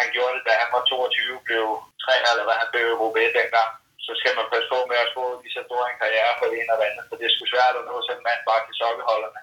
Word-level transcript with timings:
han 0.00 0.08
gjorde 0.14 0.34
det, 0.36 0.42
da 0.48 0.52
han 0.62 0.70
var 0.74 0.82
22, 0.84 1.46
blev 1.48 1.64
træner, 2.04 2.28
eller 2.32 2.46
hvad 2.48 2.58
han 2.62 2.68
blev 2.72 2.86
Roubaix 3.00 3.28
e 3.30 3.36
dengang, 3.38 3.70
så 4.06 4.12
skal 4.20 4.32
man 4.38 4.46
passe 4.52 4.68
på 4.72 4.78
med 4.90 4.98
at 5.04 5.10
få 5.16 5.24
lige 5.42 5.54
så 5.56 5.62
stor 5.68 5.82
en 5.84 6.00
karriere 6.02 6.32
for 6.38 6.46
det 6.50 6.56
ene 6.60 6.72
og 6.76 6.80
andet, 6.88 7.04
for 7.08 7.14
det 7.18 7.24
er 7.26 7.32
sgu 7.34 7.44
svært 7.52 7.74
at 7.80 7.84
nå 7.88 7.94
sådan 8.06 8.18
en 8.18 8.26
mand 8.28 8.40
bare 8.48 8.62
til 8.66 8.74
sokkeholderne. 8.82 9.40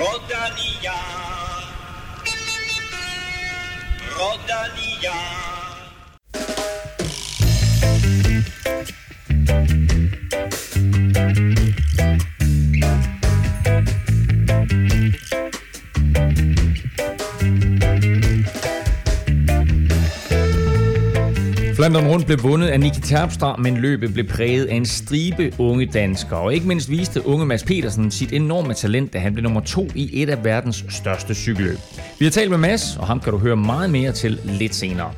Rodania. 0.00 0.96
Rodania. 4.18 5.55
Flandern 21.76 22.06
rundt 22.06 22.26
blev 22.26 22.42
vundet 22.42 22.68
af 22.68 22.80
Nicky 22.80 23.00
Terpstra, 23.10 23.56
men 23.56 23.76
løbet 23.76 24.12
blev 24.14 24.26
præget 24.28 24.66
af 24.66 24.74
en 24.74 24.86
stribe 24.86 25.44
unge 25.58 25.86
danskere. 25.86 26.40
Og 26.40 26.54
ikke 26.54 26.68
mindst 26.68 26.90
viste 26.90 27.26
unge 27.26 27.46
Mads 27.46 27.64
Petersen 27.64 28.10
sit 28.10 28.32
enorme 28.32 28.74
talent, 28.74 29.12
da 29.12 29.18
han 29.18 29.32
blev 29.34 29.42
nummer 29.42 29.60
to 29.60 29.82
i 29.94 30.22
et 30.22 30.28
af 30.30 30.44
verdens 30.44 30.84
største 31.00 31.34
cykelløb. 31.34 31.78
Vi 32.18 32.24
har 32.24 32.30
talt 32.30 32.50
med 32.50 32.58
Mads, 32.58 32.84
og 33.00 33.06
ham 33.06 33.20
kan 33.20 33.32
du 33.32 33.38
høre 33.38 33.56
meget 33.56 33.90
mere 33.90 34.12
til 34.12 34.32
lidt 34.44 34.74
senere. 34.74 35.10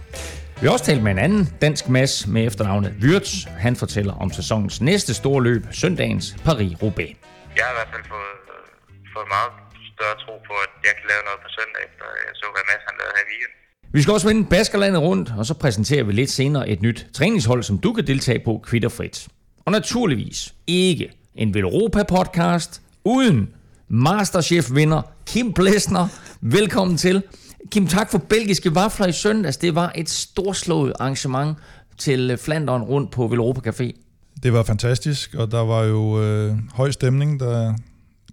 Vi 0.60 0.66
har 0.66 0.72
også 0.72 0.84
talt 0.84 1.02
med 1.02 1.12
en 1.12 1.18
anden 1.18 1.42
dansk 1.60 1.88
Mads 1.88 2.26
med 2.26 2.46
efternavnet 2.46 2.94
Wirtz. 3.02 3.32
Han 3.58 3.77
fortæller 3.77 4.14
om 4.22 4.30
sæsonens 4.30 4.80
næste 4.80 5.14
store 5.14 5.42
løb, 5.42 5.62
søndagens 5.72 6.27
Paris-Roubaix. 6.46 7.12
Jeg 7.56 7.64
har 7.66 7.72
i 7.74 7.77
hvert 7.78 7.90
fald 7.94 8.04
fået, 8.14 8.38
øh, 8.54 8.62
fået 9.14 9.28
meget 9.36 9.52
større 9.94 10.16
tro 10.24 10.34
på, 10.48 10.54
at 10.64 10.72
jeg 10.86 10.94
kan 10.98 11.06
lave 11.12 11.22
noget 11.28 11.40
på 11.44 11.48
søndag, 11.58 11.80
efter 11.88 12.04
jeg 12.27 12.34
så, 12.40 12.46
hvad 12.54 12.64
Mads 12.70 12.84
han 12.88 12.94
lavede 13.00 13.14
her 13.18 13.24
i 13.27 13.30
weekenden. 13.32 13.67
Vi 13.92 14.02
skal 14.02 14.12
også 14.15 14.27
vende 14.27 14.45
Baskerlandet 14.45 15.02
rundt, 15.02 15.33
og 15.37 15.47
så 15.47 15.55
præsenterer 15.55 16.05
vi 16.05 16.12
lidt 16.12 16.31
senere 16.31 16.69
et 16.69 16.83
nyt 16.83 17.06
træningshold, 17.12 17.62
som 17.62 17.78
du 17.78 17.92
kan 17.92 18.06
deltage 18.06 18.39
på 18.45 18.61
kvitterfrit. 18.64 19.28
Og 19.64 19.72
naturligvis 19.72 20.55
ikke 20.67 21.11
en 21.34 21.55
Velropa-podcast 21.55 22.80
uden 23.05 23.48
Masterchef-vinder 23.89 25.03
Kim 25.27 25.53
Plesner. 25.53 26.08
Velkommen 26.41 26.97
til. 26.97 27.22
Kim, 27.70 27.86
tak 27.86 28.11
for 28.11 28.19
belgiske 28.19 28.75
vafler 28.75 29.06
i 29.06 29.12
søndags. 29.12 29.56
Det 29.56 29.75
var 29.75 29.92
et 29.95 30.08
storslået 30.08 30.92
arrangement 31.00 31.56
til 31.98 32.30
øh, 32.30 32.39
Flanderen 32.39 32.83
rundt 32.83 33.11
på 33.11 33.27
Velropa 33.27 33.70
Café. 33.70 33.92
Det 34.42 34.52
var 34.52 34.62
fantastisk, 34.62 35.34
og 35.34 35.50
der 35.50 35.64
var 35.64 35.83
jo 35.83 36.23
øh, 36.23 36.56
høj 36.75 36.91
stemning, 36.91 37.41
da, 37.41 37.75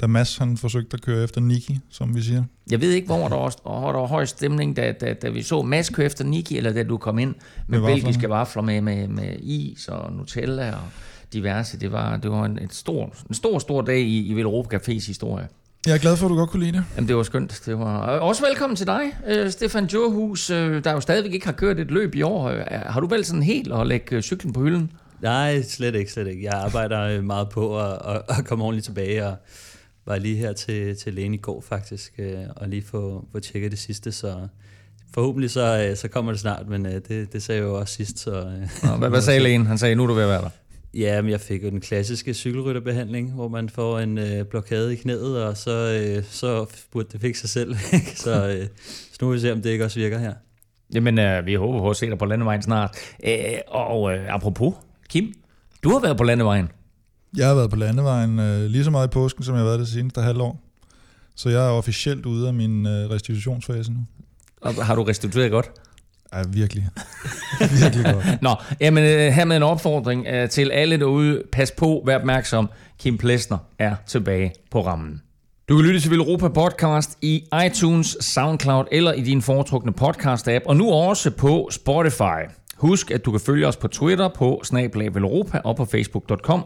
da 0.01 0.07
Mads 0.07 0.38
han 0.38 0.57
forsøgte 0.57 0.93
at 0.93 1.01
køre 1.01 1.23
efter 1.23 1.41
Niki, 1.41 1.79
som 1.89 2.15
vi 2.15 2.21
siger. 2.21 2.43
Jeg 2.71 2.81
ved 2.81 2.91
ikke, 2.91 3.05
hvor 3.05 3.27
der 3.27 3.35
var, 3.35 3.79
hvor 3.79 3.91
der 3.91 3.99
var 3.99 4.07
høj 4.07 4.25
stemning, 4.25 4.75
da, 4.75 4.91
da, 5.01 5.13
da 5.13 5.29
vi 5.29 5.41
så 5.41 5.61
Mads 5.61 5.89
køre 5.89 6.05
efter 6.05 6.23
Niki, 6.23 6.57
eller 6.57 6.73
da 6.73 6.83
du 6.83 6.97
kom 6.97 7.19
ind 7.19 7.35
med, 7.67 7.79
med 7.79 7.88
belgiske 7.88 8.29
vafler 8.29 8.61
med, 8.61 8.81
med, 8.81 9.07
med 9.07 9.39
is 9.39 9.88
og 9.88 10.13
Nutella 10.13 10.71
og 10.71 10.83
diverse. 11.33 11.79
Det 11.79 11.91
var, 11.91 12.17
det 12.17 12.31
var 12.31 12.45
en, 12.45 12.59
et 12.59 12.73
stor, 12.73 13.13
en 13.29 13.35
stor, 13.35 13.59
stor 13.59 13.81
dag 13.81 13.99
i, 13.99 14.27
i 14.27 14.33
Velropa 14.33 14.77
Cafés 14.77 15.07
historie. 15.07 15.47
Jeg 15.85 15.93
er 15.93 15.97
glad 15.97 16.17
for, 16.17 16.25
at 16.25 16.29
du 16.29 16.35
godt 16.35 16.49
kunne 16.49 16.63
lide 16.66 16.77
det. 16.77 16.83
Jamen, 16.95 17.07
det 17.07 17.16
var 17.16 17.23
skønt. 17.23 17.61
Det 17.66 17.79
var... 17.79 17.99
Også 18.07 18.45
velkommen 18.45 18.75
til 18.75 18.88
dig, 18.88 19.01
øh, 19.27 19.51
Stefan 19.51 19.85
Djurhus, 19.85 20.49
øh, 20.49 20.83
der 20.83 20.91
jo 20.91 20.99
stadigvæk 20.99 21.33
ikke 21.33 21.45
har 21.45 21.53
kørt 21.53 21.79
et 21.79 21.91
løb 21.91 22.16
i 22.16 22.21
år. 22.21 22.49
Øh, 22.49 22.61
har 22.69 22.99
du 22.99 23.07
valgt 23.07 23.27
sådan 23.27 23.43
helt 23.43 23.73
at 23.73 23.88
lægge 23.88 24.21
cyklen 24.21 24.53
på 24.53 24.61
hylden? 24.61 24.91
Nej, 25.21 25.61
slet 25.61 25.95
ikke, 25.95 26.11
slet 26.11 26.27
ikke. 26.27 26.43
Jeg 26.43 26.53
arbejder 26.53 27.21
meget 27.21 27.49
på 27.49 27.79
at, 27.79 27.91
at, 27.91 28.21
at 28.29 28.45
komme 28.45 28.63
ordentligt 28.63 28.85
tilbage, 28.85 29.27
og 29.27 29.35
var 30.06 30.17
lige 30.17 30.36
her 30.36 30.53
til, 30.53 30.98
til 30.98 31.14
lægen 31.14 31.34
i 31.34 31.38
går 31.38 31.61
faktisk, 31.61 32.20
og 32.56 32.70
lige 32.70 32.81
få, 32.81 33.28
få 33.31 33.39
tjekket 33.39 33.72
det 33.72 33.80
sidste, 33.80 34.12
så 34.12 34.47
forhåbentlig 35.14 35.52
så, 35.52 35.94
så 35.95 36.08
kommer 36.08 36.31
det 36.31 36.42
snart, 36.42 36.67
men 36.67 36.86
det, 36.86 37.34
det 37.34 37.44
sagde 37.44 37.62
jeg 37.62 37.67
jo 37.67 37.80
også 37.80 37.94
sidst. 37.94 38.20
Så, 38.20 38.52
Nå, 38.84 38.95
hvad, 38.97 39.09
hvad 39.09 39.22
sagde 39.22 39.39
lægen? 39.39 39.66
Han 39.66 39.78
sagde, 39.78 39.95
nu 39.95 40.03
er 40.03 40.08
du 40.08 40.14
ved 40.14 40.23
at 40.23 40.30
være 40.30 40.42
der. 40.42 40.50
Ja, 40.95 41.22
men 41.22 41.31
jeg 41.31 41.42
fik 41.42 41.64
jo 41.64 41.70
den 41.70 41.81
klassiske 41.81 42.34
cykelrytterbehandling, 42.34 43.34
hvor 43.34 43.47
man 43.47 43.69
får 43.69 44.00
en 44.00 44.18
øh, 44.18 44.46
blokade 44.46 44.94
i 44.94 44.96
knæet, 44.96 45.44
og 45.44 45.57
så, 45.57 46.02
øh, 46.02 46.24
så 46.24 46.66
burde 46.91 47.08
det 47.12 47.22
fikse 47.22 47.41
sig 47.41 47.50
selv. 47.50 47.75
så, 48.25 48.47
øh, 48.47 48.68
så 49.12 49.18
nu 49.22 49.28
vil 49.28 49.35
vi 49.35 49.41
se, 49.41 49.52
om 49.52 49.62
det 49.62 49.69
ikke 49.69 49.85
også 49.85 50.00
virker 50.00 50.18
her. 50.18 50.34
Jamen, 50.94 51.19
øh, 51.19 51.46
vi 51.46 51.53
håber 51.53 51.79
på 51.79 51.90
at 51.90 51.96
se 51.96 52.09
dig 52.09 52.18
på 52.18 52.25
landevejen 52.25 52.62
snart. 52.62 52.97
Æh, 53.24 53.58
og 53.68 54.13
øh, 54.13 54.34
apropos, 54.35 54.74
Kim, 55.09 55.34
du 55.84 55.90
har 55.90 56.00
været 56.00 56.18
på 56.18 56.24
landevejen. 56.24 56.69
Jeg 57.38 57.47
har 57.47 57.56
været 57.56 57.69
på 57.69 57.75
landevejen 57.75 58.40
øh, 58.40 58.62
lige 58.66 58.84
så 58.84 58.91
meget 58.91 59.07
i 59.07 59.09
påsken, 59.09 59.44
som 59.44 59.56
jeg 59.56 59.59
har 59.59 59.68
været 59.68 59.79
det 59.79 59.88
seneste 59.88 60.22
halvår. 60.22 60.62
Så 61.35 61.50
jeg 61.50 61.66
er 61.68 61.69
officielt 61.69 62.25
ude 62.25 62.47
af 62.47 62.53
min 62.53 62.85
øh, 62.88 63.09
restitutionsfase 63.09 63.91
nu. 63.91 64.00
Og 64.62 64.85
har 64.85 64.96
du 64.96 65.03
restitueret 65.03 65.51
godt? 65.51 65.72
Ja, 66.34 66.44
virkelig. 66.47 66.88
virkelig 67.81 68.13
godt. 68.13 68.41
Nå, 68.41 68.56
jamen 68.81 69.03
her 69.34 69.46
med 69.46 69.57
en 69.57 69.63
opfordring 69.63 70.25
uh, 70.28 70.50
til 70.50 70.72
alle 70.72 71.00
derude. 71.00 71.44
Pas 71.51 71.72
på, 71.72 72.03
vær 72.06 72.18
opmærksom. 72.18 72.69
Kim 73.00 73.18
Plesner 73.18 73.57
er 73.79 73.96
tilbage 74.07 74.53
på 74.72 74.85
rammen. 74.85 75.22
Du 75.69 75.75
kan 75.75 75.85
lytte 75.85 76.00
til 76.00 76.13
Europa 76.13 76.47
Podcast 76.47 77.17
i 77.22 77.44
iTunes, 77.66 78.17
SoundCloud 78.22 78.85
eller 78.91 79.13
i 79.13 79.22
din 79.22 79.41
foretrukne 79.41 79.94
podcast-app, 80.02 80.66
og 80.66 80.78
nu 80.78 80.91
også 80.91 81.31
på 81.31 81.69
Spotify. 81.72 82.52
Husk, 82.75 83.12
at 83.12 83.25
du 83.25 83.31
kan 83.31 83.40
følge 83.40 83.68
os 83.68 83.78
på 83.78 83.88
Twitter 83.88 84.28
på 84.28 84.62
snablag 84.63 85.16
Velropa 85.16 85.58
og 85.63 85.75
på 85.75 85.86
facebook.com 85.86 86.66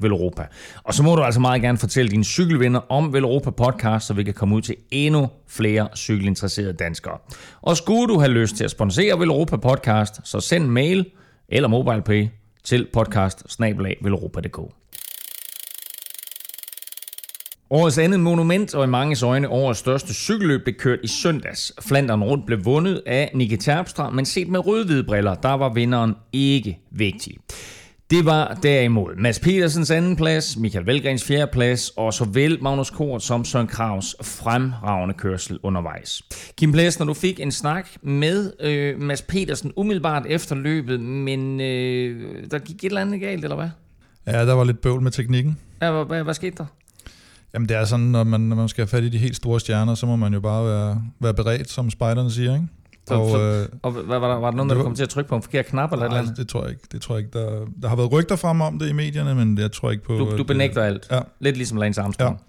Velropa. 0.00 0.46
Og 0.84 0.94
så 0.94 1.02
må 1.02 1.16
du 1.16 1.22
altså 1.22 1.40
meget 1.40 1.62
gerne 1.62 1.78
fortælle 1.78 2.10
dine 2.10 2.24
cykelvenner 2.24 2.80
om 2.88 3.12
Velropa 3.12 3.50
podcast, 3.50 4.06
så 4.06 4.14
vi 4.14 4.22
kan 4.22 4.34
komme 4.34 4.54
ud 4.56 4.62
til 4.62 4.76
endnu 4.90 5.28
flere 5.48 5.88
cykelinteresserede 5.96 6.72
danskere. 6.72 7.18
Og 7.62 7.76
skulle 7.76 8.14
du 8.14 8.18
have 8.18 8.32
lyst 8.32 8.56
til 8.56 8.64
at 8.64 8.70
sponsere 8.70 9.18
Velropa 9.18 9.56
podcast, 9.56 10.20
så 10.24 10.40
send 10.40 10.66
mail 10.66 11.06
eller 11.48 11.68
MobilePay 11.68 12.28
til 12.64 12.86
podcast 12.92 13.44
Årets 17.74 17.98
andet 17.98 18.20
monument 18.20 18.74
og 18.74 18.84
i 18.84 18.86
mange 18.86 19.26
øjne 19.26 19.48
årets 19.48 19.78
største 19.78 20.14
cykelløb 20.14 20.60
blev 20.64 20.74
kørt 20.74 20.98
i 21.02 21.06
søndags. 21.06 21.72
Flandern 21.80 22.22
rundt 22.22 22.46
blev 22.46 22.64
vundet 22.64 23.02
af 23.06 23.30
Nicky 23.34 23.56
Terpstra, 23.56 24.10
men 24.10 24.24
set 24.24 24.48
med 24.48 24.66
rød 24.66 25.02
briller, 25.02 25.34
der 25.34 25.52
var 25.52 25.72
vinderen 25.72 26.14
ikke 26.32 26.78
vigtig. 26.90 27.36
Det 28.10 28.24
var 28.24 28.58
derimod 28.62 29.16
Mads 29.16 29.40
Petersens 29.40 29.90
anden 29.90 30.16
plads, 30.16 30.56
Michael 30.56 30.86
Velgrens 30.86 31.24
fjerde 31.24 31.50
plads 31.52 31.90
og 31.96 32.14
såvel 32.14 32.58
Magnus 32.62 32.90
Kort 32.90 33.22
som 33.22 33.44
Søren 33.44 33.66
Kravs 33.66 34.16
fremragende 34.22 35.14
kørsel 35.14 35.58
undervejs. 35.62 36.22
Kim 36.56 36.72
Plæs, 36.72 36.98
når 36.98 37.06
du 37.06 37.14
fik 37.14 37.40
en 37.40 37.52
snak 37.52 37.88
med 38.02 38.52
øh, 38.60 39.00
Mads 39.00 39.22
Petersen 39.22 39.72
umiddelbart 39.76 40.26
efter 40.26 40.56
løbet, 40.56 41.00
men 41.00 41.60
øh, 41.60 42.32
der 42.50 42.58
gik 42.58 42.76
et 42.76 42.84
eller 42.84 43.00
andet 43.00 43.20
galt, 43.20 43.44
eller 43.44 43.56
hvad? 43.56 43.70
Ja, 44.26 44.46
der 44.46 44.52
var 44.52 44.64
lidt 44.64 44.80
bøvl 44.80 45.02
med 45.02 45.10
teknikken. 45.10 45.58
Ja, 45.82 45.90
hvad, 45.90 46.04
hvad, 46.04 46.22
hvad 46.22 46.34
skete 46.34 46.56
der? 46.56 46.66
Jamen 47.54 47.68
det 47.68 47.76
er 47.76 47.84
sådan, 47.84 48.06
når 48.06 48.24
man, 48.24 48.40
når 48.40 48.56
man 48.56 48.68
skal 48.68 48.82
have 48.82 48.88
fat 48.88 49.02
i 49.04 49.08
de 49.08 49.18
helt 49.18 49.36
store 49.36 49.60
stjerner, 49.60 49.94
så 49.94 50.06
må 50.06 50.16
man 50.16 50.34
jo 50.34 50.40
bare 50.40 50.64
være, 50.66 51.02
være 51.20 51.34
beredt, 51.34 51.70
som 51.70 51.90
spejderne 51.90 52.30
siger, 52.30 52.54
ikke? 52.54 52.68
Så, 53.06 53.14
og, 53.14 53.30
så, 53.30 53.38
øh, 53.38 53.68
og 53.82 53.92
hvad, 53.92 54.18
var, 54.18 54.28
der, 54.28 54.40
var 54.40 54.50
der 54.50 54.56
nogen, 54.56 54.70
der 54.70 54.82
kom 54.82 54.94
til 54.94 55.02
at 55.02 55.08
trykke 55.08 55.28
på 55.28 55.36
en 55.36 55.42
forkert 55.42 55.66
knap 55.66 55.92
eller 55.92 56.08
nej, 56.08 56.18
eller 56.18 56.34
det 56.34 56.48
tror 56.48 56.62
jeg 56.62 56.70
ikke. 56.70 56.82
Det 56.92 57.02
tror 57.02 57.14
jeg 57.14 57.24
ikke. 57.24 57.38
Der, 57.38 57.66
der 57.82 57.88
har 57.88 57.96
været 57.96 58.12
rygter 58.12 58.36
frem 58.36 58.60
om 58.60 58.78
det 58.78 58.88
i 58.88 58.92
medierne, 58.92 59.34
men 59.34 59.58
jeg 59.58 59.72
tror 59.72 59.90
ikke 59.90 60.04
på... 60.04 60.18
Du, 60.18 60.36
du 60.36 60.44
benægter 60.44 60.82
alt? 60.82 61.08
Ja. 61.10 61.20
Lidt 61.40 61.56
ligesom 61.56 61.78
Lance 61.78 62.00
Armstrong? 62.00 62.40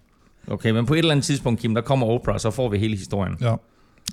Ja. 0.47 0.53
Okay, 0.53 0.71
men 0.71 0.85
på 0.85 0.93
et 0.93 0.97
eller 0.97 1.11
andet 1.11 1.25
tidspunkt, 1.25 1.59
Kim, 1.59 1.75
der 1.75 1.81
kommer 1.81 2.07
Oprah, 2.07 2.39
så 2.39 2.51
får 2.51 2.69
vi 2.69 2.77
hele 2.77 2.97
historien. 2.97 3.37
Ja, 3.41 3.55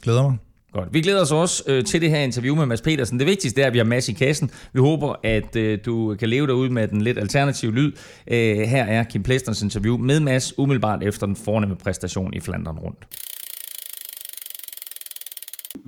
glæder 0.03 0.23
mig. 0.23 0.39
Godt. 0.73 0.89
Vi 0.95 1.01
glæder 1.01 1.23
os 1.23 1.33
også 1.33 1.65
øh, 1.69 1.85
til 1.85 2.01
det 2.01 2.11
her 2.11 2.19
interview 2.19 2.55
med 2.55 2.67
Mads 2.67 2.83
Petersen. 2.83 3.19
Det 3.19 3.27
vigtigste 3.27 3.63
er, 3.63 3.67
at 3.67 3.73
vi 3.73 3.79
har 3.79 3.91
Mads 3.95 4.09
i 4.09 4.13
kassen. 4.13 4.51
Vi 4.73 4.81
håber, 4.81 5.11
at 5.37 5.57
øh, 5.57 5.79
du 5.87 6.17
kan 6.21 6.29
leve 6.29 6.47
derude 6.47 6.71
med 6.71 6.89
den 6.89 7.01
lidt 7.03 7.19
alternative 7.19 7.73
lyd. 7.79 7.91
Øh, 8.35 8.59
her 8.75 8.85
er 8.97 9.03
Kim 9.11 9.23
Plesters 9.23 9.63
interview 9.63 9.97
med 9.97 10.19
Mads, 10.21 10.59
umiddelbart 10.59 11.01
efter 11.11 11.25
den 11.27 11.37
fornemme 11.47 11.77
præstation 11.85 12.35
i 12.35 12.41
Flandern 12.41 12.79
rundt. 12.87 13.03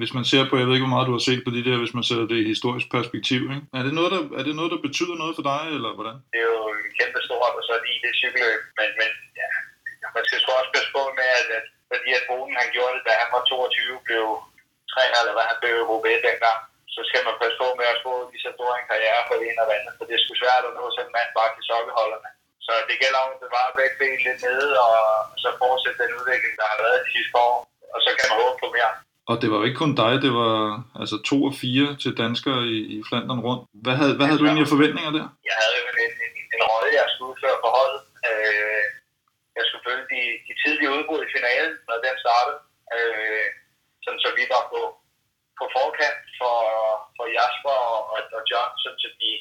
Hvis 0.00 0.12
man 0.18 0.24
ser 0.30 0.42
på, 0.50 0.54
jeg 0.58 0.66
ved 0.66 0.74
ikke, 0.76 0.86
hvor 0.86 0.96
meget 0.96 1.08
du 1.10 1.16
har 1.18 1.24
set 1.28 1.42
på 1.46 1.50
det 1.56 1.62
der, 1.68 1.76
hvis 1.82 1.94
man 1.98 2.04
sætter 2.08 2.26
det 2.32 2.38
i 2.42 2.46
historisk 2.54 2.86
perspektiv, 2.96 3.40
ikke? 3.54 3.66
Er, 3.78 3.82
det 3.86 3.94
noget, 3.98 4.10
der, 4.14 4.22
er 4.38 4.44
det 4.48 4.54
noget, 4.58 4.70
der 4.74 4.80
betyder 4.86 5.16
noget 5.22 5.34
for 5.38 5.44
dig, 5.52 5.62
eller 5.76 5.90
hvordan? 5.96 6.16
Det 6.32 6.38
er 6.44 6.48
jo 6.54 6.62
kæmpe 6.98 7.20
stort, 7.28 7.52
og 7.58 7.64
så 7.68 7.72
lige 7.86 8.00
det 8.04 8.12
cykelløb, 8.20 8.60
men, 8.78 8.88
men 9.00 9.10
ja, 9.40 9.48
man 10.16 10.22
skal 10.26 10.38
også 10.60 10.70
passe 10.76 10.90
på 10.96 11.02
med, 11.18 11.28
at, 11.40 11.48
at 11.58 11.66
fordi 11.92 12.10
at 12.18 12.24
Boden 12.28 12.54
han 12.62 12.68
gjorde 12.76 12.94
det, 12.96 13.02
da 13.08 13.12
han 13.22 13.30
var 13.34 13.42
22, 13.44 14.06
blev 14.08 14.24
træner, 14.94 15.18
eller 15.20 15.34
hvad 15.36 15.46
han 15.50 15.58
blev 15.62 15.74
Roubaix 15.90 16.18
dengang, 16.28 16.60
så 16.94 17.00
skal 17.08 17.22
man 17.26 17.36
passe 17.40 17.56
på 17.62 17.68
med 17.80 17.88
at 17.94 18.02
få 18.04 18.12
lige 18.30 18.44
så 18.44 18.50
stor 18.56 18.70
en 18.74 18.90
karriere 18.90 19.22
for 19.28 19.34
det 19.38 19.46
ene 19.50 19.62
og 19.64 19.70
andet, 19.76 19.92
for 19.96 20.04
det 20.06 20.14
er 20.14 20.22
sgu 20.22 20.32
svært 20.42 20.68
at 20.68 20.76
nå 20.78 20.84
sådan 20.90 21.08
en 21.08 21.14
mand 21.16 21.30
bare 21.38 21.50
til 21.54 21.64
sokkeholderne. 21.70 22.30
Så 22.66 22.72
det 22.88 22.96
gælder 23.02 23.20
om 23.24 23.30
at 23.34 23.42
bevare 23.44 23.76
begge 23.78 23.96
ben 24.00 24.20
lidt 24.26 24.40
nede, 24.48 24.68
og 24.86 24.96
så 25.42 25.48
fortsætte 25.62 26.00
den 26.02 26.16
udvikling, 26.18 26.54
der 26.60 26.66
har 26.72 26.78
været 26.84 27.04
de 27.04 27.10
sidste 27.16 27.36
år, 27.46 27.56
og 27.94 27.98
så 28.04 28.10
kan 28.16 28.26
man 28.30 28.38
håbe 28.42 28.58
på 28.62 28.68
mere. 28.76 28.92
Og 29.30 29.34
det 29.40 29.48
var 29.50 29.58
jo 29.58 29.66
ikke 29.68 29.82
kun 29.84 29.94
dig, 30.02 30.12
det 30.26 30.32
var 30.42 30.56
altså 31.02 31.16
to 31.30 31.36
og 31.48 31.54
fire 31.62 31.88
til 32.02 32.12
danskere 32.22 32.60
i, 32.76 32.78
i 32.96 32.98
Flandern 33.08 33.44
rundt. 33.46 33.62
Hvad 33.84 33.96
havde, 34.00 34.14
hvad 34.16 34.26
havde 34.26 34.40
du 34.40 34.46
egentlig 34.46 34.66
af 34.68 34.74
forventninger 34.76 35.12
der? 35.18 35.26
Jeg 35.50 35.56
havde 35.60 35.74
jo 35.78 35.84
en, 35.90 35.98
en, 36.26 36.34
en 36.54 36.62
rolle, 36.70 36.90
jeg 37.00 37.06
skulle 37.12 37.30
udføre 37.32 37.58
for 37.64 37.70
holdet. 37.78 38.02
Øh, 38.28 38.82
jeg 39.58 39.64
skulle 39.66 39.84
følge 39.88 40.04
de, 40.14 40.22
de 40.48 40.54
tidlige 40.62 40.92
udbrud 40.96 41.20
i 41.24 41.32
finalen, 41.36 41.74
når 41.88 41.96
den 42.06 42.16
startede. 42.24 42.58
Øh, 42.96 43.46
sådan, 44.02 44.22
så 44.24 44.30
vi 44.38 44.44
var 44.54 44.62
på, 44.72 44.80
på 45.58 45.64
forkant 45.76 46.20
for, 46.40 46.58
for 47.16 47.26
Jasper 47.36 47.76
og, 47.92 48.00
og, 48.12 48.20
og 48.36 48.42
John, 48.50 48.70
sådan, 48.82 49.00
så 49.02 49.08
de 49.22 49.32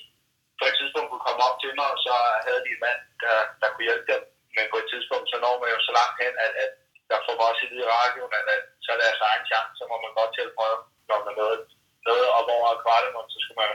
på 0.59 0.63
et 0.69 0.75
tidspunkt 0.79 1.09
kunne 1.09 1.27
komme 1.27 1.41
op 1.47 1.57
til 1.59 1.73
mig, 1.79 1.87
og 1.93 1.99
så 2.07 2.15
havde 2.45 2.61
de 2.65 2.71
en 2.75 2.83
mand, 2.85 3.01
der, 3.23 3.37
der 3.61 3.67
kunne 3.69 3.87
hjælpe 3.89 4.07
dem. 4.13 4.21
Men 4.55 4.65
på 4.73 4.77
et 4.81 4.87
tidspunkt, 4.93 5.25
så 5.31 5.37
når 5.45 5.53
man 5.61 5.69
jo 5.75 5.79
så 5.87 5.91
langt 5.99 6.17
hen, 6.23 6.33
at, 6.45 6.51
at 6.63 6.71
der 7.09 7.17
får 7.25 7.35
man 7.37 7.47
også 7.49 7.63
i 7.65 7.69
vide 7.71 7.91
radioen, 7.95 8.33
at, 8.39 8.45
at 8.55 8.63
så 8.83 8.89
er 8.91 8.97
deres 8.99 9.09
altså 9.11 9.25
egen 9.31 9.45
chance, 9.51 9.73
så 9.79 9.83
må 9.91 9.95
man 10.03 10.13
godt 10.19 10.31
til 10.33 10.55
prøve, 10.57 10.77
når 11.09 11.19
man 11.25 11.33
nåede, 11.39 11.59
nåede 12.07 12.27
op 12.37 12.49
over 12.55 12.81
kvartemund, 12.83 13.27
så 13.33 13.39
skulle 13.43 13.59
man 13.61 13.71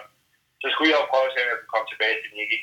så 0.62 0.66
skulle 0.72 0.90
jeg 0.92 1.00
jo 1.00 1.10
prøve 1.12 1.26
at 1.28 1.32
se, 1.34 1.42
om 1.42 1.50
jeg 1.50 1.58
kunne 1.60 1.74
komme 1.74 1.88
tilbage 1.90 2.16
til 2.22 2.30
Nicky. 2.38 2.58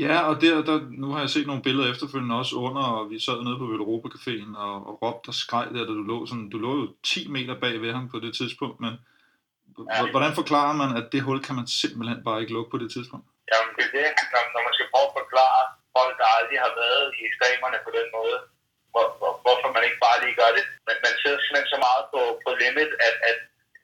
Ja, 0.00 0.16
og 0.28 0.34
der, 0.42 0.54
der, 0.68 0.76
nu 1.02 1.06
har 1.12 1.20
jeg 1.20 1.30
set 1.30 1.46
nogle 1.46 1.66
billeder 1.66 1.92
efterfølgende 1.92 2.38
også 2.42 2.54
under, 2.66 2.84
og 2.96 3.02
vi 3.12 3.18
sad 3.26 3.38
nede 3.42 3.58
på 3.62 3.66
Europa 3.80 4.08
Caféen 4.16 4.52
og, 4.66 4.74
og 4.88 4.94
råbte 5.02 5.28
og 5.32 5.36
skreg 5.42 5.66
der, 5.74 5.84
da 5.88 5.92
du 6.00 6.04
lå 6.12 6.18
sådan, 6.26 6.48
du 6.54 6.58
lå 6.66 6.72
jo 6.80 6.86
10 7.02 7.28
meter 7.36 7.54
bag 7.64 7.74
ved 7.84 7.92
ham 7.96 8.06
på 8.12 8.18
det 8.24 8.32
tidspunkt, 8.38 8.76
men 8.84 8.92
ja. 9.90 10.10
hvordan 10.14 10.32
forklarer 10.40 10.74
man, 10.82 10.90
at 11.00 11.06
det 11.12 11.20
hul 11.26 11.40
kan 11.46 11.54
man 11.58 11.66
simpelthen 11.82 12.20
bare 12.26 12.40
ikke 12.40 12.54
lukke 12.56 12.70
på 12.72 12.78
det 12.82 12.90
tidspunkt? 12.96 13.26
Jamen 13.52 13.72
det 13.76 13.84
er 13.88 13.92
det, 13.98 14.06
når, 14.34 14.42
når 14.54 14.62
man 14.68 14.74
skal 14.76 14.88
prøve 14.92 15.08
at 15.10 15.16
forklare 15.20 15.62
folk, 15.96 16.14
der 16.20 16.28
aldrig 16.38 16.58
har 16.66 16.72
været 16.82 17.06
i 17.18 17.20
ekstremerne 17.28 17.78
på 17.86 17.90
den 17.98 18.08
måde, 18.16 18.38
hvor, 18.92 19.06
hvor, 19.20 19.32
hvorfor 19.44 19.68
man 19.76 19.84
ikke 19.88 20.00
bare 20.06 20.18
lige 20.24 20.38
gør 20.40 20.50
det. 20.58 20.64
Men 20.88 20.96
man 21.06 21.14
sidder 21.20 21.38
simpelthen 21.40 21.72
så 21.74 21.78
meget 21.86 22.04
på, 22.12 22.20
på 22.44 22.50
limit, 22.60 22.92
at, 23.08 23.16
at 23.30 23.38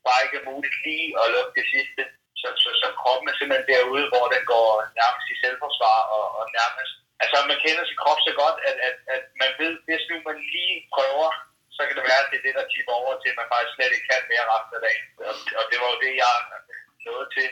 bare 0.07 0.21
ikke 0.25 0.37
er 0.41 0.49
muligt 0.51 0.77
lige 0.87 1.09
at 1.23 1.27
lukke 1.35 1.53
det 1.59 1.67
sidste. 1.75 2.03
Så, 2.41 2.49
så, 2.63 2.71
så 2.83 2.89
kroppen 3.01 3.27
er 3.29 3.37
simpelthen 3.37 3.71
derude, 3.73 4.07
hvor 4.13 4.27
den 4.35 4.45
går 4.55 4.69
nærmest 5.01 5.27
i 5.33 5.37
selvforsvar 5.43 5.99
og, 6.17 6.25
og 6.39 6.45
nærmest... 6.59 6.93
Altså 7.23 7.37
man 7.51 7.63
kender 7.65 7.85
sin 7.85 8.01
krop 8.03 8.21
så 8.29 8.33
godt, 8.43 8.59
at, 8.69 8.77
at, 8.89 8.97
at 9.15 9.23
man 9.43 9.51
ved, 9.61 9.73
hvis 9.87 10.05
nu 10.11 10.17
man 10.29 10.39
lige 10.55 10.77
prøver, 10.95 11.29
så 11.77 11.81
kan 11.87 11.97
det 11.97 12.09
være, 12.11 12.23
at 12.25 12.31
det 12.31 12.39
er 12.39 12.47
det, 12.47 12.55
der 12.59 12.73
tipper 12.75 12.95
over 13.03 13.15
til, 13.23 13.31
at 13.33 13.41
man 13.41 13.51
faktisk 13.53 13.75
slet 13.75 13.95
ikke 13.97 14.09
kan 14.11 14.23
mere 14.33 14.51
resten 14.53 14.77
af 14.79 14.83
dagen. 14.87 15.07
Og, 15.29 15.35
og 15.59 15.65
det 15.71 15.77
var 15.81 15.89
jo 15.93 15.99
det, 16.05 16.13
jeg 16.23 16.35
nåede 17.07 17.29
til. 17.37 17.49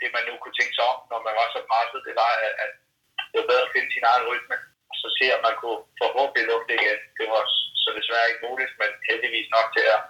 Det 0.00 0.08
man 0.16 0.24
nu 0.28 0.34
kunne 0.38 0.58
tænke 0.58 0.74
sig 0.76 0.86
om, 0.92 0.98
når 1.12 1.20
man 1.26 1.34
var 1.40 1.48
så 1.54 1.60
presset, 1.70 2.06
det 2.08 2.14
var, 2.22 2.32
at, 2.46 2.54
at 2.64 2.72
det 3.30 3.36
var 3.40 3.50
bedre 3.50 3.66
at 3.66 3.74
finde 3.74 3.90
sin 3.92 4.08
egen 4.12 4.24
rytme. 4.30 4.56
Og 4.90 4.94
så 5.00 5.08
se, 5.18 5.26
om 5.36 5.42
man 5.48 5.56
kunne 5.60 5.80
forhåbentlig 6.02 6.44
lukke 6.50 6.68
det 6.70 6.78
igen. 6.80 7.00
Det 7.18 7.26
var 7.32 7.42
så 7.84 7.90
desværre 7.98 8.28
ikke 8.30 8.46
muligt, 8.48 8.72
men 8.80 8.90
heldigvis 9.08 9.48
nok 9.56 9.68
til 9.76 9.86
at 9.96 10.00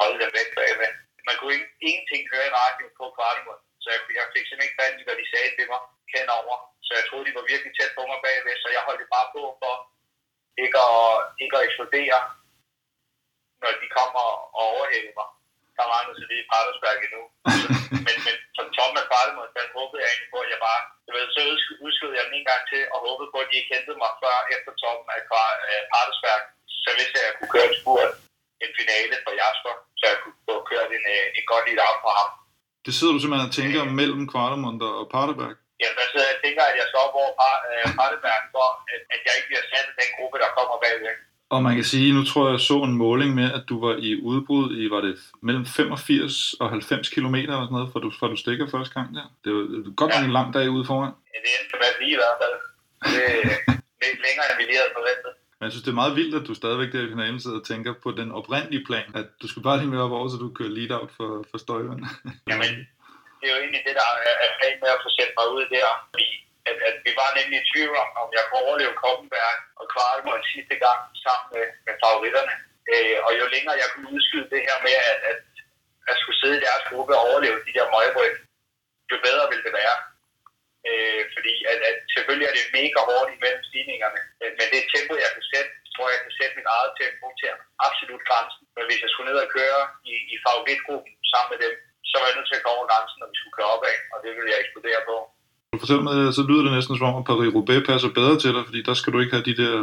holde 0.00 0.18
dem 0.22 0.30
væk 0.38 0.48
bagved 0.58 0.92
man 1.26 1.34
kunne 1.38 1.54
ikke, 1.56 1.70
ingenting 1.88 2.22
høre 2.32 2.46
i 2.50 2.56
radioen 2.60 2.94
på 3.00 3.04
Kvartimund. 3.16 3.60
Så 3.82 3.86
jeg, 3.94 4.00
jeg 4.18 4.24
fik 4.34 4.44
simpelthen 4.46 4.66
ikke 4.66 4.78
fat 4.80 4.98
i, 5.00 5.06
hvad 5.06 5.18
de 5.20 5.30
sagde 5.32 5.50
til 5.56 5.66
mig 5.72 5.82
henover. 6.14 6.56
Så 6.86 6.90
jeg 6.98 7.04
troede, 7.04 7.26
de 7.28 7.38
var 7.38 7.50
virkelig 7.52 7.72
tæt 7.74 7.92
på 7.96 8.02
mig 8.10 8.18
bagved, 8.24 8.56
så 8.62 8.68
jeg 8.76 8.86
holdt 8.88 9.02
det 9.02 9.10
bare 9.16 9.28
på 9.34 9.42
for 9.60 9.74
ikke 10.64 10.80
at, 10.92 11.10
ikke 11.42 11.56
at 11.58 11.64
eksplodere, 11.66 12.20
når 13.62 13.70
de 13.82 13.88
kommer 13.98 14.24
og 14.58 14.64
overhælder 14.74 15.14
mig. 15.18 15.28
Der 15.76 15.92
mangler 15.92 16.14
så 16.16 16.24
lige 16.30 16.44
i 16.44 16.50
Partersberg 16.52 16.98
endnu. 17.06 17.22
men, 18.06 18.16
men 18.26 18.36
som 18.56 18.66
Tom 18.76 19.00
af 19.00 19.06
Kvartimund, 19.10 19.50
der 19.56 19.74
håbede 19.78 20.00
jeg 20.02 20.08
egentlig 20.10 20.32
på, 20.34 20.38
at 20.44 20.50
jeg 20.54 20.60
bare... 20.68 20.82
Jeg 21.06 21.14
ved, 21.16 21.24
så 21.34 21.40
udskød 21.84 22.12
jeg 22.16 22.24
den 22.26 22.38
en 22.38 22.48
gang 22.50 22.62
til, 22.72 22.82
og 22.92 22.98
håbede 23.06 23.30
på, 23.32 23.38
at 23.40 23.48
de 23.50 23.58
ikke 23.60 23.74
hentede 23.74 23.98
mig 24.02 24.12
før 24.22 24.36
efter 24.54 24.72
toppen 24.82 25.08
af 25.16 25.22
Partersberg. 25.92 26.42
Så 26.82 26.88
hvis 26.96 27.10
jeg 27.16 27.34
kunne 27.36 27.52
køre 27.54 27.68
en 27.70 27.78
spurt 27.80 28.12
en 28.64 28.72
finale 28.78 29.16
for 29.24 29.32
Jasper, 29.40 29.74
så 29.98 30.02
jeg 30.10 30.16
kunne 30.22 30.38
få 30.48 30.54
kørt 30.70 30.90
en, 30.98 31.04
øh, 31.14 31.24
en 31.38 31.44
godt 31.52 31.64
lille 31.68 31.82
af 31.88 31.94
for 32.04 32.12
ham. 32.20 32.30
Det 32.86 32.92
sidder 32.96 33.12
du 33.14 33.20
simpelthen 33.20 33.48
og 33.50 33.54
tænker 33.60 33.80
øh, 33.86 33.92
mellem 34.00 34.22
Kvartemund 34.32 34.78
og 35.00 35.06
Paterberg? 35.14 35.54
Ja, 35.82 35.88
der 35.98 36.04
sidder 36.10 36.26
jeg 36.32 36.38
tænker, 36.44 36.62
at 36.70 36.76
jeg 36.80 36.86
op 37.04 37.14
over 37.22 37.32
Paterberg, 38.00 38.42
for 38.54 38.66
at, 38.92 39.00
at 39.14 39.20
jeg 39.26 39.32
ikke 39.36 39.48
bliver 39.50 39.64
sat 39.72 39.86
af 39.90 39.94
den 40.00 40.10
gruppe, 40.16 40.36
der 40.42 40.50
kommer 40.58 40.76
bagved. 40.84 41.16
Og 41.54 41.58
man 41.66 41.74
kan 41.78 41.86
sige, 41.92 42.08
nu 42.18 42.22
tror 42.24 42.42
jeg, 42.46 42.52
jeg 42.56 42.64
så 42.70 42.78
en 42.88 42.96
måling 43.04 43.30
med, 43.40 43.48
at 43.58 43.64
du 43.70 43.76
var 43.86 43.94
i 44.08 44.10
udbrud 44.30 44.66
i, 44.80 44.84
var 44.94 45.00
det 45.06 45.14
mellem 45.46 45.64
85 45.66 46.54
og 46.60 46.66
90 46.70 47.08
km 47.14 47.34
eller 47.34 47.64
sådan 47.66 47.76
noget, 47.78 47.92
for 47.92 47.98
du, 48.04 48.08
for 48.18 48.26
du 48.32 48.36
stikker 48.44 48.66
første 48.74 48.92
gang 48.96 49.08
der. 49.16 49.26
Det 49.44 49.50
var 49.56 49.64
godt 50.02 50.12
ja. 50.14 50.24
en 50.24 50.32
lang 50.38 50.48
dag 50.56 50.66
ude 50.76 50.84
foran. 50.90 51.12
Ja, 51.32 51.38
det 51.44 51.50
endte 51.56 51.76
med 51.82 51.92
lige 52.00 52.14
i 52.16 52.20
hvert 52.22 52.38
fald. 52.42 52.56
Det 54.00 54.06
er 54.12 54.24
længere, 54.26 54.46
end 54.48 54.56
vi 54.60 54.64
lige 54.70 54.80
havde 54.82 54.94
forventet. 54.98 55.32
Men 55.56 55.64
jeg 55.66 55.72
synes, 55.72 55.86
det 55.86 55.92
er 55.94 56.02
meget 56.02 56.18
vildt, 56.20 56.38
at 56.40 56.48
du 56.48 56.54
stadigvæk 56.54 56.90
der 56.92 57.06
i 57.06 57.12
finalen 57.14 57.40
sidder 57.40 57.60
og 57.62 57.68
tænker 57.72 57.92
på 58.04 58.10
den 58.20 58.28
oprindelige 58.38 58.86
plan, 58.88 59.08
at 59.20 59.28
du 59.40 59.46
skulle 59.48 59.66
bare 59.68 59.78
lige 59.80 59.92
med 59.92 60.04
op 60.06 60.16
over, 60.18 60.28
så 60.28 60.38
du 60.44 60.48
kører 60.58 60.76
lead 60.78 60.92
out 60.98 61.10
for, 61.18 61.30
for 61.50 61.56
Støjvand. 61.64 62.02
Jamen, 62.50 62.72
det 63.38 63.44
er 63.46 63.54
jo 63.54 63.60
egentlig 63.64 63.82
det, 63.88 63.94
der 64.00 64.08
er 64.44 64.50
planen 64.58 64.80
med 64.84 64.90
at 64.96 65.02
få 65.04 65.10
sendt 65.18 65.32
mig 65.38 65.46
ud 65.56 65.64
der, 65.76 65.88
fordi 66.12 66.28
at, 66.70 66.76
at 66.88 66.96
vi 67.06 67.12
var 67.20 67.28
nemlig 67.38 67.56
i 67.60 67.68
tvivl 67.70 67.94
om, 68.02 68.08
om 68.22 68.28
jeg 68.36 68.44
kunne 68.46 68.62
overleve 68.66 68.94
Koppenberg 69.02 69.56
og 69.80 69.86
Kvartmål 69.92 70.40
sidste 70.54 70.76
gang 70.84 71.00
sammen 71.24 71.46
med, 71.54 71.66
med 71.86 71.94
favoritterne. 72.04 72.54
Øh, 72.92 73.16
og 73.26 73.30
jo 73.40 73.44
længere 73.54 73.76
jeg 73.82 73.88
kunne 73.92 74.08
udskyde 74.16 74.48
det 74.54 74.62
her 74.68 74.78
med, 74.86 74.96
at, 75.12 75.18
at 75.30 75.38
at 76.10 76.16
skulle 76.20 76.38
sidde 76.40 76.56
i 76.58 76.64
deres 76.66 76.84
gruppe 76.88 77.12
og 77.16 77.22
overleve 77.28 77.58
de 77.66 77.76
der 77.76 77.86
møgryg, 77.94 78.34
jo 79.10 79.16
bedre 79.26 79.44
ville 79.50 79.64
det 79.68 79.74
være. 79.80 79.96
Øh, 80.88 81.22
fordi 81.34 81.54
at, 81.72 81.78
at 81.90 81.96
selvfølgelig 82.14 82.46
er 82.48 82.54
det 82.58 82.74
mega 82.78 83.00
hårdt 83.08 83.30
imellem 83.36 83.62
stigningerne, 83.68 84.20
men, 84.58 84.66
det 84.72 84.82
tempo, 84.94 85.12
jeg 85.24 85.30
kan 85.36 85.44
sætte, 85.52 85.70
tror 85.94 86.06
jeg, 86.12 86.20
kan 86.24 86.34
sætte 86.38 86.54
mit 86.58 86.68
eget 86.76 86.92
tempo 87.00 87.26
til 87.40 87.48
absolut 87.86 88.22
grænsen. 88.28 88.64
Men 88.76 88.84
hvis 88.88 89.02
jeg 89.04 89.10
skulle 89.10 89.28
ned 89.30 89.38
og 89.44 89.50
køre 89.58 89.82
i, 90.10 90.14
i 90.32 90.36
favoritgruppen 90.44 91.12
sammen 91.32 91.50
med 91.52 91.58
dem, 91.64 91.72
så 92.10 92.14
var 92.18 92.26
jeg 92.28 92.36
nødt 92.36 92.48
til 92.50 92.58
at 92.60 92.64
gå 92.66 92.70
over 92.76 92.86
grænsen, 92.90 93.18
når 93.18 93.28
vi 93.32 93.36
skulle 93.38 93.56
køre 93.58 93.72
opad, 93.74 93.96
og 94.12 94.18
det 94.24 94.30
ville 94.36 94.50
jeg 94.52 94.58
eksplodere 94.62 95.02
på. 95.10 95.16
Fortæl 95.82 96.00
mig, 96.06 96.14
så 96.38 96.42
lyder 96.48 96.64
det 96.66 96.72
næsten 96.76 96.94
som 96.96 97.08
om, 97.10 97.20
at 97.20 97.28
Paris-Roubaix 97.30 97.80
passer 97.90 98.10
bedre 98.18 98.36
til 98.42 98.50
dig, 98.56 98.62
fordi 98.68 98.80
der 98.88 98.94
skal 98.96 99.12
du 99.12 99.18
ikke 99.20 99.34
have 99.36 99.48
de 99.50 99.58
der 99.62 99.74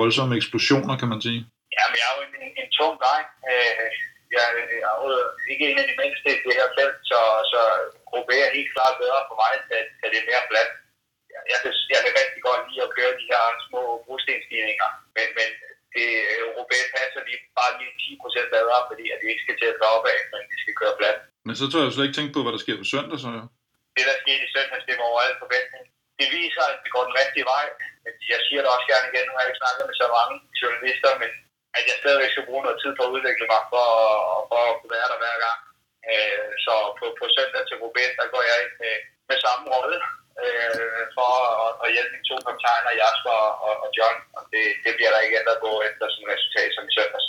voldsomme 0.00 0.32
eksplosioner, 0.40 0.94
kan 1.00 1.08
man 1.12 1.20
sige. 1.26 1.40
Ja, 1.76 1.84
men 1.90 1.96
jeg 2.00 2.06
er 2.10 2.14
jo 2.16 2.22
en, 2.28 2.34
en, 2.44 2.52
en 2.62 2.70
tung 2.78 2.94
dreng. 3.02 3.26
Øh, 3.52 3.90
jeg, 4.34 4.46
jeg 4.82 4.92
er 4.92 5.50
ikke 5.52 5.64
en 5.70 5.80
af 5.82 5.86
de 5.90 5.98
mindste 6.02 6.28
i 6.36 6.42
det 6.46 6.54
her 6.58 6.68
felt, 6.76 6.98
så, 7.10 7.20
så 7.52 7.60
Roubaix 8.12 8.40
er 8.46 8.56
helt 8.58 8.72
klart 8.74 8.94
bedre 9.02 9.20
for 9.28 9.36
mig, 9.42 9.52
da, 9.70 9.76
da 10.00 10.04
det 10.12 10.18
er 10.20 10.30
mere 10.30 10.48
fladt. 10.50 10.72
Jeg, 11.52 11.58
kan, 11.62 11.72
jeg 11.94 12.00
kan 12.04 12.12
rigtig 12.22 12.40
godt 12.48 12.62
lide 12.68 12.86
at 12.86 12.94
køre 12.96 13.12
de 13.20 13.30
her 13.32 13.44
små 13.68 13.82
brugstenstigninger, 14.06 14.88
men, 15.16 15.26
men 15.38 15.48
det, 15.94 16.06
Roubaix 16.56 16.84
passer 16.96 17.20
lige 17.28 17.40
bare 17.58 17.72
lige 17.80 17.92
10% 18.14 18.56
bedre, 18.56 18.76
fordi 18.90 19.04
at 19.14 19.18
vi 19.22 19.26
ikke 19.32 19.44
skal 19.46 19.58
til 19.58 19.68
at 19.72 19.78
køre 19.80 19.94
opad, 19.98 20.18
men 20.32 20.42
vi 20.52 20.56
skal 20.62 20.74
køre 20.80 20.94
fladt. 20.98 21.18
Men 21.46 21.54
så 21.58 21.64
tror 21.66 21.80
jeg 21.80 21.94
slet 21.94 22.06
ikke 22.06 22.18
tænke 22.18 22.34
på, 22.36 22.42
hvad 22.42 22.54
der 22.54 22.62
sker 22.64 22.76
på 22.82 22.86
søndag, 22.94 23.18
så 23.22 23.28
jo. 23.38 23.44
Det, 23.96 24.04
der 24.10 24.16
sker 24.22 24.38
i 24.46 24.52
søndag, 24.54 24.78
det 24.88 24.94
var 24.98 25.06
over 25.10 25.20
alle 25.24 25.38
forventning. 25.44 25.84
Det 26.20 26.28
viser, 26.38 26.64
at 26.72 26.78
det 26.84 26.90
går 26.94 27.04
den 27.08 27.18
rigtige 27.20 27.46
vej. 27.54 27.66
Men 28.04 28.12
jeg 28.32 28.40
siger 28.46 28.60
det 28.62 28.70
også 28.74 28.86
gerne 28.92 29.06
igen, 29.10 29.24
nu 29.26 29.32
har 29.34 29.42
jeg 29.42 29.50
ikke 29.50 29.62
snakket 29.62 29.84
med 29.88 29.96
så 30.02 30.06
mange 30.18 30.34
journalister, 30.60 31.10
men 31.22 31.30
at 31.78 31.84
jeg 31.88 31.96
stadigvæk 32.02 32.30
skal 32.32 32.46
bruge 32.48 32.64
noget 32.64 32.80
tid 32.82 32.92
på 32.94 33.02
at 33.04 33.12
udvikle 33.16 33.46
mig 33.52 33.62
for, 33.72 33.86
for 34.50 34.60
at 34.70 34.76
kunne 34.78 34.94
være 34.96 35.10
der 35.12 35.18
hver 35.22 35.36
gang. 35.44 35.58
Øh, 36.10 36.48
så 36.64 36.74
på, 36.98 37.06
på 37.20 37.24
søndag 37.36 37.62
til 37.64 37.78
Roubaix, 37.82 38.10
der 38.20 38.26
går 38.34 38.42
jeg 38.50 38.56
ind 38.64 38.74
med, 38.82 38.96
med 39.28 39.36
samme 39.44 39.64
rolle 39.74 39.98
øh, 40.44 41.02
for 41.16 41.30
at, 41.64 41.72
at 41.84 41.88
hjælpe 41.94 42.12
mine 42.14 42.28
to 42.30 42.36
kaptajner, 42.46 42.92
Jasper 43.02 43.38
og, 43.66 43.74
og 43.84 43.88
John. 43.96 44.16
Og 44.38 44.42
det, 44.52 44.64
det 44.84 44.92
bliver 44.96 45.12
der 45.12 45.24
ikke 45.24 45.38
ændret 45.40 45.58
på 45.64 45.70
efter 45.88 46.04
sådan 46.08 46.24
et 46.26 46.32
resultat 46.34 46.70
som 46.72 46.84
i 46.90 46.94
søndags. 46.96 47.28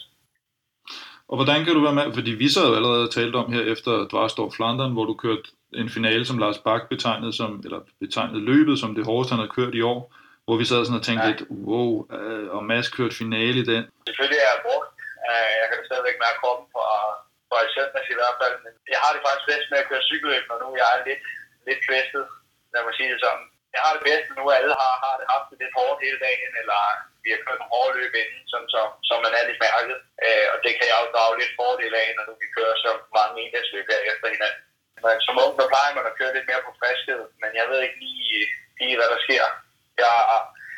Og 1.31 1.35
hvordan 1.37 1.59
kan 1.65 1.73
du 1.75 1.81
være 1.87 1.99
med? 1.99 2.07
Fordi 2.17 2.31
vi 2.43 2.47
så 2.49 2.61
jo 2.67 2.75
allerede 2.79 3.07
talt 3.17 3.35
om 3.41 3.47
her 3.55 3.63
efter 3.73 3.93
Dvarstorp 4.11 4.51
Flandern, 4.57 4.93
hvor 4.95 5.05
du 5.05 5.15
kørte 5.23 5.47
en 5.81 5.89
finale, 5.97 6.25
som 6.25 6.37
Lars 6.37 6.59
Bak 6.65 6.81
betegnede, 6.93 7.33
som, 7.39 7.61
eller 7.65 7.79
betegnede 8.03 8.45
løbet 8.51 8.79
som 8.79 8.95
det 8.95 9.05
hårdeste, 9.05 9.31
han 9.33 9.39
havde 9.39 9.55
kørt 9.57 9.75
i 9.75 9.81
år. 9.81 9.99
Hvor 10.47 10.57
vi 10.61 10.65
sad 10.69 10.81
sådan 10.83 11.01
og 11.01 11.07
tænkte 11.07 11.25
ja. 11.25 11.31
lidt, 11.31 11.43
wow, 11.69 11.91
øh, 12.17 12.47
og 12.55 12.61
Mads 12.69 12.89
kørte 12.95 13.15
finale 13.23 13.57
i 13.63 13.67
den. 13.71 13.83
Selvfølgelig 14.07 14.39
er 14.45 14.51
jeg 14.53 14.63
brugt. 14.67 14.89
Øh, 15.29 15.53
jeg 15.61 15.67
kan 15.69 15.77
stadigvæk 15.89 16.17
mærke 16.25 16.39
kroppen 16.41 16.67
fra 16.73 16.87
i 17.67 17.69
søndags 17.75 18.09
i 18.13 18.17
hvert 18.19 18.37
fald. 18.41 18.55
Men 18.63 18.73
jeg 18.93 18.99
har 19.03 19.11
det 19.13 19.21
faktisk 19.25 19.47
bedst 19.51 19.67
med 19.71 19.79
at 19.81 19.89
køre 19.89 20.07
cykelløb, 20.09 20.43
når 20.49 20.57
nu 20.63 20.67
jeg 20.81 20.89
er 20.95 20.99
lidt, 21.09 21.23
lidt 21.67 21.81
kvæstet. 21.87 22.23
Lad 22.73 22.81
mig 22.85 22.93
sige 22.97 23.11
det 23.13 23.19
sådan. 23.25 23.45
Jeg 23.75 23.81
har 23.85 23.93
det 23.95 24.03
bedst, 24.09 24.25
nu 24.39 24.43
alle 24.57 24.73
har, 24.81 24.93
har 25.05 25.15
det 25.19 25.27
haft 25.33 25.47
det 25.49 25.57
lidt 25.63 25.77
hårdt 25.79 26.03
hele 26.05 26.19
dagen, 26.27 26.51
eller 26.61 26.79
vi 27.23 27.29
har 27.33 27.41
kørt 27.45 27.59
nogle 27.59 27.73
hårde 27.75 27.93
løb 27.99 28.13
inden, 28.21 28.41
sådan 28.51 28.69
så, 28.75 28.81
så 29.07 29.13
man 29.25 29.33
er 29.37 29.43
lidt 29.49 29.63
mærket. 29.67 29.97
Øh, 30.25 30.47
og 30.53 30.57
det 30.65 30.73
kan 30.77 30.87
jeg 30.91 30.97
jo 31.01 31.07
drage 31.15 31.39
lidt 31.41 31.57
fordel 31.59 31.93
af, 32.03 32.07
når 32.17 32.23
nu 32.27 32.33
vi 32.43 32.47
kører 32.57 32.75
så 32.85 32.91
mange 33.17 33.35
endagsløb 33.43 33.85
her 33.91 34.01
efter 34.11 34.27
hinanden. 34.35 34.63
Men 35.05 35.17
som 35.25 35.41
ung, 35.43 35.53
der 35.59 35.71
plejer 35.73 35.91
man 35.97 36.09
at 36.09 36.17
køre 36.19 36.35
lidt 36.35 36.49
mere 36.49 36.65
på 36.67 36.71
friskhed, 36.79 37.21
men 37.41 37.51
jeg 37.59 37.65
ved 37.69 37.79
ikke 37.85 37.99
lige, 38.05 38.39
lige 38.79 38.97
hvad 38.97 39.09
der 39.13 39.21
sker 39.27 39.45
jeg, 40.05 40.15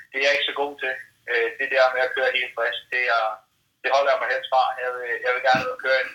det 0.10 0.18
er 0.18 0.26
jeg 0.26 0.36
ikke 0.36 0.50
så 0.50 0.56
god 0.62 0.74
til. 0.84 0.94
Øh, 1.32 1.48
det 1.60 1.68
der 1.74 1.94
med 1.96 2.02
at 2.06 2.14
køre 2.16 2.38
helt 2.38 2.54
frisk, 2.58 2.82
det, 2.94 3.04
er, 3.18 3.26
det 3.82 3.90
holder 3.96 4.12
jeg 4.12 4.22
mig 4.22 4.30
helst 4.34 4.50
fra. 4.54 4.64
Jeg 4.84 4.90
vil, 4.96 5.10
jeg 5.26 5.32
vil 5.36 5.44
gerne 5.50 5.82
køre 5.86 6.00
en 6.06 6.14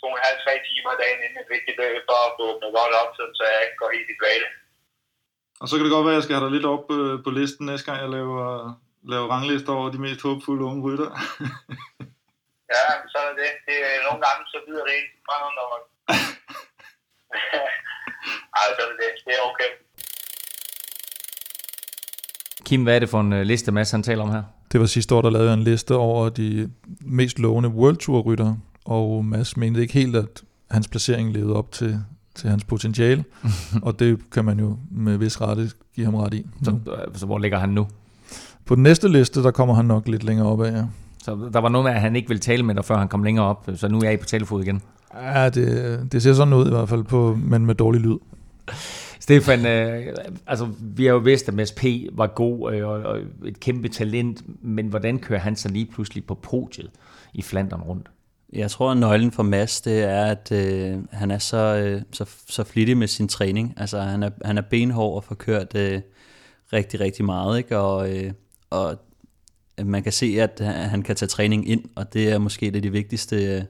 to 0.00 0.06
og 0.10 0.16
en 0.16 0.26
halv, 0.26 0.38
tre 0.44 0.54
timer 0.68 0.92
dagen 1.02 1.20
inden 1.24 1.42
et 1.42 1.52
vigtigt 1.56 1.78
løb, 1.82 2.00
for 2.08 2.18
at 2.26 2.34
få 2.36 2.42
åbnet 2.50 2.70
godt 2.78 2.94
op, 3.00 3.10
så 3.38 3.42
jeg 3.52 3.60
ikke 3.64 3.80
går 3.82 3.90
helt 3.96 4.12
i 4.12 4.18
dvale. 4.20 4.48
Og 5.60 5.66
så 5.68 5.72
kan 5.74 5.84
det 5.84 5.94
godt 5.96 6.06
være, 6.06 6.14
at 6.16 6.20
jeg 6.20 6.26
skal 6.26 6.36
have 6.36 6.46
dig 6.46 6.54
lidt 6.56 6.70
op 6.74 6.86
øh, 6.98 7.14
på 7.24 7.30
listen 7.38 7.64
næste 7.66 7.86
gang, 7.86 7.98
jeg 8.04 8.12
laver, 8.18 8.44
laver 9.12 9.26
ranglister 9.34 9.72
over 9.78 9.88
de 9.94 10.04
mest 10.06 10.20
håbfulde 10.26 10.68
unge 10.70 10.82
rytter. 10.86 11.10
ja, 12.74 12.84
så 13.12 13.18
er 13.28 13.32
det. 13.40 13.50
det 13.68 13.76
er 13.90 14.06
nogle 14.08 14.20
gange, 14.26 14.42
så 14.54 14.58
videre 14.66 14.84
det 14.88 14.94
ikke 15.00 15.14
fra 15.26 15.36
når 15.58 15.66
man... 15.72 15.82
Ej, 18.58 18.66
så 18.76 18.80
er 18.84 18.88
det. 19.02 19.10
Det 19.26 19.32
er 19.38 19.42
okay. 19.50 19.70
Kim, 22.70 22.82
hvad 22.82 22.94
er 22.94 22.98
det 22.98 23.08
for 23.08 23.20
en 23.20 23.32
øh, 23.32 23.42
liste, 23.42 23.72
Mads 23.72 23.90
han 23.90 24.02
taler 24.02 24.22
om 24.22 24.30
her? 24.30 24.42
Det 24.72 24.80
var 24.80 24.86
sidste 24.86 25.14
år, 25.14 25.22
der 25.22 25.30
lavede 25.30 25.48
jeg 25.48 25.58
en 25.58 25.62
liste 25.62 25.96
over 25.96 26.28
de 26.28 26.70
mest 27.00 27.38
lovende 27.38 27.68
World 27.68 27.96
Tour 27.96 28.20
ryttere, 28.20 28.56
og 28.84 29.24
Mads 29.24 29.56
mente 29.56 29.80
ikke 29.80 29.94
helt, 29.94 30.16
at 30.16 30.42
hans 30.70 30.88
placering 30.88 31.32
levede 31.32 31.56
op 31.56 31.72
til 31.72 32.00
til 32.34 32.50
hans 32.50 32.64
potentiale, 32.64 33.24
og 33.82 33.98
det 33.98 34.18
kan 34.32 34.44
man 34.44 34.60
jo 34.60 34.76
med 34.90 35.16
vis 35.16 35.40
rette 35.40 35.70
give 35.94 36.04
ham 36.04 36.14
ret 36.14 36.34
i. 36.34 36.46
Så, 36.62 36.70
nu. 36.70 36.78
så 37.14 37.26
hvor 37.26 37.38
ligger 37.38 37.58
han 37.58 37.68
nu? 37.68 37.86
På 38.64 38.74
den 38.74 38.82
næste 38.82 39.08
liste, 39.08 39.42
der 39.42 39.50
kommer 39.50 39.74
han 39.74 39.84
nok 39.84 40.08
lidt 40.08 40.24
længere 40.24 40.46
op 40.46 40.62
af, 40.62 40.72
ja. 40.72 40.84
Så 41.22 41.38
der 41.52 41.60
var 41.60 41.68
noget 41.68 41.84
med, 41.84 41.92
at 41.92 42.00
han 42.00 42.16
ikke 42.16 42.28
ville 42.28 42.40
tale 42.40 42.62
med 42.62 42.74
dig, 42.74 42.84
før 42.84 42.98
han 42.98 43.08
kom 43.08 43.22
længere 43.22 43.46
op, 43.46 43.68
så 43.74 43.88
nu 43.88 43.98
er 43.98 44.10
I 44.10 44.16
på 44.16 44.26
telefod 44.26 44.62
igen. 44.62 44.82
Ja, 45.14 45.48
det, 45.48 46.12
det 46.12 46.22
ser 46.22 46.32
sådan 46.32 46.52
ud 46.52 46.66
i 46.66 46.70
hvert 46.70 46.88
fald, 46.88 47.04
på, 47.04 47.38
men 47.42 47.66
med 47.66 47.74
dårlig 47.74 48.00
lyd. 48.00 48.16
Stefan, 49.20 49.66
øh, 49.66 50.16
altså 50.46 50.68
vi 50.80 51.04
har 51.04 51.12
jo 51.12 51.18
vidst, 51.18 51.48
at 51.48 51.54
MSP 51.54 51.76
P. 51.76 51.84
var 52.12 52.26
god 52.26 52.74
øh, 52.74 52.88
og, 52.88 53.02
og 53.02 53.18
et 53.44 53.60
kæmpe 53.60 53.88
talent, 53.88 54.42
men 54.62 54.86
hvordan 54.86 55.18
kører 55.18 55.40
han 55.40 55.56
så 55.56 55.68
lige 55.68 55.86
pludselig 55.86 56.24
på 56.24 56.34
podiet 56.34 56.90
i 57.34 57.42
Flandern 57.42 57.80
rundt? 57.80 58.08
Jeg 58.52 58.70
tror, 58.70 58.90
at 58.90 58.96
nøglen 58.96 59.32
for 59.32 59.42
Mads, 59.42 59.80
det 59.80 60.02
er, 60.02 60.24
at 60.24 60.52
øh, 60.52 60.98
han 61.10 61.30
er 61.30 61.38
så, 61.38 61.56
øh, 61.56 62.02
så, 62.12 62.24
så 62.48 62.64
flittig 62.64 62.96
med 62.96 63.06
sin 63.06 63.28
træning. 63.28 63.74
Altså, 63.76 64.00
han 64.00 64.22
er, 64.22 64.30
han 64.44 64.58
er 64.58 64.62
benhård 64.62 65.16
og 65.16 65.24
får 65.24 65.34
kørt 65.34 65.76
øh, 65.76 66.00
rigtig, 66.72 67.00
rigtig 67.00 67.24
meget, 67.24 67.58
ikke? 67.58 67.78
Og, 67.78 68.16
øh, 68.16 68.32
og 68.70 68.98
man 69.84 70.02
kan 70.02 70.12
se, 70.12 70.36
at 70.40 70.60
han 70.64 71.02
kan 71.02 71.16
tage 71.16 71.28
træning 71.28 71.68
ind, 71.68 71.84
og 71.94 72.12
det 72.12 72.30
er 72.30 72.38
måske 72.38 72.66
det 72.66 72.76
af 72.76 72.82
de 72.82 72.92
vigtigste, 72.92 73.56
øh, 73.56 73.62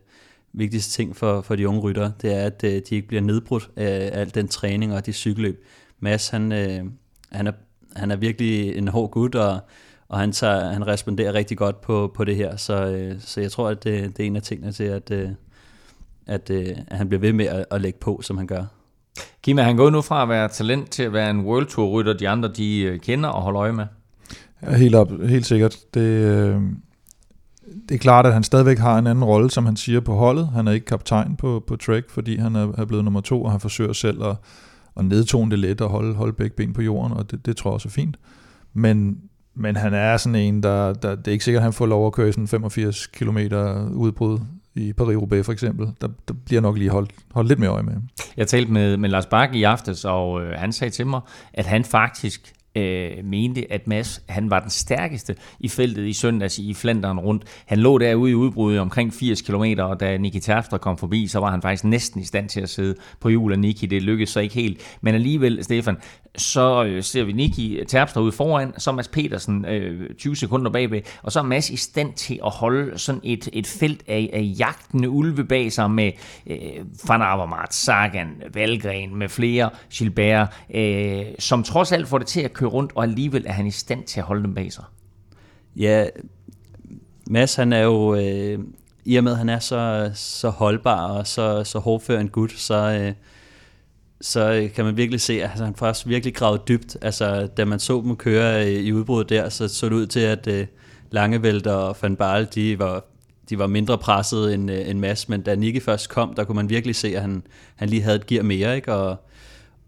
vigtigste 0.52 0.92
ting 0.92 1.16
for, 1.16 1.40
for 1.40 1.56
de 1.56 1.68
unge 1.68 1.80
ryttere, 1.80 2.12
det 2.22 2.34
er, 2.34 2.46
at 2.46 2.64
øh, 2.64 2.70
de 2.70 2.94
ikke 2.94 3.08
bliver 3.08 3.20
nedbrudt 3.22 3.70
af 3.76 4.10
al 4.12 4.34
den 4.34 4.48
træning 4.48 4.94
og 4.94 5.06
de 5.06 5.12
cykelløb. 5.12 5.64
Mads, 6.00 6.28
han, 6.28 6.52
øh, 6.52 6.84
han, 7.32 7.46
er, 7.46 7.52
han 7.96 8.10
er 8.10 8.16
virkelig 8.16 8.76
en 8.76 8.88
hård 8.88 9.10
gut, 9.10 9.34
og, 9.34 9.60
og 10.08 10.18
han, 10.18 10.32
tager, 10.32 10.72
han 10.72 10.86
responderer 10.86 11.32
rigtig 11.32 11.56
godt 11.58 11.80
på, 11.80 12.12
på 12.14 12.24
det 12.24 12.36
her, 12.36 12.56
så, 12.56 12.86
øh, 12.86 13.14
så 13.20 13.40
jeg 13.40 13.50
tror, 13.50 13.68
at 13.68 13.84
det, 13.84 14.16
det 14.16 14.22
er 14.22 14.26
en 14.26 14.36
af 14.36 14.42
tingene 14.42 14.72
til, 14.72 14.84
at, 14.84 15.10
øh, 15.10 15.28
at, 16.26 16.50
øh, 16.50 16.76
at 16.86 16.96
han 16.98 17.08
bliver 17.08 17.20
ved 17.20 17.32
med 17.32 17.46
at, 17.46 17.64
at 17.70 17.80
lægge 17.80 17.98
på, 17.98 18.20
som 18.22 18.36
han 18.36 18.46
gør. 18.46 18.64
Kim, 19.42 19.58
er 19.58 19.62
han 19.62 19.76
gået 19.76 19.92
nu 19.92 20.00
fra 20.00 20.22
at 20.22 20.28
være 20.28 20.48
talent 20.48 20.90
til 20.90 21.02
at 21.02 21.12
være 21.12 21.30
en 21.30 21.40
World 21.40 21.66
Tour 21.66 21.88
rytter, 21.88 22.12
de 22.12 22.28
andre 22.28 22.48
de 22.48 22.80
øh, 22.80 23.00
kender 23.00 23.28
og 23.28 23.42
holder 23.42 23.60
øje 23.60 23.72
med? 23.72 23.86
Ja, 24.62 24.76
helt, 24.76 24.94
op, 24.94 25.10
helt 25.22 25.46
sikkert. 25.46 25.76
Det, 25.94 26.00
øh, 26.00 26.62
det 27.88 27.94
er 27.94 27.98
klart, 27.98 28.26
at 28.26 28.32
han 28.32 28.42
stadigvæk 28.42 28.78
har 28.78 28.98
en 28.98 29.06
anden 29.06 29.24
rolle, 29.24 29.50
som 29.50 29.66
han 29.66 29.76
siger 29.76 30.00
på 30.00 30.14
holdet. 30.14 30.48
Han 30.48 30.68
er 30.68 30.72
ikke 30.72 30.86
kaptajn 30.86 31.36
på, 31.36 31.64
på 31.66 31.76
Trek, 31.76 32.10
fordi 32.10 32.36
han 32.36 32.56
er, 32.56 32.72
er 32.78 32.84
blevet 32.84 33.04
nummer 33.04 33.20
to, 33.20 33.42
og 33.42 33.50
han 33.50 33.60
forsøger 33.60 33.92
selv 33.92 34.24
at, 34.24 34.36
at 34.96 35.04
nedtone 35.04 35.50
det 35.50 35.58
lidt 35.58 35.80
og 35.80 35.90
holde, 35.90 36.14
holde 36.14 36.32
begge 36.32 36.56
ben 36.56 36.72
på 36.72 36.82
jorden, 36.82 37.12
og 37.12 37.30
det, 37.30 37.46
det 37.46 37.56
tror 37.56 37.70
jeg 37.70 37.74
også 37.74 37.88
er 37.88 37.90
fint. 37.90 38.16
Men, 38.72 39.18
men 39.54 39.76
han 39.76 39.94
er 39.94 40.16
sådan 40.16 40.36
en, 40.36 40.62
der, 40.62 40.92
der, 40.92 41.14
det 41.14 41.28
er 41.28 41.32
ikke 41.32 41.44
sikkert, 41.44 41.60
at 41.60 41.64
han 41.64 41.72
får 41.72 41.86
lov 41.86 42.06
at 42.06 42.12
køre 42.12 42.32
sådan 42.32 42.48
85 42.48 43.06
km 43.06 43.38
udbrud 43.94 44.38
i 44.74 44.92
Paris-Roubaix 45.00 45.42
for 45.42 45.52
eksempel. 45.52 45.88
Der, 46.00 46.08
der 46.28 46.34
bliver 46.46 46.60
nok 46.60 46.78
lige 46.78 46.90
holdt, 46.90 47.10
holdt 47.32 47.48
lidt 47.48 47.58
mere 47.58 47.70
øje 47.70 47.82
med. 47.82 47.94
Jeg 48.36 48.48
talte 48.48 48.72
med, 48.72 48.96
med 48.96 49.08
Lars 49.08 49.26
Bakke 49.26 49.58
i 49.58 49.62
aftes, 49.62 50.04
og 50.04 50.42
øh, 50.42 50.58
han 50.58 50.72
sagde 50.72 50.90
til 50.90 51.06
mig, 51.06 51.20
at 51.54 51.66
han 51.66 51.84
faktisk 51.84 52.52
øh, 52.74 53.24
mente, 53.24 53.72
at 53.72 53.86
Mads 53.86 54.22
han 54.28 54.50
var 54.50 54.60
den 54.60 54.70
stærkeste 54.70 55.36
i 55.60 55.68
feltet 55.68 56.06
i 56.06 56.12
søndags 56.12 56.58
i 56.58 56.74
Flanderen 56.74 57.20
rundt. 57.20 57.44
Han 57.66 57.78
lå 57.78 57.98
derude 57.98 58.30
i 58.30 58.34
udbruddet 58.34 58.80
omkring 58.80 59.14
80 59.14 59.42
km, 59.42 59.64
og 59.78 60.00
da 60.00 60.18
Niki 60.18 60.40
Terfter 60.40 60.78
kom 60.78 60.98
forbi, 60.98 61.26
så 61.26 61.38
var 61.38 61.50
han 61.50 61.62
faktisk 61.62 61.84
næsten 61.84 62.20
i 62.20 62.24
stand 62.24 62.48
til 62.48 62.60
at 62.60 62.68
sidde 62.68 62.94
på 63.20 63.28
hjul 63.28 63.52
af 63.52 63.58
Niki. 63.58 63.86
Det 63.86 64.02
lykkedes 64.02 64.30
så 64.30 64.40
ikke 64.40 64.54
helt. 64.54 64.98
Men 65.00 65.14
alligevel, 65.14 65.64
Stefan, 65.64 65.96
så 66.36 66.84
øh, 66.84 67.02
ser 67.02 67.24
vi 67.24 67.32
Niki 67.32 67.80
Terpstra 67.88 68.20
ude 68.20 68.32
foran, 68.32 68.72
så 68.78 68.92
Mads 68.92 69.08
Petersen 69.08 69.64
øh, 69.64 70.14
20 70.18 70.36
sekunder 70.36 70.70
bagved, 70.70 71.00
og 71.22 71.32
så 71.32 71.38
er 71.38 71.42
Mads 71.42 71.70
i 71.70 71.76
stand 71.76 72.12
til 72.12 72.40
at 72.44 72.50
holde 72.50 72.98
sådan 72.98 73.20
et, 73.24 73.48
et 73.52 73.66
felt 73.66 74.02
af, 74.06 74.30
af 74.32 74.54
jagtende 74.58 75.10
ulve 75.10 75.44
bag 75.44 75.72
sig 75.72 75.90
med 75.90 76.12
øh, 76.46 76.58
Van 77.08 77.22
Avermaet, 77.22 77.74
Sagan, 77.74 78.42
Valgren 78.54 79.16
med 79.16 79.28
flere, 79.28 79.70
Gilbert, 79.92 80.48
øh, 80.74 81.24
som 81.38 81.62
trods 81.62 81.92
alt 81.92 82.08
får 82.08 82.18
det 82.18 82.26
til 82.26 82.40
at 82.40 82.52
køre 82.60 82.70
rundt, 82.70 82.92
og 82.94 83.02
alligevel 83.02 83.44
er 83.46 83.52
han 83.52 83.66
i 83.66 83.70
stand 83.70 84.04
til 84.04 84.20
at 84.20 84.26
holde 84.26 84.42
dem 84.42 84.54
bag 84.54 84.72
sig. 84.72 84.84
Ja, 85.76 86.06
Mads 87.30 87.54
han 87.54 87.72
er 87.72 87.82
jo, 87.82 88.14
øh, 88.14 88.58
i 89.04 89.16
og 89.16 89.24
med 89.24 89.32
at 89.32 89.38
han 89.38 89.48
er 89.48 89.58
så, 89.58 90.10
så 90.14 90.48
holdbar 90.48 91.06
og 91.06 91.26
så, 91.26 91.64
så 91.64 91.78
hårdfør 91.78 92.20
en 92.20 92.28
gut, 92.28 92.52
så, 92.52 92.74
øh, 92.74 93.12
så 94.20 94.52
øh, 94.52 94.72
kan 94.72 94.84
man 94.84 94.96
virkelig 94.96 95.20
se, 95.20 95.32
at 95.32 95.50
altså, 95.50 95.64
han 95.64 95.74
faktisk 95.74 96.06
virkelig 96.06 96.34
gravet 96.34 96.68
dybt. 96.68 96.96
Altså, 97.02 97.46
da 97.46 97.64
man 97.64 97.80
så 97.80 98.02
dem 98.04 98.16
køre 98.16 98.66
øh, 98.66 98.72
i 98.72 98.92
udbruddet 98.92 99.28
der, 99.30 99.48
så 99.48 99.68
så 99.68 99.86
det 99.86 99.92
ud 99.92 100.06
til, 100.06 100.20
at 100.20 100.46
øh, 100.46 100.66
Langevælt 101.10 101.66
og 101.66 101.96
Van 102.02 102.16
Barle, 102.16 102.48
de 102.54 102.78
var, 102.78 103.04
de 103.50 103.58
var 103.58 103.66
mindre 103.66 103.98
presset 103.98 104.54
end, 104.54 104.70
øh, 104.70 104.88
end 104.88 104.98
Mads, 104.98 105.28
men 105.28 105.42
da 105.42 105.54
Nicky 105.54 105.82
først 105.82 106.08
kom, 106.08 106.34
der 106.34 106.44
kunne 106.44 106.56
man 106.56 106.68
virkelig 106.68 106.96
se, 106.96 107.16
at 107.16 107.22
han, 107.22 107.42
han 107.76 107.88
lige 107.88 108.02
havde 108.02 108.16
et 108.16 108.26
gear 108.26 108.42
mere, 108.42 108.76
ikke? 108.76 108.94
Og, 108.94 109.16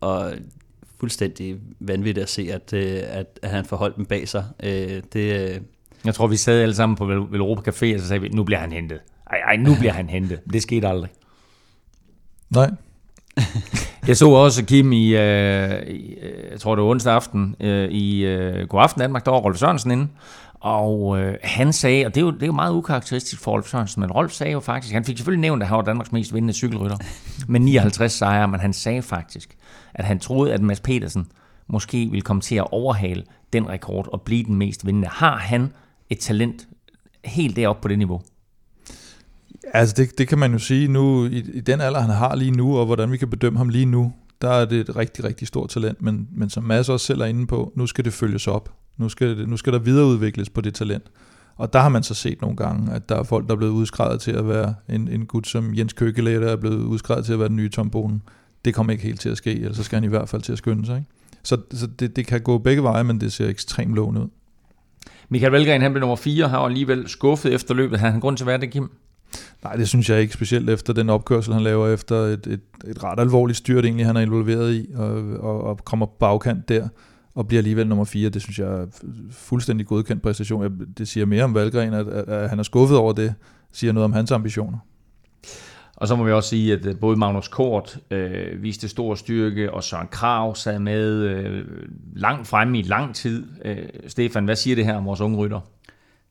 og 0.00 0.32
fuldstændig 1.02 1.56
vanvittigt 1.80 2.22
at 2.22 2.30
se, 2.30 2.48
at, 2.52 2.72
øh, 2.72 3.00
at, 3.06 3.26
at 3.42 3.50
han 3.50 3.64
forholdt 3.64 3.96
dem 3.96 4.06
bag 4.06 4.28
sig. 4.28 4.44
Øh, 4.62 5.02
det, 5.12 5.50
øh, 5.50 5.60
Jeg 6.04 6.14
tror, 6.14 6.26
vi 6.26 6.36
sad 6.36 6.62
alle 6.62 6.74
sammen 6.74 6.96
på 6.96 7.04
Vel- 7.04 7.32
Velropa 7.32 7.70
Café, 7.70 7.94
og 7.94 8.00
så 8.00 8.06
sagde 8.06 8.20
vi, 8.22 8.28
nu 8.28 8.44
bliver 8.44 8.58
han 8.58 8.72
hentet. 8.72 8.98
Ej, 9.30 9.38
ej, 9.38 9.56
nu 9.56 9.74
bliver 9.78 9.92
han 9.92 10.08
hentet. 10.08 10.40
Det 10.52 10.62
skete 10.62 10.88
aldrig. 10.88 11.10
Nej, 12.50 12.70
Jeg 14.08 14.16
så 14.16 14.28
også 14.30 14.64
Kim 14.64 14.92
i, 14.92 15.16
øh, 15.16 15.86
i 15.86 16.16
jeg 16.50 16.60
tror 16.60 16.74
det 16.74 16.84
var 16.84 16.90
onsdag 16.90 17.14
aften, 17.14 17.56
øh, 17.60 17.90
i 17.90 18.24
øh, 18.24 18.68
God 18.68 18.82
Aften 18.82 19.00
Danmark, 19.00 19.24
der 19.24 19.30
var 19.30 19.38
Rolf 19.38 19.58
Sørensen 19.58 19.90
inde, 19.90 20.08
og 20.60 21.18
øh, 21.20 21.34
han 21.42 21.72
sagde, 21.72 22.06
og 22.06 22.14
det 22.14 22.20
er, 22.20 22.24
jo, 22.24 22.30
det 22.30 22.42
er 22.42 22.46
jo 22.46 22.52
meget 22.52 22.72
ukarakteristisk 22.72 23.42
for 23.42 23.52
Rolf 23.52 23.66
Sørensen, 23.70 24.00
men 24.00 24.10
Rolf 24.12 24.32
sagde 24.32 24.52
jo 24.52 24.60
faktisk, 24.60 24.94
han 24.94 25.04
fik 25.04 25.16
selvfølgelig 25.16 25.40
nævnt, 25.40 25.62
at 25.62 25.68
han 25.68 25.76
var 25.76 25.82
Danmarks 25.82 26.12
mest 26.12 26.34
vindende 26.34 26.54
cykelrytter, 26.54 26.96
med 27.48 27.60
59 27.60 28.12
sejre, 28.12 28.48
men 28.48 28.60
han 28.60 28.72
sagde 28.72 29.02
faktisk, 29.02 29.56
at 29.94 30.04
han 30.04 30.18
troede, 30.18 30.54
at 30.54 30.62
Mads 30.62 30.80
Petersen 30.80 31.26
måske 31.66 32.06
ville 32.06 32.22
komme 32.22 32.40
til 32.40 32.54
at 32.56 32.66
overhale 32.72 33.24
den 33.52 33.68
rekord 33.68 34.08
og 34.12 34.22
blive 34.22 34.44
den 34.44 34.54
mest 34.54 34.86
vindende. 34.86 35.08
Har 35.08 35.36
han 35.36 35.72
et 36.10 36.18
talent 36.18 36.68
helt 37.24 37.56
deroppe 37.56 37.82
på 37.82 37.88
det 37.88 37.98
niveau? 37.98 38.20
Altså 39.74 39.94
det, 39.98 40.18
det 40.18 40.28
kan 40.28 40.38
man 40.38 40.52
jo 40.52 40.58
sige 40.58 40.88
nu, 40.88 41.26
i, 41.26 41.38
i 41.54 41.60
den 41.60 41.80
alder 41.80 42.00
han 42.00 42.10
har 42.10 42.34
lige 42.36 42.50
nu, 42.50 42.78
og 42.78 42.86
hvordan 42.86 43.12
vi 43.12 43.16
kan 43.16 43.30
bedømme 43.30 43.58
ham 43.58 43.68
lige 43.68 43.86
nu, 43.86 44.12
der 44.42 44.50
er 44.50 44.64
det 44.64 44.80
et 44.80 44.96
rigtig, 44.96 45.24
rigtig 45.24 45.48
stort 45.48 45.70
talent, 45.70 46.02
men, 46.02 46.28
men 46.32 46.50
som 46.50 46.64
Mads 46.64 46.88
også 46.88 47.06
selv 47.06 47.20
er 47.20 47.26
inde 47.26 47.46
på, 47.46 47.72
nu 47.76 47.86
skal 47.86 48.04
det 48.04 48.12
følges 48.12 48.48
op. 48.48 48.74
Nu 48.96 49.08
skal, 49.08 49.38
det, 49.38 49.48
nu 49.48 49.56
skal 49.56 49.72
der 49.72 49.78
videreudvikles 49.78 50.50
på 50.50 50.60
det 50.60 50.74
talent. 50.74 51.10
Og 51.56 51.72
der 51.72 51.78
har 51.78 51.88
man 51.88 52.02
så 52.02 52.14
set 52.14 52.40
nogle 52.40 52.56
gange, 52.56 52.92
at 52.92 53.08
der 53.08 53.16
er 53.16 53.22
folk, 53.22 53.46
der 53.46 53.52
er 53.52 53.56
blevet 53.56 53.72
udskrevet 53.72 54.20
til 54.20 54.32
at 54.32 54.48
være 54.48 54.74
en, 54.88 55.08
en 55.08 55.26
gut 55.26 55.46
som 55.46 55.74
Jens 55.74 55.92
Køkkelæ, 55.92 56.40
der 56.40 56.52
er 56.52 56.56
blevet 56.56 56.84
udskrevet 56.84 57.24
til 57.24 57.32
at 57.32 57.38
være 57.38 57.48
den 57.48 57.56
nye 57.56 57.68
Tom 57.68 57.90
Bonen. 57.90 58.22
Det 58.64 58.74
kommer 58.74 58.92
ikke 58.92 59.04
helt 59.04 59.20
til 59.20 59.28
at 59.28 59.36
ske, 59.36 59.54
eller 59.54 59.72
så 59.74 59.82
skal 59.82 59.96
han 59.96 60.04
i 60.04 60.08
hvert 60.08 60.28
fald 60.28 60.42
til 60.42 60.52
at 60.52 60.58
skynde 60.58 60.86
sig. 60.86 60.96
Ikke? 60.96 61.08
Så, 61.42 61.56
så 61.72 61.86
det, 61.86 62.16
det 62.16 62.26
kan 62.26 62.40
gå 62.40 62.58
begge 62.58 62.82
veje, 62.82 63.04
men 63.04 63.20
det 63.20 63.32
ser 63.32 63.48
ekstremt 63.48 63.94
lovende 63.94 64.20
ud. 64.20 64.28
Michael 65.28 65.52
Valgren, 65.52 65.82
han 65.82 65.92
blev 65.92 66.00
nummer 66.00 66.16
4, 66.16 66.48
han 66.48 66.58
var 66.58 66.64
alligevel 66.66 67.08
skuffet 67.08 67.54
efter 67.54 67.74
løbet. 67.74 68.00
Har 68.00 68.10
han 68.10 68.20
grund 68.20 68.36
til 68.36 68.44
at 68.44 68.46
være 68.48 68.60
det, 68.60 68.70
Kim? 68.70 68.90
Nej, 69.64 69.76
det 69.76 69.88
synes 69.88 70.10
jeg 70.10 70.20
ikke, 70.20 70.34
specielt 70.34 70.70
efter 70.70 70.92
den 70.92 71.10
opkørsel, 71.10 71.52
han 71.54 71.62
laver 71.62 71.88
efter 71.88 72.16
et, 72.16 72.46
et, 72.46 72.60
et 72.88 73.04
ret 73.04 73.20
alvorligt 73.20 73.58
styrt, 73.58 73.84
egentlig 73.84 74.06
han 74.06 74.16
er 74.16 74.20
involveret 74.20 74.74
i, 74.74 74.86
og, 74.94 75.10
og, 75.40 75.62
og 75.64 75.84
kommer 75.84 76.06
på 76.06 76.12
bagkant 76.20 76.68
der, 76.68 76.88
og 77.34 77.48
bliver 77.48 77.58
alligevel 77.60 77.86
nummer 77.88 78.04
4. 78.04 78.28
Det 78.28 78.42
synes 78.42 78.58
jeg 78.58 78.68
er 78.68 78.86
fuldstændig 79.30 79.86
godkendt 79.86 80.22
præstation. 80.22 80.62
Jeg- 80.62 80.70
Det 80.98 81.08
siger 81.08 81.26
mere 81.26 81.44
om 81.44 81.54
Valgren, 81.54 81.94
at, 81.94 82.08
at, 82.08 82.28
at 82.28 82.50
han 82.50 82.58
er 82.58 82.62
skuffet 82.62 82.96
over 82.98 83.12
det, 83.12 83.34
siger 83.72 83.92
noget 83.92 84.04
om 84.04 84.12
hans 84.12 84.30
ambitioner. 84.30 84.78
Og 86.02 86.08
så 86.08 86.16
må 86.16 86.24
vi 86.24 86.32
også 86.32 86.48
sige, 86.48 86.72
at 86.72 86.86
øh, 86.86 86.98
både 87.00 87.16
Magnus 87.16 87.48
Kort 87.48 87.98
øh, 88.10 88.62
viste 88.62 88.88
stor 88.88 89.14
styrke, 89.14 89.72
og 89.72 89.84
Søren 89.84 90.08
Krav 90.08 90.54
sad 90.54 90.78
med 90.78 91.12
øh, 91.12 91.64
langt 92.16 92.48
fremme 92.48 92.78
i 92.78 92.82
lang 92.82 93.14
tid. 93.14 93.46
Øh, 93.64 93.88
Stefan, 94.06 94.44
hvad 94.44 94.56
siger 94.56 94.76
det 94.76 94.84
her 94.84 94.94
om 94.94 95.06
vores 95.06 95.20
unge 95.20 95.38
rytter? 95.38 95.60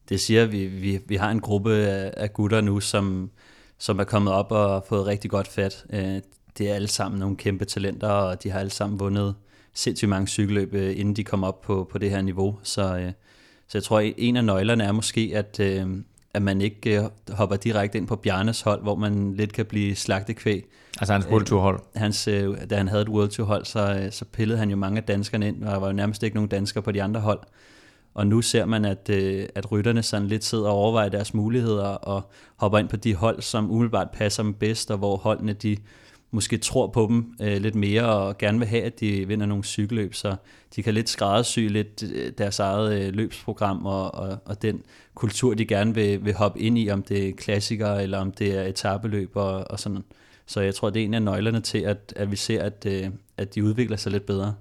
det 0.10 0.20
siger, 0.20 0.44
at 0.44 0.52
vi, 0.52 0.66
vi, 0.66 1.00
vi 1.08 1.16
har 1.16 1.32
en 1.32 1.40
gruppe 1.40 1.74
af, 1.76 2.14
af 2.18 2.34
gutter 2.34 2.62
nu, 2.62 2.80
som, 2.80 3.32
som 3.78 4.00
er 4.00 4.04
kommet 4.04 4.34
op 4.34 4.52
og 4.52 4.70
har 4.70 4.84
fået 4.90 5.06
rigtig 5.08 5.32
godt 5.32 5.48
fat. 5.48 5.86
Øh, 5.94 6.22
Det 6.58 6.70
er 6.70 6.74
alle 6.74 6.88
sammen 6.88 7.20
nogle 7.20 7.36
kæmpe 7.36 7.66
talenter, 7.66 8.10
og 8.10 8.44
de 8.44 8.50
har 8.50 8.60
alle 8.60 8.72
sammen 8.72 9.00
vundet 9.00 9.36
sindssygt 9.74 10.10
mange 10.10 10.28
cykelløb, 10.28 10.74
øh, 10.74 11.00
inden 11.00 11.16
de 11.16 11.24
kom 11.24 11.44
op 11.44 11.62
på, 11.62 11.88
på 11.92 11.98
det 11.98 12.10
her 12.10 12.22
niveau. 12.22 12.60
Så, 12.64 12.98
øh, 12.98 13.12
så 13.68 13.78
jeg 13.78 13.84
tror, 13.84 14.00
at 14.00 14.14
en 14.18 14.38
af 14.38 14.46
nøglerne 14.46 14.84
er 14.84 14.92
måske, 14.92 15.32
at, 15.34 15.60
øh, 15.60 15.88
at 16.34 16.42
man 16.42 16.62
ikke 16.62 17.02
øh, 17.02 17.10
hopper 17.30 17.56
direkte 17.56 17.98
ind 17.98 18.08
på 18.08 18.16
Bjarnes 18.16 18.62
hold, 18.62 18.82
hvor 18.82 18.96
man 18.96 19.34
lidt 19.34 19.54
kan 19.54 19.66
blive 19.66 19.96
slagtekvæg. 19.96 20.66
Altså 21.00 21.14
hans 21.14 21.28
World 21.28 21.46
Tour 21.46 21.62
hold. 21.62 21.80
Hans, 21.96 22.28
øh, 22.28 22.70
da 22.70 22.78
han 22.78 22.88
havde 22.88 23.02
et 23.02 23.10
World 23.10 23.30
Tour 23.30 23.48
hold, 23.48 23.66
så, 23.66 23.94
øh, 23.94 24.12
så 24.12 24.26
pillede 24.26 24.60
han 24.60 24.70
jo 24.70 24.76
mange 24.76 24.98
af 24.98 25.04
danskerne 25.04 25.48
ind, 25.48 25.64
og 25.64 25.72
der 25.72 25.80
var 25.80 25.88
jo 25.88 25.94
nærmest 25.94 26.24
ikke 26.24 26.36
nogen 26.36 26.50
danskere 26.50 26.84
på 26.84 26.92
de 26.92 27.04
andre 27.04 27.20
hold. 27.20 27.40
Og 28.14 28.28
nu 28.28 28.42
ser 28.42 28.66
man, 28.66 28.86
at, 28.86 29.10
øh, 29.10 29.46
at 29.56 29.72
rytterne 29.72 30.04
sådan 30.04 30.28
lidt 30.28 30.44
sidder 30.44 30.68
og 30.70 30.76
overvejer 30.76 31.10
deres 31.10 31.34
muligheder 31.34 31.86
og 31.88 32.32
hopper 32.56 32.80
ind 32.80 32.90
på 32.90 32.96
de 32.96 33.16
hold, 33.16 33.42
som 33.42 33.72
umiddelbart 33.72 34.08
passer 34.14 34.44
dem 34.44 34.54
bedst, 34.54 34.92
og 34.92 34.98
hvor 34.98 35.18
holdene 35.18 35.54
de 35.54 35.78
måske 36.32 36.58
tror 36.58 36.88
på 36.88 37.08
dem 37.10 37.34
øh, 37.42 37.62
lidt 37.62 37.76
mere 37.76 38.06
og 38.06 38.38
gerne 38.38 38.60
vil 38.60 38.68
have, 38.68 38.84
at 38.84 39.00
de 39.00 39.28
vinder 39.28 39.46
nogle 39.46 39.64
cykelløb, 39.64 40.14
så 40.14 40.36
de 40.76 40.84
kan 40.84 40.94
lidt 40.94 41.10
skræddersy 41.10 41.60
lidt 41.60 42.04
øh, 42.14 42.32
deres 42.38 42.60
eget 42.60 43.02
øh, 43.02 43.14
løbsprogram 43.14 43.86
og, 43.86 44.16
og, 44.16 44.38
og 44.46 44.62
den 44.62 44.84
kultur, 45.16 45.54
de 45.54 45.66
gerne 45.66 45.96
vil, 45.96 46.26
vil 46.26 46.34
hoppe 46.34 46.60
ind 46.60 46.78
i, 46.78 46.90
om 46.90 47.04
det 47.04 47.28
er 47.28 47.34
klassikere 47.34 48.04
eller 48.04 48.18
om 48.18 48.32
det 48.32 48.58
er 48.58 48.64
etabeløb 48.64 49.32
og, 49.34 49.72
og 49.72 49.80
sådan 49.80 50.04
Så 50.46 50.62
jeg 50.62 50.76
tror, 50.76 50.90
det 50.90 51.02
er 51.02 51.06
en 51.06 51.14
af 51.14 51.22
nøglerne 51.22 51.62
til, 51.62 51.78
at, 51.78 52.14
at 52.16 52.32
vi 52.32 52.36
ser, 52.36 52.64
at, 52.64 52.86
øh, 52.88 53.10
at 53.38 53.56
de 53.56 53.64
udvikler 53.64 53.98
sig 53.98 54.12
lidt 54.12 54.26
bedre. 54.26 54.56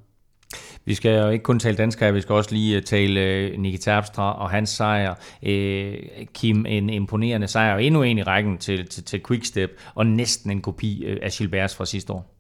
Vi 0.85 0.95
skal 0.95 1.23
jo 1.23 1.29
ikke 1.29 1.43
kun 1.43 1.59
tale 1.59 1.77
dansk 1.77 2.01
her, 2.01 2.11
vi 2.11 2.21
skal 2.21 2.35
også 2.35 2.51
lige 2.53 2.77
øh, 2.77 2.83
tale 2.83 3.21
øh, 3.21 3.59
Nicky 3.59 3.79
Terpstra 3.79 4.43
og 4.43 4.51
hans 4.51 4.71
sejr. 4.71 5.15
Øh, 5.43 5.95
Kim, 6.35 6.67
en 6.67 6.91
imponerende 6.91 7.49
sejr, 7.49 7.75
og 7.75 7.85
endnu 7.85 8.03
en 8.03 8.19
i 8.19 8.23
rækken 8.23 8.59
til, 8.59 8.89
til, 8.89 9.05
til 9.05 9.21
Quickstep, 9.27 9.71
og 9.95 10.07
næsten 10.07 10.51
en 10.51 10.61
kopi 10.61 11.05
øh, 11.05 11.19
af 11.23 11.31
Gilberts 11.31 11.77
fra 11.77 11.87
sidste 11.87 12.13
år. 12.13 12.35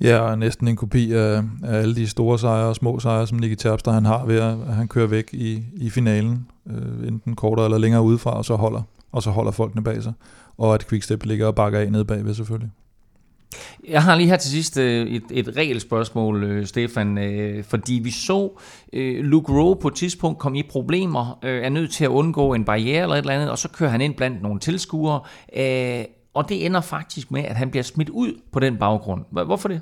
Ja, 0.00 0.18
og 0.18 0.38
næsten 0.38 0.68
en 0.68 0.76
kopi 0.76 1.12
af, 1.12 1.42
af 1.64 1.78
alle 1.78 1.94
de 1.94 2.08
store 2.08 2.38
sejre 2.38 2.66
og 2.66 2.76
små 2.76 2.98
sejre, 2.98 3.26
som 3.26 3.38
Nicky 3.38 3.54
Terpstra 3.54 3.92
han 3.92 4.04
har 4.04 4.26
ved 4.26 4.40
at 4.40 4.74
han 4.74 4.88
kører 4.88 5.06
væk 5.06 5.28
i, 5.32 5.62
i 5.76 5.90
finalen, 5.90 6.46
øh, 6.70 7.08
enten 7.08 7.36
kortere 7.36 7.66
eller 7.66 7.78
længere 7.78 8.02
udefra, 8.02 8.30
og 8.30 8.44
så 8.44 8.54
holder, 8.54 8.82
og 9.12 9.22
så 9.22 9.30
holder 9.30 9.50
folkene 9.50 9.84
bag 9.84 10.02
sig. 10.02 10.12
Og 10.58 10.74
at 10.74 10.88
Quickstep 10.88 11.24
ligger 11.24 11.46
og 11.46 11.54
bakker 11.54 11.78
af 11.78 11.92
nede 11.92 12.04
bagved 12.04 12.34
selvfølgelig. 12.34 12.70
Jeg 13.88 14.02
har 14.02 14.16
lige 14.16 14.28
her 14.28 14.36
til 14.36 14.50
sidst 14.50 14.78
øh, 14.78 15.06
et, 15.06 15.22
et 15.30 15.56
regelspørgsmål, 15.56 16.44
øh, 16.44 16.66
Stefan, 16.66 17.18
øh, 17.18 17.64
fordi 17.64 18.00
vi 18.04 18.10
så 18.10 18.60
Luke 18.92 19.52
Rowe 19.52 19.76
på 19.76 19.88
et 19.88 19.94
tidspunkt 19.94 20.38
komme 20.38 20.58
i 20.58 20.62
problemer, 20.62 21.38
er 21.42 21.68
nødt 21.68 21.92
til 21.92 22.04
at 22.04 22.08
undgå 22.08 22.54
en 22.54 22.64
barriere 22.64 23.02
eller 23.02 23.14
et 23.14 23.18
eller 23.18 23.34
andet, 23.34 23.50
og 23.50 23.58
så 23.58 23.68
kører 23.68 23.90
han 23.90 24.00
ind 24.00 24.14
blandt 24.14 24.42
nogle 24.42 24.60
tilskuere, 24.60 25.20
og 26.34 26.48
det 26.48 26.66
ender 26.66 26.80
faktisk 26.80 27.30
med, 27.30 27.44
at 27.44 27.56
han 27.56 27.70
bliver 27.70 27.82
smidt 27.82 28.08
ud 28.08 28.40
på 28.52 28.60
den 28.60 28.76
baggrund. 28.76 29.24
Hvorfor 29.30 29.68
det? 29.68 29.80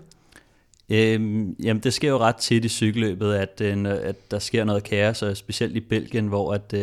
Øhm, 0.89 1.57
jamen, 1.63 1.83
det 1.83 1.95
sker 1.95 2.09
jo 2.09 2.19
ret 2.19 2.37
tit 2.37 2.65
i 2.65 2.69
cykelløbet, 2.69 3.35
at, 3.35 3.61
at 3.61 4.31
der 4.31 4.39
sker 4.39 4.65
noget 4.65 4.85
kaos, 4.85 5.23
og 5.23 5.37
specielt 5.37 5.77
i 5.77 5.81
Belgien, 5.81 6.27
hvor, 6.27 6.53
at, 6.53 6.75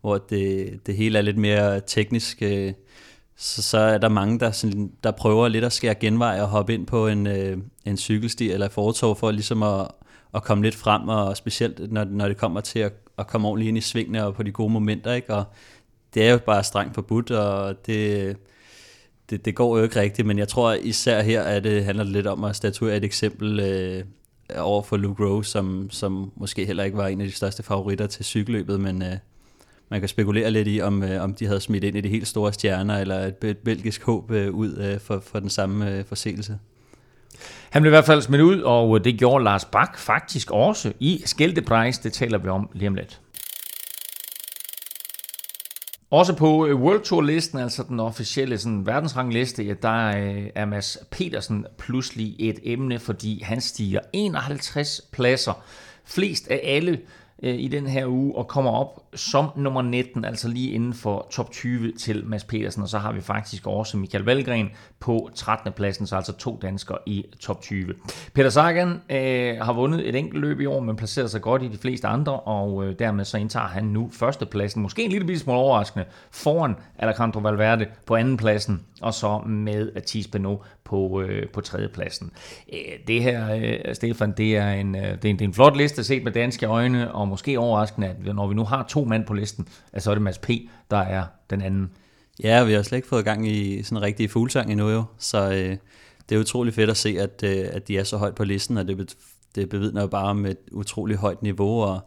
hvor 0.00 0.18
det, 0.18 0.80
det 0.86 0.96
hele 0.96 1.18
er 1.18 1.22
lidt 1.22 1.38
mere 1.38 1.80
teknisk 1.86 2.42
så, 3.40 3.62
så 3.62 3.78
er 3.78 3.98
der 3.98 4.08
mange, 4.08 4.40
der, 4.40 4.50
sådan, 4.50 4.92
der 5.04 5.10
prøver 5.10 5.48
lidt 5.48 5.64
at 5.64 5.72
skære 5.72 5.94
genvej 5.94 6.40
og 6.40 6.48
hoppe 6.48 6.74
ind 6.74 6.86
på 6.86 7.06
en, 7.06 7.26
øh, 7.26 7.58
en 7.84 7.96
cykelsti 7.96 8.50
eller 8.50 8.68
fortog 8.68 9.16
for 9.16 9.30
ligesom 9.30 9.62
at, 9.62 9.88
at 10.34 10.42
komme 10.42 10.64
lidt 10.64 10.74
frem, 10.74 11.08
og 11.08 11.36
specielt 11.36 11.92
når, 11.92 12.04
når 12.04 12.28
det 12.28 12.36
kommer 12.36 12.60
til 12.60 12.78
at, 12.78 12.92
at 13.18 13.26
komme 13.26 13.48
ordentligt 13.48 13.68
ind 13.68 13.78
i 13.78 13.80
svingene 13.80 14.26
og 14.26 14.34
på 14.34 14.42
de 14.42 14.52
gode 14.52 14.72
momenter. 14.72 15.12
Ikke? 15.12 15.34
Og 15.34 15.44
det 16.14 16.26
er 16.26 16.32
jo 16.32 16.38
bare 16.38 16.64
strengt 16.64 16.94
forbudt, 16.94 17.30
og 17.30 17.86
det, 17.86 18.36
det, 19.30 19.44
det 19.44 19.54
går 19.54 19.76
jo 19.78 19.82
ikke 19.84 20.00
rigtigt, 20.00 20.26
men 20.26 20.38
jeg 20.38 20.48
tror 20.48 20.72
især 20.72 21.22
her, 21.22 21.42
at 21.42 21.64
det 21.64 21.84
handler 21.84 22.04
lidt 22.04 22.26
om 22.26 22.44
at 22.44 22.56
statuere 22.56 22.96
et 22.96 23.04
eksempel 23.04 23.60
øh, 23.60 24.04
over 24.58 24.82
for 24.82 24.96
Luke 24.96 25.24
Rose, 25.24 25.50
som, 25.50 25.90
som 25.90 26.32
måske 26.36 26.66
heller 26.66 26.84
ikke 26.84 26.96
var 26.96 27.06
en 27.06 27.20
af 27.20 27.26
de 27.26 27.32
største 27.32 27.62
favoritter 27.62 28.06
til 28.06 28.24
cykelløbet, 28.24 28.80
men, 28.80 29.02
øh, 29.02 29.16
man 29.90 30.00
kan 30.00 30.08
spekulere 30.08 30.50
lidt 30.50 30.68
i, 30.68 30.80
om, 30.80 31.02
øh, 31.02 31.24
om 31.24 31.34
de 31.34 31.46
havde 31.46 31.60
smidt 31.60 31.84
ind 31.84 31.96
i 31.96 32.00
de 32.00 32.08
helt 32.08 32.28
store 32.28 32.52
stjerner, 32.52 32.98
eller 32.98 33.16
et 33.42 33.58
belgisk 33.64 34.02
håb 34.02 34.30
øh, 34.30 34.54
ud 34.54 34.76
øh, 34.76 35.00
for, 35.00 35.22
for 35.26 35.40
den 35.40 35.50
samme 35.50 35.90
øh, 35.90 36.04
forseelse. 36.04 36.58
Han 37.70 37.82
blev 37.82 37.90
i 37.90 37.94
hvert 37.94 38.04
fald 38.04 38.22
smidt 38.22 38.42
ud, 38.42 38.60
og 38.60 38.98
øh, 38.98 39.04
det 39.04 39.18
gjorde 39.18 39.44
Lars 39.44 39.64
Bak 39.64 39.98
faktisk 39.98 40.50
også 40.50 40.92
i 41.00 41.22
Skeldepreis. 41.24 41.98
Det 41.98 42.12
taler 42.12 42.38
vi 42.38 42.48
om 42.48 42.68
lige 42.72 42.88
om 42.88 42.94
lidt. 42.94 43.20
Også 46.10 46.36
på 46.36 46.66
øh, 46.66 46.80
World 46.80 47.02
Tour 47.02 47.22
listen, 47.22 47.58
altså 47.58 47.82
den 47.88 48.00
officielle 48.00 48.58
sådan, 48.58 48.86
verdensrangliste, 48.86 49.62
ja, 49.62 49.74
der 49.82 50.06
øh, 50.06 50.46
er 50.54 50.64
Mads 50.64 50.98
Petersen 51.10 51.66
pludselig 51.78 52.36
et 52.38 52.58
emne, 52.62 52.98
fordi 52.98 53.42
han 53.42 53.60
stiger 53.60 54.00
51 54.12 55.00
pladser. 55.12 55.62
Flest 56.04 56.48
af 56.48 56.60
alle 56.64 57.00
øh, 57.42 57.54
i 57.54 57.68
den 57.68 57.86
her 57.86 58.06
uge 58.06 58.36
og 58.36 58.48
kommer 58.48 58.70
op 58.70 59.00
som 59.14 59.46
nummer 59.56 59.82
19, 59.82 60.24
altså 60.24 60.48
lige 60.48 60.70
inden 60.70 60.94
for 60.94 61.26
top 61.30 61.50
20 61.50 61.92
til 61.92 62.26
Mads 62.26 62.44
Petersen. 62.44 62.82
Og 62.82 62.88
så 62.88 62.98
har 62.98 63.12
vi 63.12 63.20
faktisk 63.20 63.66
også 63.66 63.96
Michael 63.96 64.24
Valgren 64.24 64.70
på 65.00 65.30
13. 65.34 65.72
pladsen, 65.72 66.06
så 66.06 66.16
altså 66.16 66.32
to 66.32 66.58
danskere 66.62 66.98
i 67.06 67.24
top 67.40 67.60
20. 67.60 67.94
Peter 68.34 68.50
Sagan 68.50 68.88
øh, 68.88 69.56
har 69.56 69.72
vundet 69.72 70.08
et 70.08 70.14
enkelt 70.14 70.40
løb 70.40 70.60
i 70.60 70.66
år, 70.66 70.80
men 70.80 70.96
placerer 70.96 71.26
sig 71.26 71.42
godt 71.42 71.62
i 71.62 71.68
de 71.68 71.78
fleste 71.78 72.08
andre, 72.08 72.40
og 72.40 72.84
øh, 72.84 72.98
dermed 72.98 73.24
så 73.24 73.38
indtager 73.38 73.66
han 73.66 73.84
nu 73.84 74.10
førstepladsen, 74.12 74.82
måske 74.82 75.02
en 75.02 75.10
lille 75.10 75.38
smule 75.38 75.58
overraskende, 75.58 76.04
foran 76.30 76.74
Alejandro 76.98 77.40
Valverde 77.40 77.86
på 78.06 78.16
anden 78.16 78.36
pladsen, 78.36 78.80
og 79.00 79.14
så 79.14 79.38
med 79.38 80.06
Thies 80.06 80.28
Benoit 80.28 80.58
på, 80.84 81.22
øh, 81.22 81.48
på 81.48 81.60
tredjepladsen. 81.60 82.30
Øh, 82.72 82.78
det 83.06 83.22
her, 83.22 83.54
øh, 83.54 83.94
Stefan, 83.94 84.32
det 84.36 84.56
er, 84.56 84.70
en, 84.70 84.96
øh, 84.96 85.02
det, 85.02 85.24
er 85.24 85.28
en, 85.30 85.38
det 85.38 85.40
er 85.40 85.48
en 85.48 85.54
flot 85.54 85.76
liste 85.76 86.04
set 86.04 86.24
med 86.24 86.32
danske 86.32 86.66
øjne, 86.66 87.14
og 87.14 87.28
måske 87.30 87.58
overraskende, 87.58 88.08
at 88.08 88.34
når 88.34 88.46
vi 88.46 88.54
nu 88.54 88.64
har 88.64 88.82
to 88.88 89.04
mand 89.04 89.24
på 89.24 89.34
listen, 89.34 89.68
at 89.92 90.02
så 90.02 90.10
er 90.10 90.14
det 90.14 90.22
Mads 90.22 90.38
P., 90.38 90.50
der 90.90 90.96
er 90.96 91.24
den 91.50 91.62
anden. 91.62 91.90
Ja, 92.42 92.64
vi 92.64 92.72
har 92.72 92.82
slet 92.82 92.98
ikke 92.98 93.08
fået 93.08 93.24
gang 93.24 93.48
i 93.48 93.82
sådan 93.82 93.98
en 93.98 94.02
rigtig 94.02 94.30
fuglsang 94.30 94.70
endnu 94.70 94.88
jo, 94.88 95.04
så 95.18 95.50
øh, 95.50 95.76
det 96.28 96.36
er 96.36 96.40
utrolig 96.40 96.74
fedt 96.74 96.90
at 96.90 96.96
se, 96.96 97.16
at, 97.18 97.42
øh, 97.44 97.68
at 97.72 97.88
de 97.88 97.98
er 97.98 98.04
så 98.04 98.16
højt 98.16 98.34
på 98.34 98.44
listen, 98.44 98.76
og 98.76 98.88
det, 98.88 99.16
det 99.54 99.68
bevidner 99.68 100.00
jo 100.00 100.06
bare 100.06 100.28
om 100.28 100.46
et 100.46 100.58
utrolig 100.72 101.16
højt 101.16 101.42
niveau, 101.42 101.82
og 101.82 102.00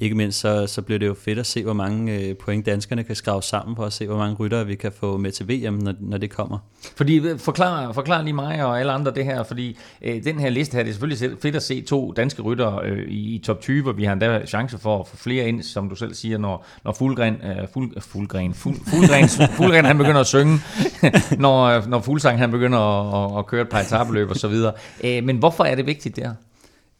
ikke 0.00 0.14
mindst 0.14 0.40
så, 0.40 0.66
så 0.66 0.82
bliver 0.82 0.98
det 0.98 1.06
jo 1.06 1.14
fedt 1.14 1.38
at 1.38 1.46
se, 1.46 1.62
hvor 1.64 1.72
mange 1.72 2.12
øh, 2.12 2.36
point 2.36 2.66
danskerne 2.66 3.04
kan 3.04 3.16
skrave 3.16 3.42
sammen 3.42 3.76
for 3.76 3.84
at 3.84 3.92
se, 3.92 4.06
hvor 4.06 4.16
mange 4.16 4.36
ryttere 4.36 4.66
vi 4.66 4.74
kan 4.74 4.92
få 4.92 5.16
med 5.16 5.32
til 5.32 5.48
VM, 5.48 5.74
når, 5.74 5.94
når 6.00 6.18
det 6.18 6.30
kommer. 6.30 6.58
Fordi, 6.96 7.16
øh, 7.16 7.38
forklar, 7.38 7.92
forklar 7.92 8.22
lige 8.22 8.32
mig 8.34 8.64
og 8.64 8.80
alle 8.80 8.92
andre 8.92 9.12
det 9.14 9.24
her, 9.24 9.42
fordi 9.42 9.78
øh, 10.02 10.24
den 10.24 10.38
her 10.38 10.50
liste 10.50 10.74
her, 10.74 10.82
det 10.82 10.88
er 10.90 10.92
selvfølgelig 10.92 11.38
fedt 11.42 11.56
at 11.56 11.62
se 11.62 11.80
to 11.82 12.12
danske 12.12 12.42
ryttere 12.42 12.80
øh, 12.84 13.08
i, 13.08 13.34
i 13.34 13.38
top 13.38 13.60
20, 13.60 13.88
og 13.88 13.96
vi 13.96 14.04
har 14.04 14.12
endda 14.12 14.46
chance 14.46 14.78
for 14.78 15.00
at 15.00 15.08
få 15.08 15.16
flere 15.16 15.48
ind, 15.48 15.62
som 15.62 15.88
du 15.88 15.94
selv 15.94 16.14
siger, 16.14 16.38
når, 16.38 16.66
når 16.84 16.92
Fuglgren, 16.92 17.34
øh, 17.34 17.68
fuld, 17.72 17.92
øh, 17.96 18.02
Fuglgren, 18.02 18.54
fuld, 18.54 18.76
Fuglgren, 18.86 19.28
Fuglgren 19.56 19.84
han 19.84 19.98
begynder 19.98 20.20
at 20.20 20.26
synge, 20.26 20.58
når, 21.44 21.64
øh, 21.64 21.88
når 21.88 22.00
Fuglsang 22.00 22.38
han 22.38 22.50
begynder 22.50 22.78
at, 22.78 23.32
at, 23.32 23.38
at 23.38 23.46
køre 23.46 23.62
et 23.62 23.68
par 23.68 23.80
etabeløb 23.80 24.30
og 24.30 24.36
så 24.36 24.48
videre. 24.48 24.72
Øh, 25.04 25.24
men 25.24 25.36
hvorfor 25.36 25.64
er 25.64 25.74
det 25.74 25.86
vigtigt 25.86 26.16
der? 26.16 26.34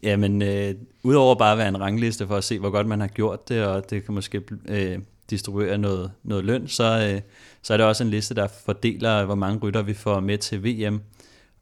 Jamen, 0.04 0.42
øh, 0.42 0.74
udover 1.02 1.34
bare 1.34 1.52
at 1.52 1.58
være 1.58 1.68
en 1.68 1.80
rangliste 1.80 2.26
for 2.26 2.36
at 2.36 2.44
se, 2.44 2.58
hvor 2.58 2.70
godt 2.70 2.86
man 2.86 3.00
har 3.00 3.06
gjort 3.06 3.48
det, 3.48 3.64
og 3.64 3.90
det 3.90 4.04
kan 4.04 4.14
måske 4.14 4.42
øh, 4.68 4.98
distribuere 5.30 5.78
noget, 5.78 6.10
noget 6.22 6.44
løn, 6.44 6.68
så, 6.68 7.10
øh, 7.14 7.20
så 7.62 7.72
er 7.72 7.76
det 7.76 7.86
også 7.86 8.04
en 8.04 8.10
liste, 8.10 8.34
der 8.34 8.48
fordeler, 8.64 9.24
hvor 9.24 9.34
mange 9.34 9.58
rytter 9.58 9.82
vi 9.82 9.94
får 9.94 10.20
med 10.20 10.38
til 10.38 10.64
VM. 10.64 11.00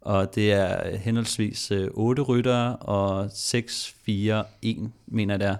Og 0.00 0.34
det 0.34 0.52
er 0.52 0.96
henholdsvis 0.96 1.70
øh, 1.70 1.88
8 1.90 2.22
rytter 2.22 2.72
og 2.72 3.30
6, 3.34 3.94
4, 4.06 4.44
1, 4.62 4.90
mener 5.06 5.34
jeg 5.34 5.40
det 5.40 5.48
er. 5.48 5.56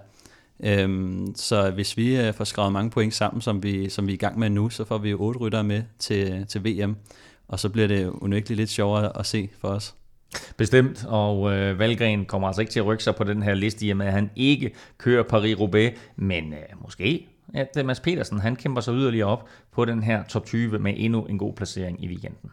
Øhm, 0.59 1.33
så 1.35 1.71
hvis 1.71 1.97
vi 1.97 2.17
øh, 2.17 2.33
får 2.33 2.43
skrevet 2.43 2.71
mange 2.71 2.89
point 2.89 3.13
sammen, 3.13 3.41
som 3.41 3.63
vi, 3.63 3.89
som 3.89 4.07
vi 4.07 4.11
er 4.11 4.15
i 4.15 4.17
gang 4.17 4.39
med 4.39 4.49
nu, 4.49 4.69
så 4.69 4.85
får 4.85 4.97
vi 4.97 5.13
8 5.13 5.39
rytter 5.39 5.61
med 5.61 5.83
til, 5.99 6.45
til 6.47 6.63
VM. 6.65 6.95
Og 7.47 7.59
så 7.59 7.69
bliver 7.69 7.87
det 7.87 8.05
unægteligt 8.05 8.57
lidt 8.57 8.69
sjovere 8.69 9.17
at 9.19 9.25
se 9.25 9.49
for 9.59 9.67
os. 9.67 9.95
Bestemt, 10.57 11.05
og 11.07 11.53
øh, 11.53 11.79
Valgren 11.79 12.25
kommer 12.25 12.47
altså 12.47 12.61
ikke 12.61 12.71
til 12.71 12.79
at 12.79 12.85
rykke 12.85 13.03
sig 13.03 13.15
på 13.15 13.23
den 13.23 13.43
her 13.43 13.53
liste, 13.53 13.85
i 13.85 13.89
og 13.89 13.97
med 13.97 14.05
at 14.05 14.13
han 14.13 14.29
ikke 14.35 14.71
kører 14.97 15.23
Paris-Roubaix, 15.23 15.97
men 16.15 16.53
øh, 16.53 16.81
måske 16.81 17.27
at 17.53 17.77
øh, 17.77 17.85
Mads 17.85 17.99
Petersen 17.99 18.39
han 18.39 18.55
kæmper 18.55 18.81
sig 18.81 18.93
yderligere 18.93 19.27
op 19.27 19.47
på 19.71 19.85
den 19.85 20.03
her 20.03 20.23
top 20.23 20.45
20 20.45 20.79
med 20.79 20.93
endnu 20.97 21.25
en 21.25 21.37
god 21.37 21.53
placering 21.53 22.03
i 22.03 22.07
weekenden. 22.07 22.51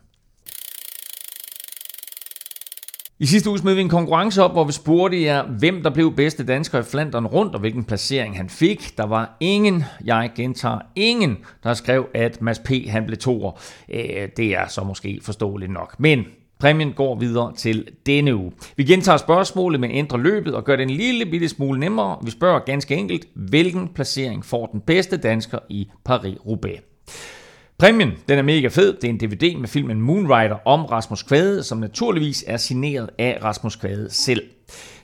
I 3.18 3.26
sidste 3.26 3.50
uge 3.50 3.58
smed 3.58 3.74
vi 3.74 3.80
en 3.80 3.88
konkurrence 3.88 4.42
op, 4.42 4.52
hvor 4.52 4.64
vi 4.64 4.72
spurgte 4.72 5.22
jer, 5.22 5.46
hvem 5.46 5.82
der 5.82 5.90
blev 5.90 6.16
bedste 6.16 6.46
dansker 6.46 6.78
i 6.78 6.82
Flandern 6.82 7.26
rundt, 7.26 7.54
og 7.54 7.60
hvilken 7.60 7.84
placering 7.84 8.36
han 8.36 8.50
fik. 8.50 8.96
Der 8.96 9.06
var 9.06 9.36
ingen, 9.40 9.84
jeg 10.04 10.30
gentager 10.36 10.78
ingen, 10.96 11.38
der 11.62 11.74
skrev, 11.74 12.08
at 12.14 12.42
Mads 12.42 12.58
P. 12.58 12.70
han 12.88 13.06
blev 13.06 13.18
toer. 13.18 13.60
Øh, 13.88 14.28
det 14.36 14.56
er 14.56 14.68
så 14.68 14.84
måske 14.84 15.20
forståeligt 15.22 15.72
nok. 15.72 16.00
Men 16.00 16.24
Præmien 16.60 16.92
går 16.92 17.14
videre 17.14 17.52
til 17.56 17.88
denne 18.06 18.36
uge. 18.36 18.52
Vi 18.76 18.84
gentager 18.84 19.18
spørgsmålet, 19.18 19.80
men 19.80 19.90
ændrer 19.90 20.18
løbet 20.18 20.54
og 20.54 20.64
gør 20.64 20.76
det 20.76 20.82
en 20.82 20.90
lille 20.90 21.26
bitte 21.26 21.48
smule 21.48 21.80
nemmere. 21.80 22.18
Vi 22.24 22.30
spørger 22.30 22.58
ganske 22.58 22.94
enkelt, 22.94 23.26
hvilken 23.34 23.88
placering 23.88 24.44
får 24.44 24.66
den 24.66 24.80
bedste 24.80 25.16
dansker 25.16 25.58
i 25.68 25.88
Paris-Roubaix? 26.08 26.80
Præmien, 27.78 28.12
den 28.28 28.38
er 28.38 28.42
mega 28.42 28.68
fed. 28.68 28.96
Det 28.96 29.04
er 29.04 29.08
en 29.08 29.18
DVD 29.20 29.56
med 29.56 29.68
filmen 29.68 30.00
Moonrider 30.00 30.56
om 30.68 30.84
Rasmus 30.84 31.22
Kvade, 31.22 31.62
som 31.62 31.78
naturligvis 31.78 32.44
er 32.46 32.56
signeret 32.56 33.10
af 33.18 33.38
Rasmus 33.44 33.76
Kvade 33.76 34.10
selv. 34.10 34.42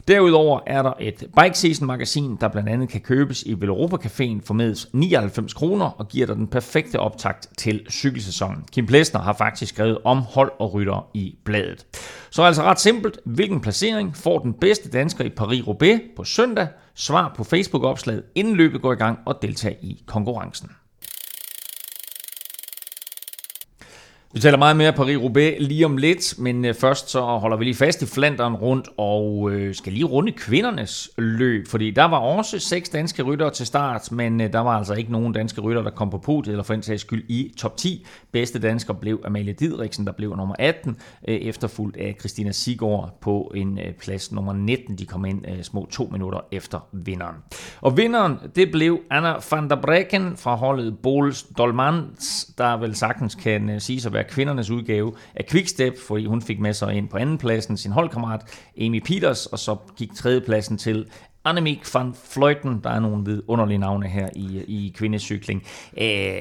Derudover 0.08 0.60
er 0.66 0.82
der 0.82 0.92
et 1.00 1.24
Bike 1.40 1.58
Season 1.58 1.86
magasin, 1.86 2.36
der 2.40 2.48
blandt 2.48 2.68
andet 2.68 2.88
kan 2.88 3.00
købes 3.00 3.42
i 3.42 3.60
Velropa 3.60 3.96
Caféen 3.96 4.40
for 4.44 4.54
med 4.54 4.86
99 4.92 5.54
kroner 5.54 5.86
og 5.86 6.08
giver 6.08 6.26
dig 6.26 6.36
den 6.36 6.46
perfekte 6.46 7.00
optakt 7.00 7.48
til 7.58 7.86
cykelsæsonen. 7.90 8.64
Kim 8.72 8.86
Plesner 8.86 9.20
har 9.20 9.32
faktisk 9.32 9.74
skrevet 9.74 9.98
om 10.04 10.18
hold 10.18 10.52
og 10.58 10.74
rytter 10.74 11.10
i 11.14 11.36
bladet. 11.44 11.86
Så 12.30 12.42
altså 12.42 12.62
ret 12.62 12.80
simpelt, 12.80 13.18
hvilken 13.24 13.60
placering 13.60 14.16
får 14.16 14.38
den 14.38 14.54
bedste 14.54 14.90
dansker 14.90 15.24
i 15.24 15.30
Paris-Roubaix 15.40 16.00
på 16.16 16.24
søndag? 16.24 16.68
Svar 16.94 17.32
på 17.36 17.44
Facebook-opslaget, 17.44 18.22
inden 18.34 18.56
løbet 18.56 18.82
går 18.82 18.92
i 18.92 18.96
gang 18.96 19.18
og 19.26 19.38
deltag 19.42 19.78
i 19.82 20.02
konkurrencen. 20.06 20.70
Vi 24.32 24.40
taler 24.40 24.58
meget 24.58 24.76
mere 24.76 24.92
Paris-Roubaix 24.92 25.56
lige 25.58 25.84
om 25.84 25.96
lidt, 25.96 26.34
men 26.38 26.64
øh, 26.64 26.74
først 26.74 27.10
så 27.10 27.20
holder 27.20 27.56
vi 27.56 27.64
lige 27.64 27.74
fast 27.74 28.02
i 28.02 28.06
Flanderen 28.06 28.54
rundt 28.54 28.88
og 28.96 29.50
øh, 29.50 29.74
skal 29.74 29.92
lige 29.92 30.04
runde 30.04 30.32
kvindernes 30.32 31.10
løb, 31.18 31.68
fordi 31.68 31.90
der 31.90 32.04
var 32.04 32.18
også 32.18 32.58
seks 32.58 32.88
danske 32.88 33.22
ryttere 33.22 33.50
til 33.50 33.66
start, 33.66 34.12
men 34.12 34.40
øh, 34.40 34.52
der 34.52 34.60
var 34.60 34.78
altså 34.78 34.94
ikke 34.94 35.12
nogen 35.12 35.32
danske 35.32 35.60
ryttere, 35.60 35.84
der 35.84 35.90
kom 35.90 36.10
på 36.10 36.18
podiet, 36.18 36.52
eller 36.52 36.62
for 36.62 36.74
en 36.74 36.82
sags 36.82 37.00
skyld 37.00 37.24
i 37.28 37.54
top 37.58 37.76
10. 37.76 38.06
Bedste 38.32 38.58
dansker 38.58 38.94
blev 38.94 39.20
Amalie 39.24 39.52
Didriksen, 39.52 40.06
der 40.06 40.12
blev 40.12 40.36
nummer 40.36 40.54
18, 40.58 40.96
efterfulgt 41.24 41.96
af 41.96 42.16
Christina 42.18 42.52
Sigård 42.52 43.18
på 43.20 43.52
en 43.54 43.78
plads 44.00 44.32
nummer 44.32 44.52
19. 44.52 44.98
De 44.98 45.06
kom 45.06 45.24
ind 45.24 45.44
små 45.62 45.88
to 45.90 46.08
minutter 46.12 46.40
efter 46.52 46.88
vinderen. 46.92 47.36
Og 47.80 47.96
vinderen, 47.96 48.36
det 48.56 48.72
blev 48.72 49.00
Anna 49.10 49.34
van 49.50 49.70
der 49.70 49.76
Brecken 49.76 50.36
fra 50.36 50.54
holdet 50.54 50.98
Bols 50.98 51.42
Dolmans, 51.58 52.50
der 52.58 52.76
vel 52.76 52.94
sagtens 52.94 53.34
kan 53.34 53.80
sige 53.80 54.00
sig 54.00 54.12
være 54.16 54.24
kvindernes 54.24 54.70
udgave 54.70 55.12
af 55.35 55.46
Quickstep, 55.46 55.98
fordi 55.98 56.26
hun 56.26 56.42
fik 56.42 56.61
med 56.61 56.72
sig 56.72 56.94
ind 56.94 57.09
på 57.09 57.16
andenpladsen 57.16 57.76
sin 57.76 57.92
holdkammerat 57.92 58.40
Amy 58.81 59.02
Peters, 59.05 59.46
og 59.46 59.59
så 59.59 59.76
gik 59.96 60.14
tredjepladsen 60.14 60.79
til 60.79 61.07
Annemiek 61.44 61.94
van 61.94 62.14
Fleuten. 62.31 62.81
Der 62.85 62.90
er 62.90 63.00
nogle 63.00 63.24
vidunderlige 63.24 63.79
navne 63.79 64.09
her 64.09 64.29
i, 64.37 64.62
i 64.68 64.94
kvindecykling. 64.96 65.62
Øh, 66.00 66.40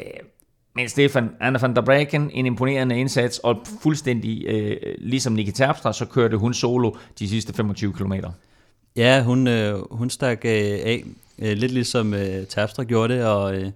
men 0.75 0.89
Stefan, 0.89 1.29
Anna 1.39 1.59
van 1.59 1.75
der 1.75 1.81
Breken, 1.81 2.31
en 2.33 2.45
imponerende 2.45 2.99
indsats, 2.99 3.39
og 3.39 3.61
fuldstændig 3.81 4.45
øh, 4.47 4.77
ligesom 4.97 5.33
Niki 5.33 5.51
Terpstra, 5.51 5.93
så 5.93 6.05
kørte 6.05 6.37
hun 6.37 6.53
solo 6.53 6.91
de 7.19 7.29
sidste 7.29 7.53
25 7.53 7.93
km. 7.93 8.13
Ja, 8.95 9.23
hun, 9.23 9.47
øh, 9.47 9.75
hun 9.91 10.09
stak 10.09 10.45
øh, 10.45 10.51
af, 10.51 11.03
øh, 11.39 11.57
lidt 11.57 11.71
ligesom 11.71 12.13
øh, 12.13 12.45
Terpstra 12.47 12.83
gjorde 12.83 13.13
det, 13.13 13.25
og, 13.25 13.55
øh, 13.55 13.71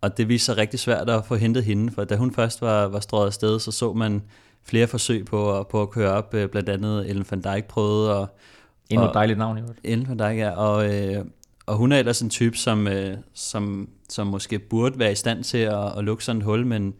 og 0.00 0.16
det 0.16 0.28
viste 0.28 0.44
sig 0.44 0.56
rigtig 0.56 0.80
svært 0.80 1.10
at 1.10 1.26
få 1.26 1.34
hentet 1.34 1.64
hende, 1.64 1.92
for 1.92 2.04
da 2.04 2.16
hun 2.16 2.34
først 2.34 2.62
var, 2.62 2.88
var 2.88 3.00
strået 3.00 3.26
afsted, 3.26 3.60
så 3.60 3.72
så 3.72 3.92
man 3.92 4.22
flere 4.64 4.86
forsøg 4.86 5.24
på, 5.24 5.66
på 5.70 5.82
at 5.82 5.90
køre 5.90 6.10
op, 6.10 6.34
øh, 6.34 6.48
blandt 6.48 6.68
andet 6.68 7.10
Ellen 7.10 7.26
van 7.30 7.40
Dijk 7.40 7.64
prøvede, 7.64 8.18
og, 8.18 8.28
Endnu 8.90 9.06
et 9.06 9.14
dejligt 9.14 9.38
navn 9.38 9.58
i 9.58 9.60
øvrigt. 9.60 9.80
Ellen 9.84 10.08
van 10.08 10.18
Dijk, 10.18 10.38
ja, 10.38 10.50
og, 10.50 10.94
øh, 10.94 11.24
og 11.66 11.76
hun 11.76 11.92
er 11.92 11.98
ellers 11.98 12.20
en 12.20 12.30
type, 12.30 12.56
som, 12.56 12.86
øh, 12.86 13.16
som, 13.34 13.88
som 14.08 14.26
måske 14.26 14.58
burde 14.58 14.98
være 14.98 15.12
i 15.12 15.14
stand 15.14 15.44
til 15.44 15.58
at, 15.58 15.98
at 15.98 16.04
lukke 16.04 16.24
sådan 16.24 16.38
et 16.38 16.44
hul, 16.44 16.66
men 16.66 16.94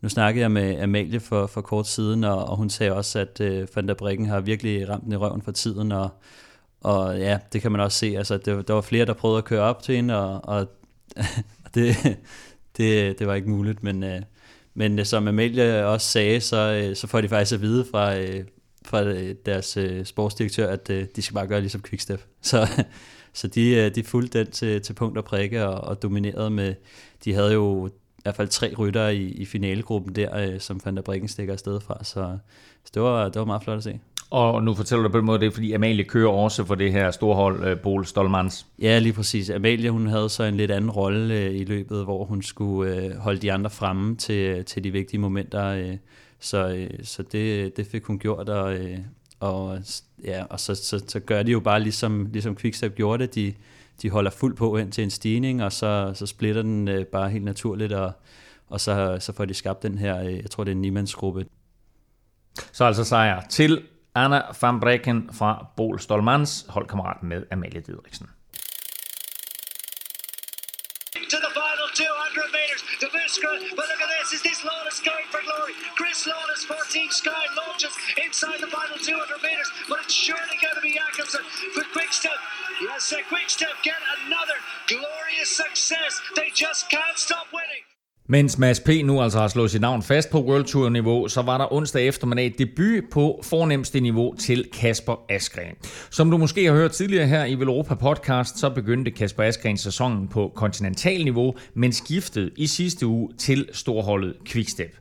nu 0.00 0.08
snakkede 0.08 0.42
jeg 0.42 0.50
med 0.50 0.80
Amalie 0.80 1.20
for, 1.20 1.46
for 1.46 1.60
kort 1.60 1.86
siden, 1.86 2.24
og, 2.24 2.44
og 2.44 2.56
hun 2.56 2.70
sagde 2.70 2.92
også, 2.92 3.18
at 3.18 3.40
øh, 3.40 3.68
Van 3.74 3.88
der 3.88 3.94
Bricken 3.94 4.26
har 4.26 4.40
virkelig 4.40 4.88
ramt 4.88 5.04
den 5.04 5.12
i 5.12 5.16
røven 5.16 5.42
for 5.42 5.52
tiden, 5.52 5.92
og, 5.92 6.08
og 6.80 7.18
ja, 7.18 7.38
det 7.52 7.62
kan 7.62 7.72
man 7.72 7.80
også 7.80 7.98
se. 7.98 8.14
Altså, 8.16 8.36
det, 8.36 8.68
der 8.68 8.74
var 8.74 8.80
flere, 8.80 9.06
der 9.06 9.12
prøvede 9.12 9.38
at 9.38 9.44
køre 9.44 9.62
op 9.62 9.82
til 9.82 9.96
hende, 9.96 10.18
og, 10.18 10.48
og 10.48 10.66
det, 11.74 12.16
det, 12.76 13.18
det 13.18 13.26
var 13.26 13.34
ikke 13.34 13.50
muligt, 13.50 13.82
men, 13.82 14.02
øh, 14.02 14.22
men 14.74 14.98
øh, 14.98 15.06
som 15.06 15.28
Amalie 15.28 15.86
også 15.86 16.08
sagde, 16.08 16.40
så, 16.40 16.56
øh, 16.56 16.96
så 16.96 17.06
får 17.06 17.20
de 17.20 17.28
faktisk 17.28 17.54
at 17.54 17.60
vide 17.60 17.86
fra, 17.90 18.18
øh, 18.18 18.44
fra 18.84 19.02
øh, 19.02 19.34
deres 19.46 19.76
øh, 19.76 20.04
sportsdirektør, 20.04 20.68
at 20.68 20.90
øh, 20.90 21.06
de 21.16 21.22
skal 21.22 21.34
bare 21.34 21.46
gøre 21.46 21.60
ligesom 21.60 21.82
Quickstep. 21.82 22.24
Så, 22.42 22.84
så 23.32 23.48
de, 23.48 23.70
øh, 23.70 23.94
de 23.94 24.04
fulgte 24.04 24.38
den 24.38 24.50
til, 24.50 24.82
til 24.82 24.92
punkt 24.92 25.18
og 25.18 25.24
prikke 25.24 25.66
og, 25.66 25.80
og 25.80 26.02
dominerede 26.02 26.50
med, 26.50 26.74
de 27.24 27.34
havde 27.34 27.52
jo 27.52 27.86
i 27.86 28.20
hvert 28.22 28.36
fald 28.36 28.48
tre 28.48 28.74
rytter 28.78 29.08
i, 29.08 29.22
i 29.22 29.44
finalegruppen 29.44 30.14
der, 30.14 30.36
øh, 30.36 30.60
som 30.60 30.80
Van 30.84 30.96
der 30.96 31.02
Bricken 31.02 31.28
stikker 31.28 31.52
afsted 31.52 31.80
fra, 31.80 32.04
så, 32.04 32.38
så 32.84 32.90
det, 32.94 33.02
var, 33.02 33.24
det 33.24 33.38
var 33.38 33.44
meget 33.44 33.62
flot 33.62 33.76
at 33.76 33.84
se. 33.84 34.00
Og 34.30 34.64
nu 34.64 34.74
fortæller 34.74 35.02
du 35.02 35.08
på 35.08 35.18
den 35.18 35.26
måde, 35.26 35.40
det 35.40 35.54
fordi 35.54 35.72
Amalie 35.72 36.04
kører 36.04 36.30
også 36.30 36.64
for 36.64 36.74
det 36.74 36.92
her 36.92 37.10
storhold, 37.10 37.64
øh, 37.64 37.80
Bol 37.80 38.06
Stolmans. 38.06 38.66
Ja, 38.78 38.98
lige 38.98 39.12
præcis. 39.12 39.50
Amalie 39.50 39.90
hun 39.90 40.06
havde 40.06 40.28
så 40.28 40.42
en 40.42 40.56
lidt 40.56 40.70
anden 40.70 40.90
rolle 40.90 41.34
øh, 41.34 41.54
i 41.54 41.64
løbet, 41.64 42.04
hvor 42.04 42.24
hun 42.24 42.42
skulle 42.42 42.96
øh, 42.96 43.16
holde 43.16 43.40
de 43.40 43.52
andre 43.52 43.70
fremme 43.70 44.16
til, 44.16 44.64
til 44.64 44.84
de 44.84 44.90
vigtige 44.90 45.20
momenter. 45.20 45.96
Så 46.40 46.88
så 47.02 47.22
det, 47.22 47.76
det 47.76 47.86
fik 47.86 48.04
hun 48.04 48.18
gjort, 48.18 48.48
og, 48.48 48.78
og, 49.40 49.78
ja, 50.24 50.44
og 50.50 50.60
så, 50.60 50.74
så, 50.74 51.04
så 51.08 51.20
gør 51.20 51.42
de 51.42 51.52
jo 51.52 51.60
bare 51.60 51.80
ligesom, 51.80 52.28
ligesom 52.32 52.56
Quickstep 52.56 52.94
gjorde 52.94 53.26
det. 53.26 53.34
De, 53.34 53.54
de 54.02 54.10
holder 54.10 54.30
fuld 54.30 54.56
på 54.56 54.76
hen 54.76 54.90
til 54.90 55.04
en 55.04 55.10
stigning, 55.10 55.64
og 55.64 55.72
så, 55.72 56.12
så 56.14 56.26
splitter 56.26 56.62
den 56.62 56.88
øh, 56.88 57.06
bare 57.06 57.30
helt 57.30 57.44
naturligt, 57.44 57.92
og, 57.92 58.12
og 58.68 58.80
så, 58.80 59.16
så 59.20 59.32
får 59.32 59.44
de 59.44 59.54
skabt 59.54 59.82
den 59.82 59.98
her, 59.98 60.24
øh, 60.24 60.36
jeg 60.36 60.50
tror 60.50 60.64
det 60.64 60.70
er 60.70 60.74
en 60.74 60.82
nimandsgruppe. 60.82 61.46
Så 62.72 62.84
altså 62.84 63.04
sejr 63.04 63.46
til 63.50 63.82
Anna 64.18 64.52
van 64.60 64.78
Breken 64.78 65.28
fra 65.32 65.70
Bol 65.76 65.98
Stolmans, 65.98 66.64
holdkammerat 66.68 67.22
med 67.22 67.46
Amalie 67.50 67.80
Didriksen. 67.80 68.28
to 71.28 71.36
the 71.36 71.52
final 71.52 71.88
200 71.92 72.52
meters. 72.56 72.82
Daviska, 73.00 73.50
but 73.76 73.86
look 73.90 74.00
at 74.00 74.08
this. 74.16 74.32
Is 74.32 74.42
this 74.42 74.64
Lawless 74.64 75.00
going 75.00 75.26
for 75.30 75.42
glory? 75.42 75.74
Chris 75.94 76.26
Lawless, 76.26 76.64
14 76.64 77.10
Sky, 77.10 77.44
launches 77.56 77.94
inside 78.24 78.60
the 78.60 78.66
final 78.66 78.96
200 78.96 79.42
meters, 79.42 79.70
but 79.88 79.98
it's 80.04 80.14
surely 80.14 80.56
going 80.62 80.74
to 80.74 80.80
be 80.80 80.98
Atkinson 80.98 81.44
for 81.74 81.84
Quickstep. 81.92 82.38
Yes, 82.80 83.12
uh, 83.12 83.16
Quickstep 83.28 83.76
get 83.82 84.00
another 84.24 84.58
glorious 84.86 85.50
success. 85.54 86.20
They 86.34 86.50
just 86.54 86.88
can't 86.88 87.18
stop 87.18 87.46
winning. 87.52 87.84
Mens 88.30 88.58
Mads 88.58 88.80
P. 88.80 88.88
nu 89.04 89.22
altså 89.22 89.38
har 89.38 89.48
slået 89.48 89.70
sit 89.70 89.80
navn 89.80 90.02
fast 90.02 90.30
på 90.30 90.40
World 90.40 90.64
Tour 90.64 90.88
niveau, 90.88 91.28
så 91.28 91.42
var 91.42 91.58
der 91.58 91.72
onsdag 91.72 92.08
eftermiddag 92.08 92.54
debut 92.58 93.04
på 93.10 93.40
fornemmeste 93.44 94.00
niveau 94.00 94.34
til 94.34 94.68
Kasper 94.72 95.24
Askren. 95.28 95.74
Som 96.10 96.30
du 96.30 96.36
måske 96.36 96.64
har 96.64 96.72
hørt 96.72 96.90
tidligere 96.90 97.26
her 97.26 97.44
i 97.44 97.54
Velropa 97.54 97.94
podcast, 97.94 98.58
så 98.58 98.70
begyndte 98.70 99.10
Kasper 99.10 99.42
Askren 99.42 99.76
sæsonen 99.76 100.28
på 100.28 100.52
kontinental 100.54 101.24
niveau, 101.24 101.54
men 101.74 101.92
skiftede 101.92 102.50
i 102.56 102.66
sidste 102.66 103.06
uge 103.06 103.28
til 103.38 103.68
storholdet 103.72 104.34
Quickstep. 104.46 104.96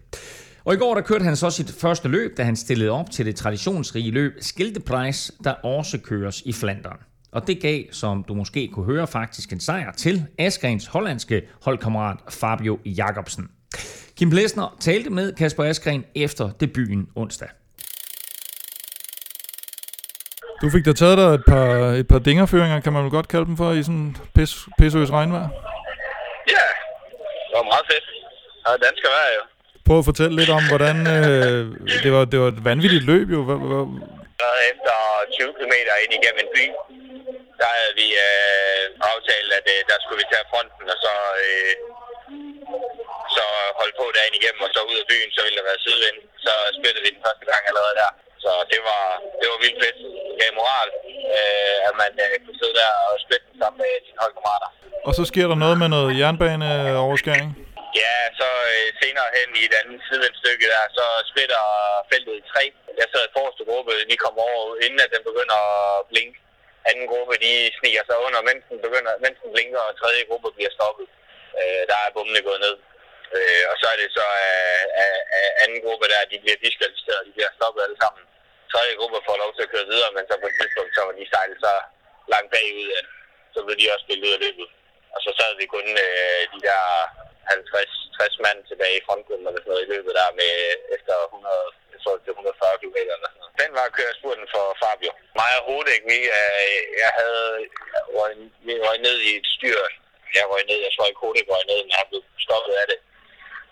Og 0.66 0.74
i 0.74 0.78
går 0.78 0.94
der 0.94 1.02
kørte 1.02 1.24
han 1.24 1.36
så 1.36 1.50
sit 1.50 1.72
første 1.72 2.08
løb, 2.08 2.38
da 2.38 2.44
han 2.44 2.56
stillede 2.56 2.90
op 2.90 3.12
til 3.12 3.26
det 3.26 3.36
traditionsrige 3.36 4.12
løb 4.12 4.34
Skiltepreis, 4.40 5.32
der 5.44 5.52
også 5.52 5.98
køres 5.98 6.42
i 6.46 6.54
Flandern. 6.54 6.98
Og 7.38 7.48
det 7.48 7.62
gav, 7.62 7.84
som 7.92 8.24
du 8.28 8.34
måske 8.34 8.68
kunne 8.74 8.86
høre, 8.86 9.08
faktisk 9.08 9.52
en 9.52 9.60
sejr 9.60 9.92
til 9.92 10.26
Asgrens 10.40 10.86
hollandske 10.86 11.42
holdkammerat 11.62 12.18
Fabio 12.30 12.80
Jacobsen. 12.86 13.50
Kim 14.18 14.30
Plesner 14.30 14.78
talte 14.80 15.10
med 15.10 15.34
Kasper 15.34 15.64
Askren 15.64 16.06
efter 16.16 16.50
debuten 16.60 17.08
onsdag. 17.16 17.50
Du 20.62 20.70
fik 20.70 20.86
da 20.86 20.94
taget 20.94 21.18
dig 21.18 21.30
et 21.38 21.44
par, 21.48 21.68
et 22.02 22.08
par 22.08 22.20
dingerføringer, 22.20 22.80
kan 22.80 22.94
man 22.94 23.04
vel 23.04 23.12
godt 23.12 23.28
kalde 23.28 23.46
dem 23.46 23.58
for, 23.58 23.72
i 23.72 23.84
sådan 23.84 24.18
pis, 24.36 24.52
pisøs 24.80 25.12
regnvejr. 25.12 25.50
Ja, 26.56 26.68
det 27.48 27.56
var 27.60 27.64
meget 27.74 27.86
fedt. 27.92 28.06
Og 28.66 28.74
dansker 28.86 29.10
vejr 29.18 29.32
jo. 29.38 29.44
Prøv 29.86 29.98
at 30.00 30.06
fortælle 30.06 30.36
lidt 30.36 30.50
om, 30.50 30.64
hvordan... 30.72 30.98
Øh, 31.16 31.64
det, 32.04 32.12
var, 32.16 32.26
det 32.26 32.40
var 32.40 32.48
et 32.48 32.66
vanvittigt 32.66 33.06
løb 33.12 33.28
jo. 33.30 33.44
Hvor, 33.44 33.58
hvor, 33.72 33.84
Så 34.42 34.48
efter 34.72 34.94
20 35.38 35.54
km 35.58 35.76
ind 36.04 36.12
igennem 36.18 36.40
en 36.46 36.50
by, 36.56 36.66
der 37.62 37.70
havde 37.78 37.94
vi 38.02 38.08
øh, 38.28 38.84
aftalt, 39.14 39.50
at 39.60 39.66
øh, 39.74 39.82
der 39.90 39.98
skulle 40.00 40.20
vi 40.22 40.28
tage 40.34 40.50
fronten, 40.52 40.86
og 40.94 40.98
så, 41.06 41.14
øh, 41.46 41.74
så 43.36 43.46
holde 43.80 43.96
på 44.02 44.06
dagen 44.18 44.34
igennem, 44.40 44.66
og 44.66 44.72
så 44.76 44.80
ud 44.92 44.98
af 45.04 45.08
byen, 45.12 45.30
så 45.36 45.42
ville 45.46 45.58
der 45.60 45.70
være 45.70 45.84
sidevind. 45.86 46.18
Så 46.46 46.54
spillede 46.78 47.04
vi 47.06 47.10
den 47.16 47.26
første 47.26 47.46
gang 47.52 47.62
allerede 47.70 47.96
der. 48.02 48.12
Så 48.44 48.52
det 48.72 48.82
var, 48.90 49.06
det 49.40 49.48
var 49.52 49.60
vildt 49.64 49.80
fedt. 49.84 49.98
Det 50.30 50.36
gav 50.42 50.52
moral, 50.62 50.90
øh, 51.38 51.78
at 51.88 51.94
man 52.02 52.12
øh, 52.26 52.34
kunne 52.44 52.60
sidde 52.62 52.76
der 52.82 52.92
og 53.12 53.16
den 53.32 53.56
sammen 53.62 53.78
med 53.84 53.92
sine 54.06 54.20
holdkammerater. 54.24 54.70
og 55.08 55.12
så 55.20 55.24
sker 55.32 55.46
der 55.52 55.58
noget 55.64 55.78
med 55.82 55.90
noget 55.96 56.10
jernbaneoverskæring. 56.22 57.50
Ja, 58.02 58.16
så 58.40 58.50
øh, 58.74 58.88
senere 59.02 59.30
hen 59.38 59.50
i 59.60 59.64
et 59.70 59.76
andet 59.80 60.00
sidevindstykke 60.08 60.66
der, 60.74 60.84
så 60.98 61.06
splitter 61.30 61.64
feltet 62.12 62.34
i 62.42 62.44
tre. 62.52 62.64
Jeg 63.00 63.08
sad 63.12 63.22
i 63.26 63.36
forreste 63.38 63.64
gruppe, 63.70 63.92
vi 64.12 64.16
kom 64.26 64.36
over, 64.50 64.62
inden 64.86 65.00
at 65.06 65.10
den 65.16 65.24
begynder 65.30 65.60
at 66.00 66.06
blinke. 66.12 66.38
Anden 66.90 67.08
gruppe, 67.12 67.34
de 67.46 67.54
sniger 67.78 68.04
sig 68.10 68.18
under, 68.26 68.40
mens 68.50 68.64
den, 68.70 68.80
begynder, 68.86 69.14
mens 69.26 69.38
den 69.44 69.52
blinker, 69.54 69.82
og 69.88 69.94
tredje 70.02 70.24
gruppe 70.30 70.50
bliver 70.58 70.72
stoppet. 70.78 71.08
Øh, 71.60 71.82
der 71.90 71.98
er 72.06 72.16
bommene 72.16 72.42
gået 72.48 72.62
ned. 72.66 72.76
Øh, 73.36 73.64
og 73.72 73.76
så 73.82 73.86
er 73.94 73.98
det 74.02 74.10
så 74.20 74.26
øh, 74.50 74.86
øh, 75.02 75.22
øh 75.38 75.52
anden 75.64 75.80
gruppe 75.86 76.06
der, 76.12 76.32
de 76.32 76.44
bliver 76.44 76.60
diskvalificeret, 76.66 77.28
de 77.28 77.36
bliver 77.38 77.52
stoppet 77.58 77.82
alle 77.86 78.00
sammen. 78.04 78.24
Tredje 78.74 78.94
gruppe 79.00 79.18
får 79.28 79.38
lov 79.44 79.52
til 79.54 79.66
at 79.66 79.72
køre 79.74 79.92
videre, 79.92 80.12
men 80.16 80.24
så 80.26 80.34
på 80.42 80.48
et 80.50 80.58
tidspunkt, 80.60 80.92
så 80.96 81.02
var 81.08 81.14
de 81.20 81.32
sejlet 81.34 81.58
så 81.66 81.74
langt 82.34 82.50
bagud, 82.56 82.90
at 83.00 83.06
så 83.54 83.60
blev 83.66 83.76
de 83.80 83.94
også 83.94 84.06
spillet 84.06 84.28
ud 84.28 84.38
af 84.38 84.44
løbet. 84.46 84.68
Og 85.16 85.20
så 85.26 85.32
sad 85.40 85.52
vi 85.60 85.66
kun 85.76 85.88
øh, 86.08 86.42
de 86.54 86.60
der 86.68 86.84
50-60 87.52 88.44
mand 88.46 88.60
tilbage 88.70 88.98
i 88.98 89.06
frontgruppen 89.08 89.48
eller 89.48 89.62
sådan 89.62 89.72
noget 89.74 89.86
i 89.86 89.92
løbet 89.94 90.14
der 90.20 90.38
med 90.42 90.54
efter 90.96 91.16
100, 91.26 91.56
jeg 91.94 92.00
tror, 92.02 92.16
det 92.18 92.32
140 92.32 92.80
km 92.82 92.98
eller 93.16 93.30
sådan 93.30 93.42
noget. 93.42 93.54
Den 93.64 93.72
var 93.80 93.96
kørt 93.98 94.18
spurten 94.20 94.48
for 94.54 94.66
Fabio. 94.82 95.12
Mig 95.40 95.52
og 95.58 95.64
Hodek, 95.68 96.02
vi, 96.12 96.20
øh, 96.40 96.80
jeg 97.04 97.12
havde 97.20 97.48
røg, 98.18 98.32
vi 98.66 98.74
røg 98.86 98.98
ned 99.08 99.18
i 99.30 99.32
et 99.40 99.48
styr. 99.56 99.80
Jeg 100.38 100.44
røg 100.52 100.64
ned, 100.70 100.80
jeg 100.86 100.92
tror 100.94 101.08
ikke 101.10 101.24
Hodek 101.24 101.48
røg 101.54 101.64
ned, 101.72 101.80
men 101.86 101.94
han 102.00 102.08
blev 102.10 102.22
stoppet 102.46 102.74
af 102.82 102.86
det 102.92 103.00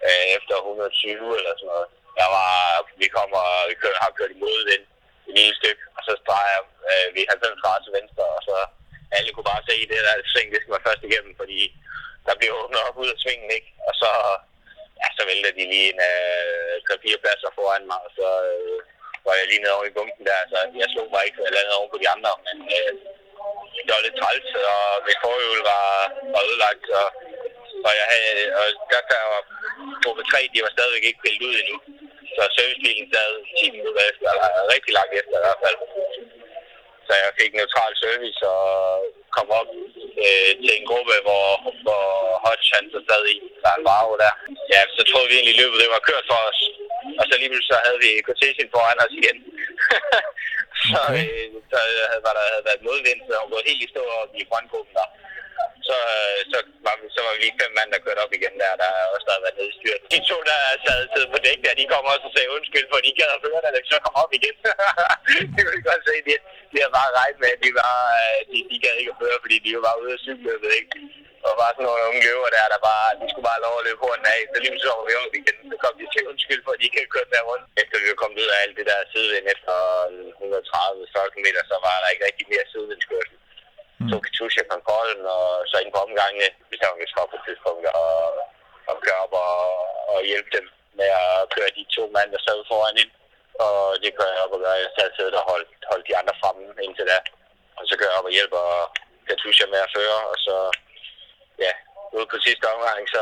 øh, 0.07 0.25
efter 0.37 0.55
120 0.55 1.37
eller 1.39 1.53
sådan 1.55 1.71
noget. 1.73 1.87
Der 2.19 2.27
var, 2.37 2.55
vi 3.01 3.07
kommer, 3.17 3.43
vi 3.69 3.75
kører, 3.81 4.03
har 4.05 4.17
kørt 4.19 4.35
imod 4.37 4.57
den 4.71 4.81
et 5.27 5.33
lille 5.37 5.55
stykke, 5.59 5.83
og 5.97 6.01
så 6.07 6.11
drejer 6.29 6.59
øh, 6.89 7.07
vi 7.15 7.21
90 7.29 7.61
grader 7.61 7.81
til 7.83 7.93
venstre, 7.99 8.25
og 8.37 8.41
så 8.49 8.57
alle 9.15 9.31
kunne 9.31 9.51
bare 9.53 9.67
se 9.69 9.75
det 9.91 9.99
der 10.07 10.15
sving, 10.31 10.49
det 10.51 10.59
skal 10.61 10.73
være 10.75 10.87
først 10.87 11.03
igennem, 11.07 11.33
fordi 11.41 11.59
der 12.27 12.35
bliver 12.39 12.53
åbnet 12.61 12.81
op 12.87 12.97
ud 13.03 13.09
af 13.13 13.21
svingen, 13.23 13.49
ikke? 13.57 13.69
Og 13.87 13.93
så, 14.01 14.11
ja, 15.01 15.07
så 15.17 15.21
vælter 15.29 15.51
de 15.57 15.63
lige 15.73 15.89
en 15.93 16.01
øh, 16.11 17.13
3-4 17.13 17.21
pladser 17.23 17.49
foran 17.57 17.85
mig, 17.91 17.99
og 18.05 18.11
så 18.17 18.27
øh, 18.51 18.77
var 19.25 19.35
jeg 19.39 19.47
lige 19.47 19.61
nede 19.63 19.75
over 19.77 19.87
i 19.87 19.95
bunken 19.97 20.23
der, 20.29 20.39
så 20.51 20.57
jeg 20.81 20.89
slog 20.93 21.07
mig 21.13 21.23
ikke, 21.27 21.39
eller 21.47 21.61
andet 21.61 21.77
oven 21.77 21.91
på 21.93 21.99
de 22.01 22.11
andre, 22.15 22.31
men 22.47 22.57
øh, 22.77 22.91
det 23.85 23.91
var 23.95 24.05
lidt 24.05 24.19
træls, 24.21 24.49
og 24.73 24.83
mit 25.07 25.19
forhjul 25.23 25.59
var, 25.71 25.87
var 26.33 26.41
ødelagt, 26.47 26.85
og, 27.01 27.07
og, 27.87 27.91
jeg 27.99 28.07
havde, 28.13 28.43
og 28.59 28.65
der, 28.91 29.01
der 29.11 29.21
var 29.33 29.41
gruppe 30.03 30.23
3, 30.31 30.39
de 30.53 30.65
var 30.65 30.71
stadigvæk 30.75 31.05
ikke 31.09 31.23
pillet 31.23 31.45
ud 31.47 31.55
endnu. 31.61 31.77
Så 32.35 32.41
servicebilen 32.57 33.07
sad 33.13 33.31
10 33.59 33.71
minutter 33.77 34.03
efter, 34.11 34.27
eller 34.35 34.49
rigtig 34.75 34.93
langt 34.97 35.13
efter 35.21 35.35
i 35.37 35.43
hvert 35.45 35.61
fald. 35.65 35.77
Så 37.07 37.11
jeg 37.23 37.31
fik 37.39 37.51
neutral 37.53 37.93
service 38.03 38.39
og 38.53 38.65
kom 39.35 39.47
op 39.59 39.69
øh, 40.25 40.51
til 40.63 40.73
en 40.75 40.87
gruppe, 40.91 41.15
hvor, 41.27 41.47
hvor 41.85 42.05
Hodge 42.43 42.69
han 42.77 42.85
så 42.93 42.99
sad 43.09 43.23
i, 43.35 43.37
der 43.63 43.71
en 43.79 43.87
varve 43.91 44.15
der. 44.23 44.33
Ja, 44.73 44.81
så 44.97 45.01
troede 45.09 45.29
vi 45.29 45.35
egentlig 45.35 45.57
løbet, 45.61 45.81
det 45.83 45.95
var 45.95 46.07
kørt 46.09 46.25
for 46.31 46.39
os. 46.49 46.59
Og 47.19 47.23
så 47.29 47.33
lige 47.37 47.69
så 47.71 47.77
havde 47.85 47.99
vi 48.05 48.09
Cortesian 48.27 48.69
foran 48.73 49.03
os 49.05 49.13
igen. 49.19 49.37
så, 50.91 51.01
okay. 51.09 51.23
øh, 51.23 51.47
så 51.71 51.77
havde, 52.09 52.21
var 52.25 52.33
der 52.37 52.43
havde 52.53 52.67
været 52.69 52.85
modvind, 52.87 53.19
så 53.27 53.33
hun 53.41 53.51
gået 53.53 53.69
helt 53.69 53.85
i 53.85 53.93
stå 53.93 54.03
op 54.21 54.31
i 54.41 54.43
frontgruppen 54.49 54.93
der. 54.99 55.09
Så, 55.87 55.97
øh, 56.17 56.39
så, 56.51 56.57
var 56.85 56.95
vi, 56.99 57.05
så 57.15 57.19
var 57.25 57.31
vi 57.33 57.39
lige 57.43 57.59
fem 57.61 57.71
mand, 57.77 57.89
der 57.93 58.03
kørte 58.05 58.23
op 58.25 58.33
igen 58.37 58.55
der, 58.61 58.71
der 58.83 58.91
også 59.15 59.27
havde 59.29 59.43
været 59.45 59.57
nede. 59.59 59.71
De 60.13 60.19
to, 60.29 60.37
der 60.49 60.59
sad, 60.85 60.99
tid 61.13 61.25
på 61.33 61.37
dæk 61.45 61.59
der, 61.65 61.79
de 61.79 61.91
kom 61.93 62.05
også 62.13 62.25
og 62.29 62.33
sagde 62.35 62.53
undskyld, 62.57 62.87
for 62.91 62.99
de 63.05 63.11
gad 63.19 63.31
at 63.35 63.43
føre 63.45 63.61
der, 63.63 63.71
så 63.91 63.97
kom 64.05 64.15
op 64.23 64.31
igen. 64.39 64.55
det 65.55 65.61
kunne 65.65 65.87
godt 65.89 66.03
se, 66.09 66.15
de, 66.27 66.33
de 66.71 66.75
havde 66.81 66.95
bare 66.99 67.11
regnet 67.19 67.39
med, 67.43 67.49
at 67.55 67.61
de, 67.65 67.69
var, 67.81 67.95
øh, 68.23 68.39
de, 68.51 68.57
de 68.71 68.77
gad 68.83 68.95
ikke 69.01 69.13
at 69.15 69.21
føre, 69.23 69.37
fordi 69.43 69.57
de 69.65 69.69
var 69.87 69.95
ude 70.01 70.13
af 70.15 70.21
cykeløbet, 70.25 70.71
ikke? 70.81 70.91
Og 71.47 71.53
bare 71.61 71.73
sådan 71.73 71.85
nogle 71.87 72.07
unge 72.09 72.21
løver 72.27 72.49
der, 72.55 72.65
der 72.73 72.79
bare, 72.89 73.07
de 73.21 73.25
skulle 73.29 73.49
bare 73.51 73.63
lov 73.65 73.75
at 73.77 73.85
løbe 73.87 74.01
hurtigt 74.03 74.31
af. 74.35 74.41
Så 74.51 74.57
lige 74.63 74.83
så 74.85 74.91
var 74.97 75.05
vi 75.09 75.13
om 75.23 75.31
igen, 75.39 75.57
så 75.71 75.75
kom 75.83 75.93
de 75.99 76.05
til 76.13 76.29
undskyld 76.31 76.61
for, 76.63 76.71
at 76.73 76.79
de 76.79 76.87
ikke 76.87 76.99
havde 76.99 77.13
kørt 77.15 77.29
der 77.33 77.43
rundt. 77.49 77.65
Efter 77.81 77.95
vi 78.01 78.07
var 78.11 78.21
kommet 78.21 78.41
ud 78.43 78.49
af 78.53 78.59
alt 78.63 78.75
det 78.79 78.85
der 78.91 79.09
sidevind 79.11 79.47
efter 79.55 79.75
130 80.41 81.33
km, 81.33 81.47
så 81.71 81.75
var 81.85 81.95
der 82.01 82.13
ikke 82.13 82.25
rigtig 82.29 82.45
mere 82.53 82.65
sidevindskørsel. 82.71 83.35
Mm. 83.99 84.09
Så 84.09 84.15
Katusha 84.25 84.61
kontrollen, 84.73 85.21
og 85.35 85.45
så 85.69 85.75
ind 85.77 85.91
på 85.93 86.01
omgangene, 86.07 86.47
hvis 86.67 86.79
der 86.79 86.87
var 86.89 86.97
vi 86.99 87.05
på 87.31 87.37
et 87.39 87.45
tidspunkt, 87.47 87.85
og, 88.01 88.13
og 88.89 88.95
køre 89.03 89.19
op 89.25 89.33
og, 89.45 89.55
og 90.11 90.17
hjælpe 90.29 90.49
dem 90.57 90.65
med 90.99 91.09
at 91.23 91.49
køre 91.55 91.75
de 91.77 91.83
to 91.95 92.03
mand, 92.15 92.29
der 92.33 92.41
sad 92.47 92.59
foran 92.71 92.97
ind. 93.03 93.11
Og 93.65 93.77
det 94.03 94.11
gør 94.17 94.29
jeg 94.33 94.43
op 94.45 94.55
og 94.55 94.59
gøre. 94.63 94.83
Jeg 94.83 94.91
sad 94.95 95.09
siddet 95.17 95.35
og 95.39 95.43
holdt, 95.51 95.69
holdt 95.91 96.07
de 96.09 96.17
andre 96.19 96.35
fremme 96.41 96.83
indtil 96.85 97.09
da. 97.11 97.17
Og 97.77 97.83
så 97.89 97.93
gør 97.97 98.09
jeg 98.09 98.19
op 98.19 98.29
og 98.29 98.35
hjælper 98.37 98.63
Katusha 99.27 99.65
med 99.73 99.81
at 99.85 99.93
føre, 99.97 100.19
og 100.31 100.37
så 100.45 100.55
ja, 101.65 101.71
ude 102.17 102.27
på 102.31 102.37
sidste 102.47 102.65
omgang, 102.73 103.01
så 103.15 103.21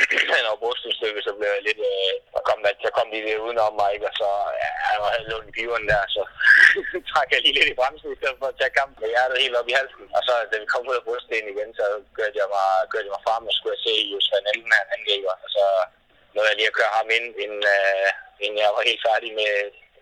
når 0.46 0.60
brugstudstykke, 0.62 1.20
så 1.26 1.32
blev 1.38 1.50
jeg 1.56 1.62
lidt, 1.68 1.80
øh, 1.92 2.14
og 2.36 2.40
kom, 2.48 2.58
der, 2.64 2.72
så 2.84 2.90
kom 2.96 3.08
de 3.12 3.18
lidt 3.26 3.44
udenom 3.44 3.74
mig, 3.80 3.90
ikke? 3.94 4.08
og 4.10 4.14
så 4.20 4.28
ja, 4.62 4.70
jeg 4.90 4.98
var 5.02 5.10
havde 5.14 5.28
lånt 5.30 5.50
i 5.50 5.56
piveren 5.58 5.86
der, 5.92 6.02
så 6.16 6.22
trak 7.12 7.28
jeg 7.32 7.40
lige 7.42 7.56
lidt 7.58 7.72
i 7.72 7.78
bremsen, 7.80 8.08
i 8.14 8.18
stedet 8.20 8.38
for 8.40 8.48
at 8.50 8.58
tage 8.58 8.76
kampen 8.78 8.98
med 9.02 9.12
hjertet 9.12 9.42
helt 9.44 9.58
op 9.60 9.68
i 9.70 9.78
halsen. 9.80 10.04
Og 10.16 10.20
så, 10.26 10.32
da 10.50 10.54
vi 10.62 10.66
kom 10.72 10.88
ud 10.90 10.98
af 10.98 11.04
bryststenen 11.06 11.52
igen, 11.52 11.70
så 11.78 11.86
kørte 12.18 12.36
jeg 12.42 12.48
mig, 12.56 12.68
kørte 12.92 13.06
jeg 13.08 13.14
mig 13.16 13.26
frem, 13.26 13.42
og 13.48 13.54
skulle 13.54 13.74
jeg 13.76 13.84
se 13.86 13.94
Jus 14.12 14.30
Van 14.32 14.48
Enden, 14.50 14.78
han 14.78 14.88
angriber, 14.96 15.34
og 15.44 15.48
så 15.56 15.64
nåede 16.34 16.50
jeg 16.50 16.58
lige 16.58 16.70
at 16.72 16.78
køre 16.78 16.96
ham 16.98 17.08
ind, 17.16 17.28
inden, 17.44 17.62
øh, 17.76 18.08
inden 18.44 18.58
jeg 18.64 18.70
var 18.76 18.88
helt 18.90 19.02
færdig 19.08 19.30
med 19.40 19.52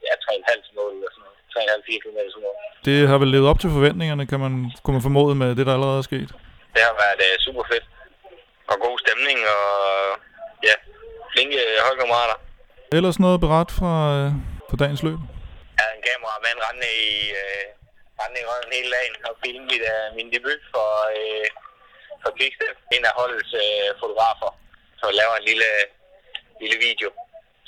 ja, 0.06 0.14
3,5 0.26 0.78
mål 0.78 0.92
eller 0.96 1.10
sådan 1.14 1.24
noget. 1.26 1.38
3,5-4 1.54 2.02
km 2.02 2.18
sådan 2.34 2.44
noget. 2.46 2.58
Det 2.88 2.98
har 3.10 3.18
vel 3.22 3.30
levet 3.34 3.50
op 3.50 3.60
til 3.60 3.70
forventningerne, 3.76 4.24
kan 4.30 4.40
man, 4.44 4.52
kunne 4.82 4.94
man 4.96 5.06
formode 5.08 5.34
med 5.42 5.50
det, 5.58 5.64
der 5.66 5.74
allerede 5.76 5.98
er 6.02 6.08
sket? 6.10 6.30
Det 6.74 6.82
har 6.88 6.94
været 7.02 7.20
uh, 7.28 7.34
super 7.46 7.64
fedt. 7.72 7.84
Og 8.72 8.76
god 8.87 8.96
stemning, 9.04 9.38
og 9.56 9.68
ja, 10.68 10.74
flinke 11.33 11.61
holdkammerater. 11.87 12.37
Ellers 12.96 13.18
noget 13.24 13.38
beret 13.44 13.70
fra, 13.78 13.94
øh, 14.16 14.28
fra 14.68 14.76
dagens 14.83 15.02
løb? 15.06 15.20
Jeg 15.76 15.83
havde 15.85 15.96
en 15.98 16.04
kameramand 16.09 16.59
rende 16.66 16.90
i, 17.09 17.12
uh, 17.42 17.64
rende 18.20 18.38
i 18.42 18.44
røven 18.50 18.72
hele 18.78 18.90
dagen 18.96 19.14
og 19.28 19.33
filme 19.42 19.64
mit, 19.70 19.83
uh, 19.92 20.06
min 20.16 20.28
debut 20.35 20.62
for, 20.74 20.90
uh, 21.22 21.46
for 22.22 22.30
Quickstep. 22.38 22.76
En 22.96 23.04
af 23.11 23.14
holdets 23.20 23.52
uh, 23.64 23.88
fotografer, 24.00 24.50
så 25.00 25.06
laver 25.20 25.35
en 25.37 25.46
lille, 25.50 25.70
lille 26.62 26.78
video, 26.87 27.09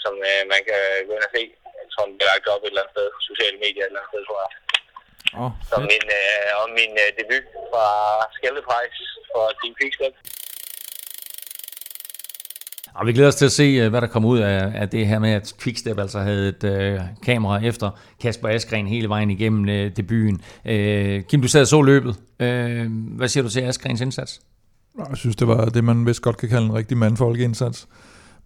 som 0.02 0.14
uh, 0.28 0.42
man 0.52 0.60
kan 0.68 0.82
gå 1.06 1.12
ind 1.16 1.28
og 1.28 1.32
se. 1.36 1.42
Jeg 1.80 1.88
tror, 1.92 2.04
den 2.08 2.16
bliver 2.18 2.32
lagt 2.34 2.46
op 2.52 2.62
et 2.62 2.66
eller 2.66 2.82
andet 2.82 2.94
sted 2.94 3.06
sociale 3.30 3.56
medier 3.64 3.82
et 3.84 3.88
eller 3.90 4.00
andet 4.00 4.12
sted, 4.12 4.22
tror 4.28 4.40
jeg. 4.44 4.52
Oh, 5.40 5.52
som 5.70 5.80
min, 5.92 6.06
øh, 6.20 6.48
om 6.62 6.70
min 6.78 6.92
øh, 7.04 7.10
debut 7.18 7.46
fra 7.70 7.86
Skeldeprice 8.36 9.00
for 9.32 9.44
Team 9.58 9.74
Quickstep. 9.78 10.14
Og 12.94 13.06
vi 13.06 13.12
glæder 13.12 13.28
os 13.28 13.34
til 13.34 13.44
at 13.44 13.52
se, 13.52 13.62
øh, 13.62 13.90
hvad 13.90 14.00
der 14.00 14.06
kommer 14.06 14.28
ud 14.28 14.38
af, 14.38 14.72
af 14.74 14.88
det 14.88 15.06
her 15.06 15.18
med, 15.18 15.30
at 15.30 15.54
Quickstep 15.60 15.98
altså 15.98 16.18
havde 16.18 16.48
et 16.48 16.64
øh, 16.64 17.00
kamera 17.22 17.64
efter 17.64 17.90
Kasper 18.20 18.48
Askren 18.48 18.86
hele 18.86 19.08
vejen 19.08 19.30
igennem 19.30 19.68
øh, 19.68 19.90
debuten. 19.96 20.40
Øh, 20.64 21.22
Kim, 21.22 21.42
du 21.42 21.48
sad 21.48 21.60
og 21.60 21.66
så 21.66 21.82
løbet. 21.82 22.16
Øh, 22.40 22.92
hvad 23.16 23.28
siger 23.28 23.44
du 23.44 23.50
til 23.50 23.60
Askrens 23.60 24.00
indsats? 24.00 24.40
Jeg 24.98 25.16
synes, 25.16 25.36
det 25.36 25.48
var 25.48 25.64
det, 25.64 25.84
man 25.84 26.06
vist 26.06 26.22
godt 26.22 26.36
kan 26.36 26.48
kalde 26.48 26.66
en 26.66 26.74
rigtig 26.74 26.96
mandfolkeindsats. 26.96 27.88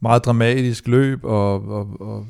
Meget 0.00 0.24
dramatisk 0.24 0.88
løb, 0.88 1.24
og, 1.24 1.68
og, 1.68 2.00
og 2.00 2.26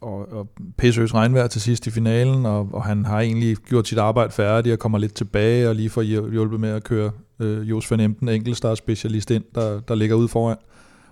og, 0.00 0.32
og 0.32 0.48
pæsøs 0.78 1.14
regnvejr 1.14 1.46
til 1.46 1.60
sidst 1.60 1.86
i 1.86 1.90
finalen, 1.90 2.46
og, 2.46 2.68
og 2.72 2.84
han 2.84 3.04
har 3.04 3.20
egentlig 3.20 3.56
gjort 3.56 3.88
sit 3.88 3.98
arbejde 3.98 4.32
færdigt 4.32 4.72
og 4.72 4.78
kommer 4.78 4.98
lidt 4.98 5.14
tilbage 5.14 5.68
og 5.68 5.74
lige 5.74 5.90
får 5.90 6.02
hjulpet 6.02 6.60
med 6.60 6.68
at 6.68 6.84
køre 6.84 7.10
øh, 7.40 7.70
Jos 7.70 7.90
van 7.90 8.00
Emden, 8.00 8.28
enkeltstartspecialist 8.28 9.30
ind, 9.30 9.44
der, 9.54 9.80
der 9.80 9.94
ligger 9.94 10.16
ude 10.16 10.28
foran. 10.28 10.56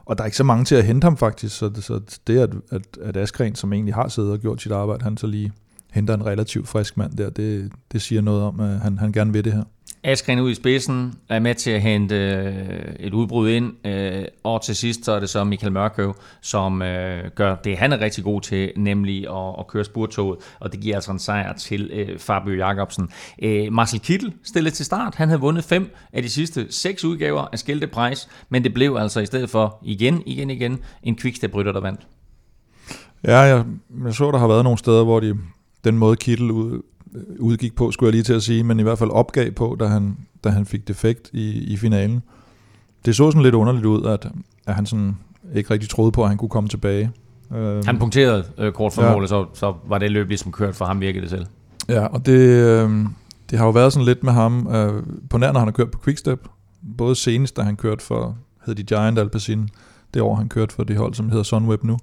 Og 0.04 0.18
der 0.18 0.24
er 0.24 0.26
ikke 0.26 0.36
så 0.36 0.44
mange 0.44 0.64
til 0.64 0.74
at 0.74 0.84
hente 0.84 1.04
ham 1.04 1.16
faktisk, 1.16 1.56
så 1.56 1.68
det, 1.68 1.84
så 1.84 2.00
det 2.26 2.38
at, 2.38 2.50
at, 2.70 2.82
at 3.02 3.16
Askren, 3.16 3.54
som 3.54 3.72
egentlig 3.72 3.94
har 3.94 4.08
siddet 4.08 4.32
og 4.32 4.38
gjort 4.38 4.62
sit 4.62 4.72
arbejde, 4.72 5.04
han 5.04 5.16
så 5.16 5.26
lige 5.26 5.52
henter 5.92 6.14
en 6.14 6.26
relativt 6.26 6.68
frisk 6.68 6.96
mand 6.96 7.12
der, 7.12 7.30
det, 7.30 7.72
det 7.92 8.02
siger 8.02 8.20
noget 8.20 8.42
om, 8.42 8.60
at 8.60 8.80
han, 8.80 8.98
han 8.98 9.12
gerne 9.12 9.32
vil 9.32 9.44
det 9.44 9.52
her. 9.52 9.64
Askren 10.06 10.40
ud 10.40 10.50
i 10.50 10.54
spidsen 10.54 11.14
er 11.28 11.38
med 11.38 11.54
til 11.54 11.70
at 11.70 11.82
hente 11.82 12.14
øh, 12.14 12.94
et 13.00 13.14
udbrud 13.14 13.48
ind, 13.48 13.86
øh, 13.86 14.24
og 14.42 14.64
til 14.64 14.76
sidst 14.76 15.04
så 15.04 15.12
er 15.12 15.20
det 15.20 15.30
så 15.30 15.44
Michael 15.44 15.72
Mørkøv, 15.72 16.14
som 16.40 16.82
øh, 16.82 17.30
gør 17.34 17.54
det, 17.54 17.78
han 17.78 17.92
er 17.92 18.00
rigtig 18.00 18.24
god 18.24 18.40
til, 18.40 18.72
nemlig 18.76 19.28
at, 19.28 19.54
at 19.58 19.66
køre 19.66 19.84
spurtoget, 19.84 20.38
og 20.60 20.72
det 20.72 20.80
giver 20.80 20.94
altså 20.94 21.12
en 21.12 21.18
sejr 21.18 21.52
til 21.52 22.14
Fabio 22.18 22.54
Jacobsen. 22.54 23.08
Marcel 23.70 24.00
Kittel 24.00 24.32
stillet 24.42 24.72
til 24.72 24.86
start, 24.86 25.14
han 25.14 25.28
havde 25.28 25.40
vundet 25.40 25.64
fem 25.64 25.94
af 26.12 26.22
de 26.22 26.28
sidste 26.28 26.66
seks 26.72 27.04
udgaver 27.04 27.48
af 27.52 27.58
Skilte 27.58 27.86
Price, 27.86 28.28
men 28.48 28.64
det 28.64 28.74
blev 28.74 28.96
altså 29.00 29.20
i 29.20 29.26
stedet 29.26 29.50
for 29.50 29.78
igen, 29.82 30.22
igen, 30.26 30.50
igen 30.50 30.80
en 31.02 31.16
quickstep-rytter, 31.16 31.72
der 31.72 31.80
vandt. 31.80 32.00
Ja, 33.24 33.38
jeg, 33.38 33.64
jeg 34.04 34.14
så, 34.14 34.30
der 34.30 34.38
har 34.38 34.48
været 34.48 34.64
nogle 34.64 34.78
steder, 34.78 35.04
hvor 35.04 35.20
de 35.20 35.38
den 35.84 35.98
måde 35.98 36.16
Kittel 36.16 36.50
ud, 36.50 36.82
udgik 37.38 37.74
på, 37.76 37.90
skulle 37.90 38.08
jeg 38.08 38.12
lige 38.12 38.22
til 38.22 38.32
at 38.32 38.42
sige, 38.42 38.64
men 38.64 38.80
i 38.80 38.82
hvert 38.82 38.98
fald 38.98 39.10
opgav 39.10 39.50
på, 39.50 39.76
da 39.80 39.86
han, 39.86 40.16
da 40.44 40.48
han 40.48 40.66
fik 40.66 40.88
defekt 40.88 41.30
i, 41.32 41.72
i 41.72 41.76
finalen. 41.76 42.22
Det 43.04 43.16
så 43.16 43.30
sådan 43.30 43.42
lidt 43.42 43.54
underligt 43.54 43.86
ud, 43.86 44.04
at, 44.04 44.28
at 44.66 44.74
han 44.74 44.86
sådan 44.86 45.16
ikke 45.54 45.70
rigtig 45.70 45.88
troede 45.88 46.12
på, 46.12 46.22
at 46.22 46.28
han 46.28 46.38
kunne 46.38 46.48
komme 46.48 46.68
tilbage. 46.68 47.10
Øh, 47.54 47.84
han 47.84 47.98
punkterede 47.98 48.44
øh, 48.58 48.72
kort 48.72 48.92
for 48.92 49.02
ja. 49.02 49.12
målet, 49.12 49.28
så, 49.28 49.46
så 49.54 49.74
var 49.88 49.98
det 49.98 50.10
løb 50.10 50.28
ligesom 50.28 50.52
kørt 50.52 50.74
for 50.74 50.84
ham, 50.84 51.00
virkede 51.00 51.22
det 51.22 51.30
selv. 51.30 51.46
Ja, 51.88 52.06
og 52.06 52.26
det, 52.26 52.38
øh, 52.38 52.90
det 53.50 53.58
har 53.58 53.64
jo 53.64 53.70
været 53.70 53.92
sådan 53.92 54.06
lidt 54.06 54.22
med 54.24 54.32
ham. 54.32 54.68
Øh, 54.74 55.02
på 55.30 55.38
nær, 55.38 55.52
når 55.52 55.60
han 55.60 55.66
har 55.66 55.72
kørt 55.72 55.90
på 55.90 55.98
Quickstep, 56.04 56.48
både 56.98 57.14
senest, 57.14 57.56
da 57.56 57.62
han 57.62 57.76
kørte 57.76 58.04
for, 58.04 58.36
hed 58.66 58.74
de 58.74 58.82
Giant 58.82 59.18
Alpecin, 59.18 59.68
det 60.14 60.22
år 60.22 60.34
han 60.34 60.48
kørte 60.48 60.74
for 60.74 60.84
det 60.84 60.96
hold, 60.96 61.14
som 61.14 61.28
hedder 61.28 61.42
Sunweb 61.42 61.84
nu, 61.84 61.98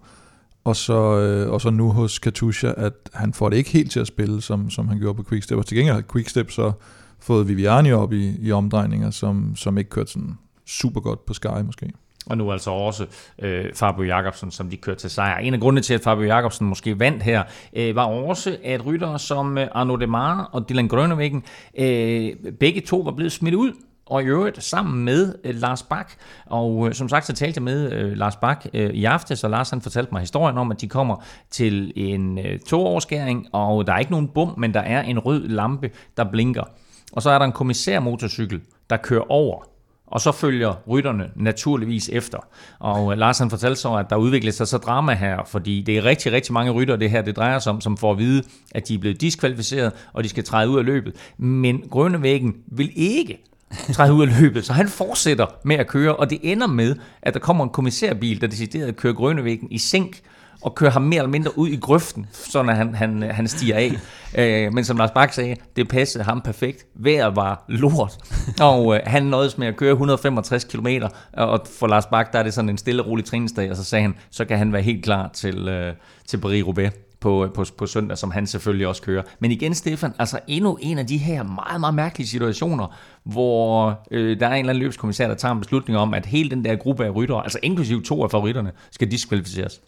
og 0.64 0.76
så, 0.76 1.20
øh, 1.20 1.52
og 1.52 1.62
så 1.62 1.70
nu 1.70 1.90
hos 1.90 2.20
Katusha, 2.20 2.74
at 2.78 2.94
han 3.14 3.34
får 3.34 3.50
det 3.50 3.58
ikke 3.58 3.70
helt 3.70 3.92
til 3.92 4.00
at 4.00 4.08
spille, 4.08 4.42
som, 4.42 4.70
som 4.70 4.88
han 4.88 5.00
gjorde 5.00 5.18
på 5.18 5.24
Quickstep. 5.30 5.58
Og 5.58 5.66
til 5.66 5.78
gengæld 5.78 5.96
har 5.96 6.04
Quickstep 6.12 6.52
så 6.52 6.72
fået 7.20 7.48
Viviani 7.48 7.92
op 7.92 8.14
i, 8.14 8.36
i 8.40 8.52
omdrejninger, 8.52 9.12
som, 9.12 9.56
som 9.56 9.78
ikke 9.78 9.90
kørte 9.90 10.12
sådan 10.12 10.38
super 10.68 11.02
godt 11.02 11.26
på 11.26 11.34
Sky 11.34 11.62
måske. 11.66 11.92
Og 12.26 12.38
nu 12.38 12.52
altså 12.52 12.72
også 12.72 13.06
øh, 13.40 13.66
Fabio 13.76 14.04
Jacobsen, 14.04 14.52
som 14.52 14.70
de 14.70 14.78
kørte 14.78 15.00
til 15.00 15.10
sejr. 15.10 15.38
En 15.38 15.54
af 15.54 15.60
grundene 15.60 15.82
til, 15.82 15.94
at 15.94 16.02
Fabio 16.02 16.26
Jacobsen 16.26 16.68
måske 16.68 17.00
vandt 17.00 17.24
her, 17.24 17.44
øh, 17.74 17.96
var 17.96 18.06
også, 18.06 18.58
at 18.64 18.86
ryttere 18.86 19.20
som 19.20 19.58
øh, 19.58 19.68
Arnaud 19.72 19.98
Demare 19.98 20.48
og 20.48 20.70
Dylan 20.70 20.88
Grønnevæggen, 20.88 21.44
øh, 21.78 22.36
begge 22.60 22.82
to 22.82 22.98
var 22.98 23.12
blevet 23.12 23.32
smidt 23.32 23.56
ud 23.56 23.72
og 24.12 24.24
i 24.24 24.26
øvrigt 24.26 24.64
sammen 24.64 25.06
med 25.06 25.36
øh, 25.44 25.56
Lars 25.56 25.84
Bak. 25.84 26.12
Og 26.46 26.88
øh, 26.88 26.94
som 26.94 27.10
sagt, 27.10 27.26
så 27.26 27.34
talte 27.34 27.58
jeg 27.58 27.64
med 27.64 27.92
øh, 27.92 28.18
Lars 28.18 28.36
Bak 28.36 28.66
øh, 28.74 28.90
i 28.90 29.06
aften, 29.06 29.36
så 29.36 29.48
Lars 29.48 29.70
han 29.70 29.82
fortalte 29.82 30.12
mig 30.12 30.20
historien 30.20 30.58
om, 30.58 30.72
at 30.72 30.82
de 30.82 30.88
kommer 30.88 31.24
til 31.50 31.94
en 31.96 32.38
øh, 32.38 32.60
toårsskæring, 32.60 33.48
og 33.52 33.88
der 33.88 33.94
er 33.94 34.00
ikke 34.00 34.12
nogen 34.12 34.28
bum, 34.28 34.54
men 34.58 34.74
der 34.74 34.80
er 34.80 35.02
en 35.02 35.20
rød 35.20 35.48
lampe, 35.48 35.90
der 36.18 36.24
blinker. 36.32 36.64
Og 37.12 37.22
så 37.22 37.30
er 37.30 37.38
der 37.38 37.46
en 37.46 37.52
kommissærmotorcykel, 37.52 38.62
der 38.90 38.98
kører 38.98 39.32
over, 39.32 39.64
og 40.08 40.22
så 40.22 40.32
følger 40.32 40.74
rytterne 40.90 41.30
naturligvis 41.36 42.10
efter. 42.10 42.38
Og 42.80 43.12
øh, 43.12 43.18
Lars 43.18 43.40
han 43.40 43.50
fortalte 43.50 43.82
så, 43.82 43.94
at 43.94 44.10
der 44.10 44.16
udvikler 44.16 44.52
sig 44.52 44.68
så 44.68 44.78
drama 44.78 45.14
her, 45.14 45.44
fordi 45.46 45.82
det 45.82 45.98
er 45.98 46.06
rigtig, 46.06 46.32
rigtig 46.32 46.54
mange 46.54 46.72
rytter, 46.72 46.96
det 46.96 47.10
her 47.10 47.22
det 47.22 47.36
drejer 47.36 47.60
sig 47.60 47.74
om, 47.74 47.82
som 47.82 47.98
får 47.98 48.12
at 48.12 48.18
vide, 48.18 48.44
at 48.72 48.88
de 48.88 48.96
er 48.96 49.00
blevet 49.00 49.22
diskvalificeret, 49.22 49.92
og 50.14 50.24
de 50.24 50.30
skal 50.30 50.44
træde 50.44 50.70
ud 50.70 50.80
af 50.80 50.86
løbet. 50.86 51.16
Men 51.38 51.84
Grønnevæggen 51.90 52.56
vil 52.68 52.92
ikke 52.96 53.51
træde 53.94 54.14
ud 54.14 54.28
af 54.28 54.42
løbet, 54.42 54.66
så 54.66 54.74
han 54.74 54.88
fortsætter 54.88 55.46
med 55.64 55.76
at 55.76 55.88
køre, 55.88 56.16
og 56.16 56.30
det 56.30 56.40
ender 56.44 56.68
med, 56.68 56.96
at 57.22 57.34
der 57.34 57.40
kommer 57.40 57.64
en 57.64 57.70
kommissærbil, 57.70 58.42
der 58.42 58.48
decideret 58.48 58.96
kører 58.96 59.14
Grønnevæggen 59.14 59.68
i 59.72 59.78
sænk, 59.78 60.22
og 60.62 60.76
kører 60.76 60.92
ham 60.92 61.02
mere 61.02 61.18
eller 61.18 61.30
mindre 61.30 61.58
ud 61.58 61.68
i 61.68 61.76
grøften, 61.76 62.28
så 62.32 62.64
når 62.64 62.74
han, 62.74 62.96
han, 62.96 63.22
han 63.22 63.48
stiger 63.48 63.76
af. 63.76 63.98
Øh, 64.36 64.74
men 64.74 64.86
som 64.86 64.98
Lars 64.98 65.12
Bak 65.12 65.34
sagde, 65.34 65.56
det 65.76 65.88
passede 65.88 66.24
ham 66.24 66.42
perfekt. 66.42 66.86
Vejret 66.96 67.36
var 67.36 67.66
lort, 67.68 68.18
og 68.62 68.96
øh, 68.96 69.02
han 69.06 69.24
nåede 69.24 69.52
med 69.58 69.68
at 69.68 69.78
køre 69.78 69.92
165 69.92 70.64
km, 70.64 70.88
og 71.34 71.66
for 71.80 71.88
Lars 71.88 72.06
Bak, 72.06 72.34
der 72.34 72.40
er 72.40 72.44
det 72.44 72.54
sådan 72.54 72.70
en 72.70 72.78
stille 72.78 73.04
og 73.04 73.08
rolig 73.08 73.26
træningsdag, 73.26 73.70
og 73.72 73.76
så 73.76 73.84
sagde 73.84 74.02
han, 74.02 74.16
så 74.32 74.46
kan 74.46 74.58
han 74.58 74.74
være 74.74 74.82
helt 74.82 75.04
klar 75.04 75.30
til, 75.34 75.68
øh, 75.68 75.94
til 76.28 76.38
Paris-Roubaix 76.38 77.11
på, 77.22 77.46
øh, 77.46 77.54
på, 77.54 77.66
på 77.78 77.86
søndag, 77.86 78.18
som 78.18 78.32
han 78.32 78.48
selvfølgelig 78.48 78.88
også 78.88 79.02
kører. 79.02 79.24
Men 79.40 79.52
igen, 79.52 79.76
Stefan, 79.76 80.14
altså 80.20 80.40
endnu 80.48 80.78
en 80.82 80.98
af 80.98 81.08
de 81.08 81.18
her 81.18 81.44
meget, 81.44 81.80
meget 81.80 81.94
mærkelige 81.94 82.28
situationer, 82.28 82.98
hvor 83.24 84.00
øh, 84.12 84.40
der 84.40 84.48
er 84.48 84.54
en 84.54 84.60
eller 84.60 84.70
anden 84.70 84.84
løbskommissær, 84.84 85.28
der 85.28 85.36
tager 85.36 85.54
en 85.54 85.60
beslutning 85.60 86.00
om, 86.00 86.14
at 86.14 86.26
hele 86.26 86.50
den 86.50 86.66
der 86.66 86.76
gruppe 86.76 87.06
af 87.06 87.16
ryttere, 87.16 87.44
altså 87.44 87.60
inklusive 87.64 88.02
to 88.02 88.24
af 88.24 88.32
favoritterne, 88.32 88.72
skal 88.92 89.12
diskvalificeres. 89.12 89.82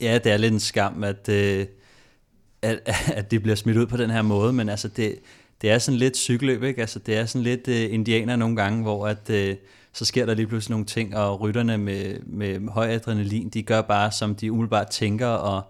Ja, 0.00 0.18
det 0.24 0.32
er 0.32 0.36
lidt 0.36 0.52
en 0.52 0.60
skam, 0.60 1.04
at, 1.04 1.28
øh, 1.28 1.66
at, 2.62 2.80
at 3.18 3.30
det 3.30 3.42
bliver 3.42 3.56
smidt 3.56 3.76
ud 3.76 3.86
på 3.86 3.96
den 3.96 4.10
her 4.10 4.22
måde, 4.22 4.52
men 4.52 4.68
altså 4.68 4.88
det, 4.88 5.14
det 5.62 5.70
er 5.70 5.78
sådan 5.78 5.98
lidt 5.98 6.16
cykelløb, 6.16 6.62
ikke? 6.62 6.80
Altså 6.80 6.98
det 6.98 7.16
er 7.16 7.26
sådan 7.26 7.42
lidt 7.42 7.68
øh, 7.68 7.94
indianer 7.94 8.36
nogle 8.36 8.56
gange, 8.56 8.82
hvor 8.82 9.06
at, 9.06 9.30
øh, 9.30 9.56
så 9.92 10.04
sker 10.04 10.26
der 10.26 10.34
lige 10.34 10.46
pludselig 10.46 10.70
nogle 10.70 10.86
ting, 10.86 11.16
og 11.16 11.40
rytterne 11.40 11.78
med, 11.78 12.20
med 12.26 12.68
høj 12.68 12.88
adrenalin, 12.88 13.48
de 13.48 13.62
gør 13.62 13.82
bare, 13.82 14.12
som 14.12 14.34
de 14.34 14.52
umiddelbart 14.52 14.90
tænker, 14.90 15.26
og 15.26 15.62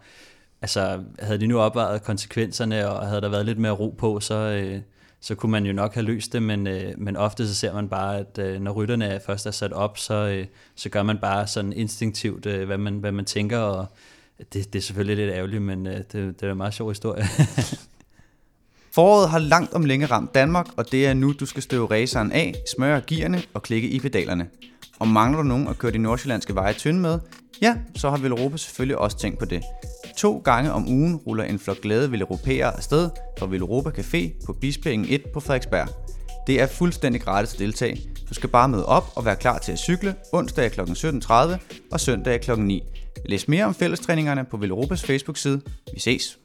altså, 0.62 1.00
havde 1.18 1.40
de 1.40 1.46
nu 1.46 1.60
opvejet 1.60 2.02
konsekvenserne, 2.02 2.88
og 2.88 3.06
havde 3.06 3.20
der 3.20 3.28
været 3.28 3.46
lidt 3.46 3.58
mere 3.58 3.72
ro 3.72 3.94
på, 3.98 4.20
så, 4.20 4.34
øh, 4.34 4.80
så 5.20 5.34
kunne 5.34 5.52
man 5.52 5.66
jo 5.66 5.72
nok 5.72 5.94
have 5.94 6.06
løst 6.06 6.32
det, 6.32 6.42
men, 6.42 6.66
øh, 6.66 6.92
men 6.96 7.16
ofte 7.16 7.48
så 7.48 7.54
ser 7.54 7.74
man 7.74 7.88
bare, 7.88 8.18
at 8.18 8.38
øh, 8.38 8.60
når 8.60 8.72
rytterne 8.72 9.20
først 9.26 9.46
er 9.46 9.50
sat 9.50 9.72
op, 9.72 9.98
så, 9.98 10.14
øh, 10.14 10.46
så 10.74 10.88
gør 10.88 11.02
man 11.02 11.18
bare 11.18 11.46
sådan 11.46 11.72
instinktivt, 11.72 12.46
øh, 12.46 12.66
hvad, 12.66 12.78
man, 12.78 12.98
hvad 12.98 13.12
man 13.12 13.24
tænker, 13.24 13.58
og 13.58 13.86
det, 14.38 14.72
det 14.72 14.78
er 14.78 14.82
selvfølgelig 14.82 15.16
lidt 15.16 15.34
ærgerligt, 15.34 15.62
men 15.62 15.86
øh, 15.86 15.96
det, 15.96 16.12
det 16.12 16.42
er 16.42 16.50
en 16.50 16.56
meget 16.56 16.74
sjov 16.74 16.88
historie. 16.88 17.24
Foråret 18.94 19.30
har 19.30 19.38
langt 19.38 19.72
om 19.72 19.84
længe 19.84 20.06
ramt 20.06 20.34
Danmark, 20.34 20.66
og 20.76 20.92
det 20.92 21.06
er 21.06 21.14
nu, 21.14 21.32
du 21.32 21.46
skal 21.46 21.62
støve 21.62 21.90
raceren 21.90 22.32
af, 22.32 22.54
smøre 22.74 23.00
gearne 23.06 23.42
og 23.54 23.62
klikke 23.62 23.88
i 23.88 24.00
pedalerne. 24.00 24.46
Og 24.98 25.08
mangler 25.08 25.42
du 25.42 25.48
nogen 25.48 25.68
at 25.68 25.78
køre 25.78 25.92
de 25.92 25.98
nordsjællandske 25.98 26.54
veje 26.54 26.72
tynde 26.72 27.00
med, 27.00 27.18
ja, 27.62 27.76
så 27.96 28.10
har 28.10 28.16
Villeuropa 28.16 28.56
selvfølgelig 28.56 28.98
også 28.98 29.18
tænkt 29.18 29.38
på 29.38 29.44
det. 29.44 29.62
To 30.16 30.38
gange 30.44 30.72
om 30.72 30.88
ugen 30.88 31.16
ruller 31.16 31.44
en 31.44 31.58
flok 31.58 31.80
glade 31.80 32.10
Villeuropæere 32.10 32.76
afsted 32.76 33.10
fra 33.38 33.46
Villeuropa 33.46 33.90
Café 33.90 34.46
på 34.46 34.52
Bispingen 34.52 35.08
1 35.10 35.22
på 35.34 35.40
Frederiksberg. 35.40 35.88
Det 36.46 36.60
er 36.60 36.66
fuldstændig 36.66 37.22
gratis 37.22 37.52
at 37.52 37.58
deltage. 37.58 38.00
Du 38.28 38.34
skal 38.34 38.48
bare 38.48 38.68
møde 38.68 38.86
op 38.86 39.12
og 39.16 39.24
være 39.24 39.36
klar 39.36 39.58
til 39.58 39.72
at 39.72 39.78
cykle 39.78 40.14
onsdag 40.32 40.72
kl. 40.72 40.80
17.30 40.80 41.32
og 41.92 42.00
søndag 42.00 42.40
kl. 42.40 42.58
9. 42.58 42.82
Læs 43.26 43.48
mere 43.48 43.64
om 43.64 43.74
fællestræningerne 43.74 44.44
på 44.44 44.56
Villeuropas 44.56 45.02
Facebook-side. 45.02 45.60
Vi 45.94 46.00
ses! 46.00 46.38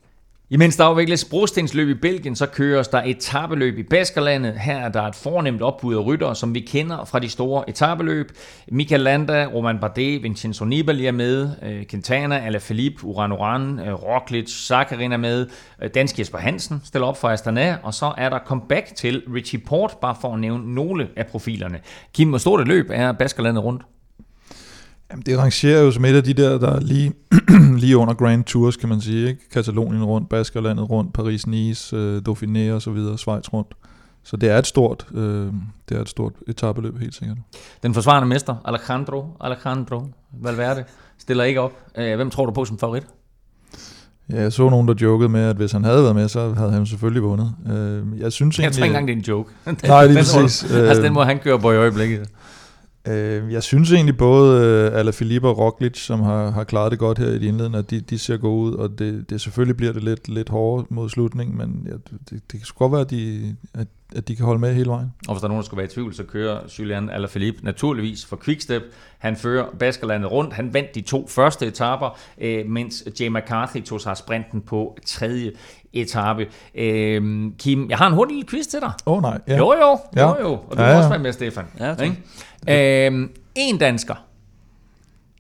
Imens 0.53 0.75
der 0.75 0.83
afvikles 0.83 1.25
brostensløb 1.25 1.89
i 1.89 1.93
Belgien, 1.93 2.35
så 2.35 2.45
køres 2.45 2.87
der 2.87 3.01
etabeløb 3.05 3.77
i 3.77 3.83
Baskerlandet. 3.83 4.53
Her 4.59 4.77
er 4.77 4.89
der 4.89 5.01
et 5.01 5.15
fornemt 5.15 5.61
opbud 5.61 5.95
af 5.95 6.05
ryttere, 6.05 6.35
som 6.35 6.53
vi 6.53 6.59
kender 6.59 7.05
fra 7.05 7.19
de 7.19 7.29
store 7.29 7.69
etabeløb. 7.69 8.31
Michael 8.71 9.01
Landa, 9.01 9.45
Roman 9.45 9.79
Bardet, 9.79 10.23
Vincenzo 10.23 10.65
Nibali 10.65 11.05
er 11.05 11.11
med, 11.11 11.49
øh, 11.61 11.85
Quintana, 11.89 12.45
Alaphilippe, 12.45 13.05
Uran 13.05 13.31
Uran, 13.31 13.79
øh, 13.79 13.93
Roglic, 13.93 14.49
Sakharin 14.49 15.11
er 15.11 15.17
med, 15.17 15.47
øh, 15.81 15.89
dansk 15.95 16.19
Jesper 16.19 16.37
Hansen 16.37 16.81
stiller 16.85 17.07
op 17.07 17.17
for 17.17 17.29
Astana, 17.29 17.77
og 17.83 17.93
så 17.93 18.13
er 18.17 18.29
der 18.29 18.39
comeback 18.45 18.95
til 18.95 19.23
Richie 19.33 19.59
Port, 19.59 19.97
bare 20.01 20.15
for 20.21 20.33
at 20.33 20.39
nævne 20.39 20.75
nogle 20.75 21.07
af 21.15 21.27
profilerne. 21.27 21.79
Kim, 22.13 22.29
hvor 22.29 22.37
stort 22.37 22.61
et 22.61 22.67
løb 22.67 22.85
er 22.89 23.11
Baskerlandet 23.11 23.63
rundt? 23.63 23.81
Jamen, 25.13 25.23
det 25.25 25.37
rangerer 25.37 25.81
jo 25.81 25.91
som 25.91 26.05
et 26.05 26.15
af 26.15 26.23
de 26.23 26.33
der, 26.33 26.57
der 26.57 26.69
er 26.75 26.79
lige, 26.79 27.13
lige 27.83 27.97
under 27.97 28.13
Grand 28.13 28.43
Tours, 28.43 28.75
kan 28.77 28.89
man 28.89 29.01
sige. 29.01 29.27
Ikke? 29.27 29.49
Katalonien 29.49 30.03
rundt, 30.03 30.29
Baskerlandet 30.29 30.89
rundt, 30.89 31.17
Paris-Nice, 31.17 31.95
øh, 31.95 32.21
Dauphiné 32.29 32.73
og 32.73 32.81
så 32.81 32.91
videre, 32.91 33.17
Schweiz 33.17 33.53
rundt. 33.53 33.73
Så 34.23 34.37
det 34.37 34.49
er 34.49 34.57
et 34.57 34.67
stort, 34.67 35.07
øh, 35.13 35.47
det 35.89 35.97
er 35.97 36.01
et 36.01 36.09
stort 36.09 36.33
etabeløb, 36.47 36.99
helt 36.99 37.15
sikkert. 37.15 37.37
Den 37.83 37.93
forsvarende 37.93 38.27
mester, 38.27 38.55
Alejandro, 38.65 39.25
Alejandro 39.41 40.07
Valverde, 40.41 40.83
stiller 41.17 41.43
ikke 41.43 41.61
op. 41.61 41.71
Øh, 41.97 42.15
hvem 42.15 42.29
tror 42.29 42.45
du 42.45 42.51
på 42.51 42.65
som 42.65 42.79
favorit? 42.79 43.03
Ja, 44.29 44.41
jeg 44.41 44.53
så 44.53 44.69
nogen, 44.69 44.87
der 44.87 44.93
jokede 45.01 45.29
med, 45.29 45.41
at 45.41 45.55
hvis 45.55 45.71
han 45.71 45.83
havde 45.83 46.03
været 46.03 46.15
med, 46.15 46.27
så 46.27 46.53
havde 46.53 46.71
han 46.71 46.85
selvfølgelig 46.85 47.23
vundet. 47.23 47.55
Øh, 47.71 48.19
jeg 48.19 48.31
synes 48.31 48.57
jeg 48.59 48.63
egentlig... 48.63 48.77
tror 48.79 48.85
ikke 48.85 48.97
engang, 48.97 49.07
det 49.07 49.13
er 49.13 49.17
en 49.17 49.23
joke. 49.23 49.51
Nej, 49.87 50.05
lige 50.07 50.17
præcis. 50.17 50.71
må- 50.71 50.77
altså, 50.77 51.03
den 51.03 51.13
må 51.13 51.23
han 51.23 51.39
køre 51.39 51.59
på 51.59 51.71
i 51.71 51.75
øjeblikket. 51.77 52.29
Øh, 53.07 53.53
jeg 53.53 53.63
synes 53.63 53.91
egentlig 53.91 54.17
både 54.17 54.65
øh, 54.65 54.99
Alaphilippe 54.99 55.47
og 55.47 55.57
Roglic, 55.57 55.97
som 55.97 56.21
har, 56.21 56.51
har 56.51 56.63
klaret 56.63 56.91
det 56.91 56.99
godt 56.99 57.17
her 57.17 57.27
i 57.27 57.39
de 57.39 57.45
indledende, 57.45 57.81
de, 57.81 57.99
de 57.99 58.19
ser 58.19 58.37
gode 58.37 58.71
ud, 58.71 58.73
og 58.73 58.99
det, 58.99 59.29
det 59.29 59.41
selvfølgelig 59.41 59.77
bliver 59.77 59.93
det 59.93 60.03
lidt, 60.03 60.29
lidt 60.29 60.49
hårdere 60.49 60.85
mod 60.89 61.09
slutningen, 61.09 61.57
men 61.57 61.87
ja, 61.87 61.91
det, 61.91 62.29
det 62.29 62.59
kan 62.59 62.61
sgu 62.61 62.77
godt 62.77 62.91
være, 62.91 63.01
at 63.01 63.09
de, 63.09 63.55
at, 63.73 63.87
at 64.15 64.27
de 64.27 64.35
kan 64.35 64.45
holde 64.45 64.59
med 64.61 64.73
hele 64.73 64.89
vejen. 64.89 65.13
Og 65.27 65.33
hvis 65.33 65.39
der 65.41 65.45
er 65.45 65.49
nogen, 65.49 65.61
der 65.61 65.65
skulle 65.65 65.77
være 65.77 65.85
i 65.85 65.89
tvivl, 65.93 66.13
så 66.13 66.23
kører 66.23 66.59
Julian 66.79 67.09
Alaphilippe 67.09 67.59
naturligvis 67.65 68.25
for 68.25 68.39
Quickstep. 68.43 68.83
Han 69.19 69.35
fører 69.35 69.65
Baskerlandet 69.79 70.31
rundt. 70.31 70.53
Han 70.53 70.73
vandt 70.73 70.95
de 70.95 71.01
to 71.01 71.27
første 71.27 71.67
etaper, 71.67 72.17
øh, 72.37 72.65
mens 72.69 73.03
Jay 73.19 73.27
McCarthy 73.27 73.81
tog 73.83 74.01
sig 74.01 74.09
af 74.09 74.17
sprinten 74.17 74.61
på 74.61 74.97
tredje 75.05 75.51
etape. 75.93 76.47
Øh, 76.75 77.51
Kim, 77.59 77.89
jeg 77.89 77.97
har 77.97 78.07
en 78.07 78.13
hurtig 78.13 78.35
lille 78.35 78.47
quiz 78.49 78.67
til 78.67 78.79
dig. 78.79 78.91
Åh 79.05 79.13
oh, 79.17 79.21
nej. 79.21 79.41
Ja. 79.47 79.57
Jo, 79.57 79.73
jo, 79.73 79.99
Ja. 80.15 80.29
jo, 80.29 80.39
jo. 80.41 80.51
Og 80.53 80.77
du 80.77 80.81
Ja, 80.81 80.89
ja, 80.89 80.97
også 80.97 81.09
være 81.09 81.19
med, 81.19 81.33
Stefan. 81.33 81.65
Ja, 81.79 81.95
tak. 81.95 82.07
Ikke? 82.67 83.05
Øhm, 83.07 83.31
en 83.55 83.77
dansker. 83.77 84.15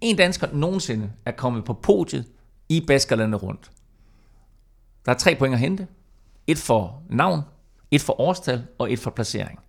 En 0.01 0.15
dansker 0.17 0.47
nogensinde 0.53 1.09
er 1.25 1.31
kommet 1.31 1.63
på 1.65 1.73
podiet 1.73 2.25
i 2.69 2.83
Baskerlandet 2.87 3.43
rundt. 3.43 3.71
Der 5.05 5.11
er 5.11 5.15
tre 5.17 5.35
point 5.35 5.53
at 5.53 5.59
hente. 5.59 5.87
Et 6.47 6.57
for 6.57 7.01
navn, 7.09 7.41
et 7.95 8.01
for 8.01 8.21
årstal 8.21 8.63
og 8.79 8.93
et 8.93 8.99
for 8.99 9.11
placering. 9.11 9.59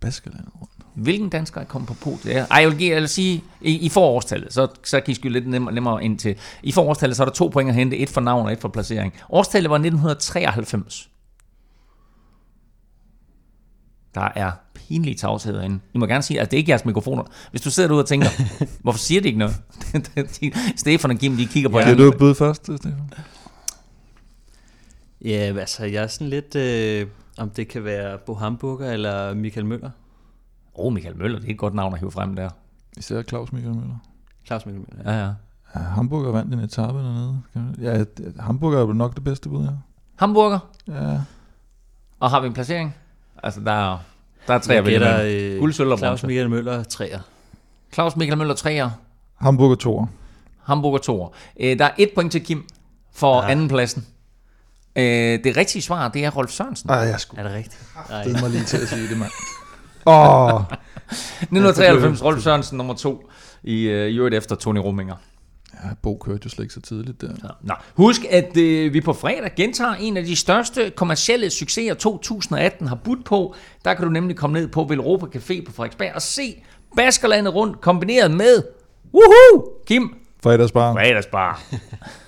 Baskerlandet 0.00 0.52
rundt. 0.60 0.72
Hvilken 0.94 1.28
dansker 1.28 1.60
er 1.60 1.64
kommet 1.64 1.88
på 1.88 1.94
podiet? 1.94 2.26
Ja, 2.34 2.46
Ej, 2.50 2.60
jeg 2.60 2.68
vil, 2.70 2.78
give, 2.78 2.92
jeg 2.92 3.00
vil 3.00 3.08
sige, 3.08 3.44
I, 3.60 3.78
I 3.78 3.88
får 3.88 4.06
årstallet, 4.08 4.52
så, 4.52 4.68
så 4.84 5.00
kan 5.00 5.12
I 5.12 5.14
skyde 5.14 5.32
lidt 5.32 5.48
nemmere, 5.48 5.74
nemmere 5.74 6.04
ind 6.04 6.18
til. 6.18 6.36
I 6.62 6.72
får 6.72 6.82
årstallet, 6.82 7.16
så 7.16 7.22
er 7.22 7.24
der 7.24 7.32
to 7.32 7.48
point 7.52 7.68
at 7.68 7.74
hente, 7.74 7.96
et 7.96 8.08
for 8.08 8.20
navn 8.20 8.46
og 8.46 8.52
et 8.52 8.58
for 8.60 8.68
placering. 8.68 9.14
Årstallet 9.30 9.70
var 9.70 9.76
1993. 9.76 11.10
Der 14.14 14.28
er 14.34 14.50
pinlige 14.74 15.14
tavshed 15.14 15.54
herinde. 15.58 15.80
I 15.94 15.98
må 15.98 16.06
gerne 16.06 16.22
sige, 16.22 16.40
at 16.40 16.50
det 16.50 16.56
er 16.56 16.58
ikke 16.58 16.70
jeres 16.70 16.84
mikrofoner. 16.84 17.22
Hvis 17.50 17.60
du 17.60 17.70
sidder 17.70 17.88
derude 17.88 18.02
og 18.02 18.08
tænker, 18.08 18.28
hvorfor 18.82 18.98
siger 18.98 19.20
de 19.20 19.26
ikke 19.26 19.38
noget? 19.38 19.56
Stefan 20.76 21.10
og 21.10 21.16
Kim, 21.16 21.36
de 21.36 21.46
kigger 21.46 21.68
på 21.70 21.72
Giver 21.78 21.84
hinanden. 21.84 22.06
du 22.06 22.12
et 22.12 22.18
bud 22.18 22.34
først, 22.34 22.62
Stefan? 22.62 22.94
Ja, 25.24 25.52
altså 25.58 25.84
jeg 25.84 26.02
er 26.02 26.06
sådan 26.06 26.28
lidt, 26.28 26.54
øh, 26.56 27.06
om 27.38 27.50
det 27.50 27.68
kan 27.68 27.84
være 27.84 28.18
Bo 28.18 28.34
Hamburger 28.34 28.90
eller 28.92 29.34
Michael 29.34 29.66
Møller. 29.66 29.90
Åh, 30.74 30.84
oh, 30.86 30.92
Michael 30.92 31.16
Møller, 31.16 31.38
det 31.38 31.46
er 31.48 31.50
et 31.52 31.58
godt 31.58 31.74
navn 31.74 31.92
at 31.94 32.00
hive 32.00 32.10
frem 32.10 32.36
der. 32.36 32.48
Især 32.96 33.22
Claus 33.22 33.52
Michael 33.52 33.74
Møller. 33.74 33.96
Claus 34.46 34.66
Michael 34.66 34.84
Møller. 34.92 35.12
Ja, 35.12 35.18
ja. 35.24 35.30
Ja, 35.74 35.80
Hamburger 35.80 36.32
vandt 36.32 36.54
en 36.54 36.60
etape 36.60 36.98
dernede. 36.98 37.42
Ja, 37.80 38.04
Hamburger 38.42 38.76
er 38.78 38.80
jo 38.86 38.92
nok 38.92 39.14
det 39.14 39.24
bedste 39.24 39.48
bud, 39.48 39.64
ja. 39.64 39.70
Hamburger. 40.16 40.58
Ja, 40.88 41.18
Og 42.20 42.30
har 42.30 42.40
vi 42.40 42.46
en 42.46 42.52
placering? 42.52 42.94
Altså, 43.42 43.60
der 43.60 43.72
er, 43.72 43.98
der 44.46 44.54
er 44.54 44.58
tre 44.58 44.74
Jeg 44.74 44.84
gætter 44.84 45.22
øh, 45.24 45.58
Guld, 45.58 45.72
sølv 45.72 45.90
og 45.90 45.98
Claus 45.98 46.10
bronze. 46.10 46.26
Michael 46.26 46.50
Møller, 46.50 46.82
træer. 46.82 47.18
Claus 47.92 48.16
Michael 48.16 48.38
Møller 48.38 48.54
3'er. 48.54 48.90
Hamburger 49.44 49.76
2'er. 50.04 50.06
Hamburger 50.62 50.98
2'er. 50.98 51.34
Øh, 51.60 51.78
der 51.78 51.84
er 51.84 51.90
et 51.98 52.10
point 52.14 52.32
til 52.32 52.44
Kim 52.44 52.68
for 53.12 53.40
Ah. 53.40 53.50
anden 53.50 53.68
pladsen. 53.68 54.06
Øh, 54.96 55.44
det 55.44 55.56
rigtige 55.56 55.82
svar, 55.82 56.08
det 56.08 56.24
er 56.24 56.30
Rolf 56.30 56.50
Sørensen. 56.50 56.90
Ej, 56.90 56.96
jeg 56.96 57.20
skulle 57.20 57.40
Er 57.40 57.48
det 57.48 57.56
rigtigt? 57.56 57.82
Nej. 58.10 58.22
det 58.24 58.40
mig 58.42 58.50
lige 58.50 58.64
til 58.64 58.76
at 58.76 58.88
sige 58.88 59.08
det, 59.08 59.18
mand. 59.18 59.30
Åh, 60.06 60.54
oh, 60.54 60.62
1993, 61.10 62.22
Rolf 62.24 62.42
Sørensen 62.42 62.76
nummer 62.78 62.94
to 62.94 63.30
i 63.62 63.82
øh, 63.82 64.08
i 64.08 64.16
øvrigt 64.16 64.34
efter 64.34 64.56
Tony 64.56 64.78
Rominger. 64.78 65.14
ja, 65.74 65.88
Bo 66.02 66.18
kørte 66.24 66.40
jo 66.44 66.50
slet 66.50 66.64
ikke 66.64 66.74
så 66.74 66.80
tidligt 66.80 67.20
der. 67.20 67.28
Ja. 67.42 67.48
Nå. 67.62 67.74
Husk, 67.94 68.20
at 68.30 68.56
øh, 68.56 68.92
vi 68.92 69.00
på 69.00 69.12
fredag 69.12 69.52
gentager 69.56 69.94
en 69.94 70.16
af 70.16 70.24
de 70.24 70.36
største 70.36 70.90
kommercielle 70.96 71.50
succeser 71.50 71.94
2018 71.94 72.88
har 72.88 72.94
budt 73.04 73.24
på. 73.24 73.54
Der 73.84 73.94
kan 73.94 74.04
du 74.04 74.10
nemlig 74.10 74.36
komme 74.36 74.60
ned 74.60 74.68
på 74.68 74.84
Velropa 74.84 75.26
Café 75.26 75.64
på 75.64 75.72
Frederiksberg 75.72 76.12
og 76.14 76.22
se 76.22 76.62
Baskerlandet 76.96 77.54
rundt 77.54 77.80
kombineret 77.80 78.30
med 78.30 78.62
Woohoo! 79.14 79.68
Kim, 79.86 80.14
Fredagsbar. 80.42 80.92
fredagsbar. 80.92 81.62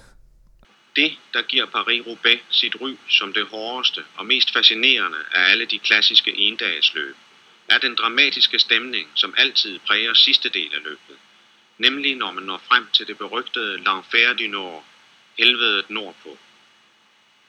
Det, 0.97 1.19
der 1.33 1.43
giver 1.43 1.67
Paris-Roubaix 1.67 2.41
sit 2.51 2.77
ry 2.81 2.97
som 3.09 3.33
det 3.33 3.47
hårdeste 3.47 4.05
og 4.17 4.27
mest 4.27 4.53
fascinerende 4.53 5.19
af 5.33 5.51
alle 5.51 5.65
de 5.65 5.79
klassiske 5.79 6.37
endagsløb, 6.37 7.17
er 7.69 7.79
den 7.79 7.95
dramatiske 7.95 8.59
stemning, 8.59 9.11
som 9.15 9.35
altid 9.37 9.79
præger 9.79 10.15
sidste 10.15 10.49
del 10.49 10.75
af 10.75 10.83
løbet. 10.83 11.19
Nemlig 11.79 12.17
når 12.17 12.31
man 12.31 12.43
når 12.45 12.63
frem 12.69 12.87
til 12.93 13.07
det 13.07 13.19
berygtede 13.19 13.77
L'Enfer 13.77 14.33
du 14.33 14.45
Nord, 14.49 14.85
helvedet 15.39 15.91
nordpå. 15.91 16.39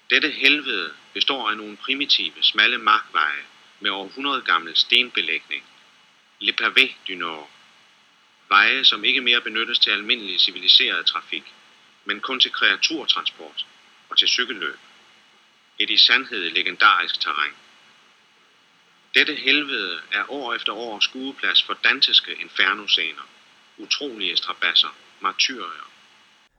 Dette 0.10 0.30
helvede 0.30 0.94
består 1.14 1.50
af 1.50 1.58
nogle 1.58 1.78
primitive, 1.78 2.44
smalle 2.44 2.78
markveje 2.78 3.44
med 3.80 3.92
århundrede 3.92 4.42
gammel 4.42 4.76
stenbelægning. 4.78 5.64
Le 6.40 6.54
Pavé 6.62 6.92
du 7.08 7.14
Nord. 7.14 7.52
Veje, 8.50 8.86
som 8.86 9.04
ikke 9.04 9.22
mere 9.22 9.42
benyttes 9.42 9.80
til 9.80 9.92
almindelig 9.92 10.40
civiliseret 10.40 11.06
trafik, 11.06 11.44
men 12.06 12.20
kun 12.20 12.40
til 12.40 12.52
kreaturtransport 12.52 13.66
og 14.10 14.18
til 14.18 14.28
cykelløb. 14.28 14.80
Et 15.80 15.90
i 15.90 15.98
sandhed 15.98 16.50
legendarisk 16.50 17.20
terræn. 17.22 17.54
Dette 19.16 19.36
helvede 19.36 20.00
er 20.12 20.32
år 20.32 20.54
efter 20.54 20.74
år 20.74 21.00
skueplads 21.00 21.64
for 21.64 21.78
dantiske 21.84 22.32
infernoscener, 22.42 23.28
utrolige 23.78 24.38
strabasser, 24.38 24.96
martyrier, 25.22 25.92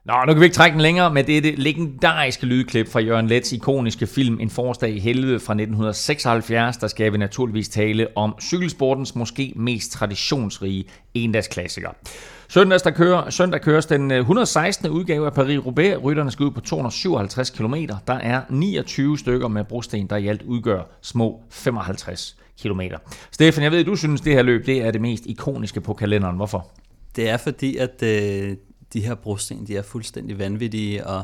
Nå, 0.05 0.13
nu 0.25 0.33
kan 0.33 0.39
vi 0.39 0.45
ikke 0.45 0.55
trække 0.55 0.73
den 0.73 0.81
længere 0.81 1.13
med 1.13 1.23
det 1.23 1.59
legendariske 1.59 2.45
lydklip 2.45 2.87
fra 2.91 2.99
Jørgen 2.99 3.27
Lets 3.27 3.51
ikoniske 3.51 4.07
film 4.07 4.39
En 4.39 4.49
forårsdag 4.49 4.89
i 4.89 4.99
helvede 4.99 5.39
fra 5.39 5.53
1976. 5.53 6.77
Der 6.77 6.87
skal 6.87 7.13
vi 7.13 7.17
naturligvis 7.17 7.69
tale 7.69 8.07
om 8.15 8.35
cykelsportens 8.41 9.15
måske 9.15 9.53
mest 9.55 9.91
traditionsrige 9.91 10.85
endagsklassiker. 11.13 11.89
Søndags, 12.47 12.83
der 12.83 12.91
kører, 12.91 13.29
søndag 13.29 13.61
køres 13.61 13.85
den 13.85 14.11
øh, 14.11 14.19
116. 14.19 14.89
Udgave 14.89 15.25
af 15.25 15.31
Paris-Roubaix. 15.31 15.97
Rytterne 15.97 16.31
skal 16.31 16.45
ud 16.45 16.51
på 16.51 16.61
257 16.61 17.49
km. 17.49 17.75
Der 18.07 18.13
er 18.13 18.41
29 18.49 19.17
stykker 19.17 19.47
med 19.47 19.63
brosten, 19.63 20.07
der 20.07 20.15
i 20.15 20.27
alt 20.27 20.41
udgør 20.41 20.81
små 21.01 21.41
55 21.49 22.37
km. 22.61 22.81
Stefan, 23.31 23.63
jeg 23.63 23.71
ved, 23.71 23.83
du 23.83 23.95
synes, 23.95 24.21
det 24.21 24.33
her 24.33 24.41
løb 24.41 24.65
det 24.65 24.81
er 24.81 24.91
det 24.91 25.01
mest 25.01 25.25
ikoniske 25.25 25.81
på 25.81 25.93
kalenderen. 25.93 26.35
Hvorfor? 26.35 26.71
Det 27.15 27.29
er 27.29 27.37
fordi, 27.37 27.77
at 27.77 28.03
øh, 28.03 28.55
de 28.93 29.01
her 29.01 29.15
brosten, 29.15 29.67
de 29.67 29.77
er 29.77 29.81
fuldstændig 29.81 30.39
vanvittige, 30.39 31.07
og 31.07 31.23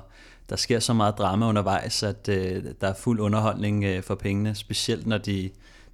der 0.50 0.56
sker 0.56 0.80
så 0.80 0.94
meget 0.94 1.18
drama 1.18 1.46
undervejs, 1.46 2.04
at 2.04 2.30
øh, 2.30 2.64
der 2.82 2.88
er 2.88 2.94
fuld 2.94 3.20
underholdning 3.20 3.84
øh, 3.84 4.04
for 4.04 4.16
pengene, 4.16 4.56
specielt 4.56 5.08
når 5.08 5.18
de, 5.18 5.50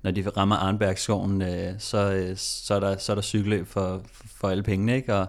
når 0.05 0.11
de 0.11 0.29
rammer 0.29 0.55
Arnbergskoven, 0.55 1.41
øh, 1.41 1.73
så, 1.77 2.11
øh, 2.13 2.37
så, 2.37 2.75
er 2.75 2.79
der, 2.79 2.97
så 2.97 3.11
er 3.11 3.15
der 3.15 3.21
cykelløb 3.21 3.67
for, 3.67 4.01
for 4.39 4.49
alle 4.49 4.63
pengene, 4.63 4.95
ikke? 4.95 5.15
og 5.15 5.27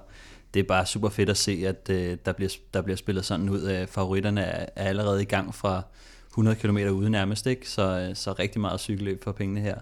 det 0.55 0.61
er 0.61 0.65
bare 0.65 0.87
super 0.87 1.09
fedt 1.09 1.31
at 1.31 1.37
se, 1.37 1.65
at 1.67 1.91
øh, 1.91 2.17
der, 2.25 2.33
bliver, 2.33 2.51
der 2.75 2.83
bliver 2.83 2.97
spillet 2.97 3.25
sådan 3.25 3.49
ud. 3.49 3.63
Øh, 3.63 3.87
favoritterne 3.87 4.41
er, 4.41 4.67
er 4.77 4.89
allerede 4.89 5.23
i 5.23 5.25
gang 5.25 5.55
fra 5.55 5.83
100 6.31 6.57
km 6.57 6.77
ude 6.77 7.11
nærmest, 7.11 7.47
ikke? 7.47 7.71
Så, 7.71 8.07
øh, 8.09 8.17
så 8.17 8.33
rigtig 8.33 8.61
meget 8.61 8.81
cykelløb 8.81 9.25
for 9.25 9.33
pengene 9.33 9.61
her. 9.61 9.75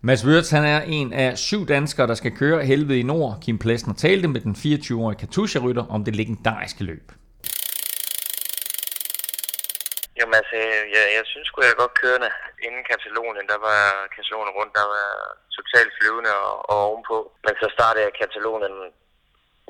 Mads 0.00 0.26
Wirtz, 0.26 0.50
han 0.50 0.64
er 0.64 0.80
en 0.80 1.12
af 1.12 1.38
syv 1.38 1.68
danskere, 1.68 2.06
der 2.06 2.14
skal 2.14 2.30
køre 2.30 2.64
Helvede 2.64 2.98
i 2.98 3.02
Nord. 3.02 3.38
Kim 3.40 3.58
Plesner 3.58 3.94
talte 3.94 4.28
med 4.28 4.40
den 4.40 4.52
24-årige 4.52 5.18
Katusha-rytter 5.18 5.82
om 5.82 6.04
det 6.04 6.16
legendariske 6.16 6.84
løb. 6.84 7.12
Jamen 10.22 10.36
altså, 10.40 10.56
jeg, 10.96 11.04
jeg 11.16 11.24
synes 11.26 11.46
sgu, 11.48 11.56
jeg 11.62 11.82
godt 11.82 12.00
kørende 12.02 12.30
inden 12.66 12.84
Katalonien. 12.90 13.46
Der 13.52 13.60
var 13.68 13.80
Katalonien 14.16 14.56
rundt, 14.58 14.78
der 14.80 14.86
var 14.94 15.08
totalt 15.56 15.92
flyvende 15.98 16.32
og, 16.46 16.54
og 16.70 16.76
ovenpå. 16.88 17.16
Men 17.44 17.54
så 17.62 17.66
startede 17.76 18.04
jeg 18.04 18.18
Katalonien 18.20 18.76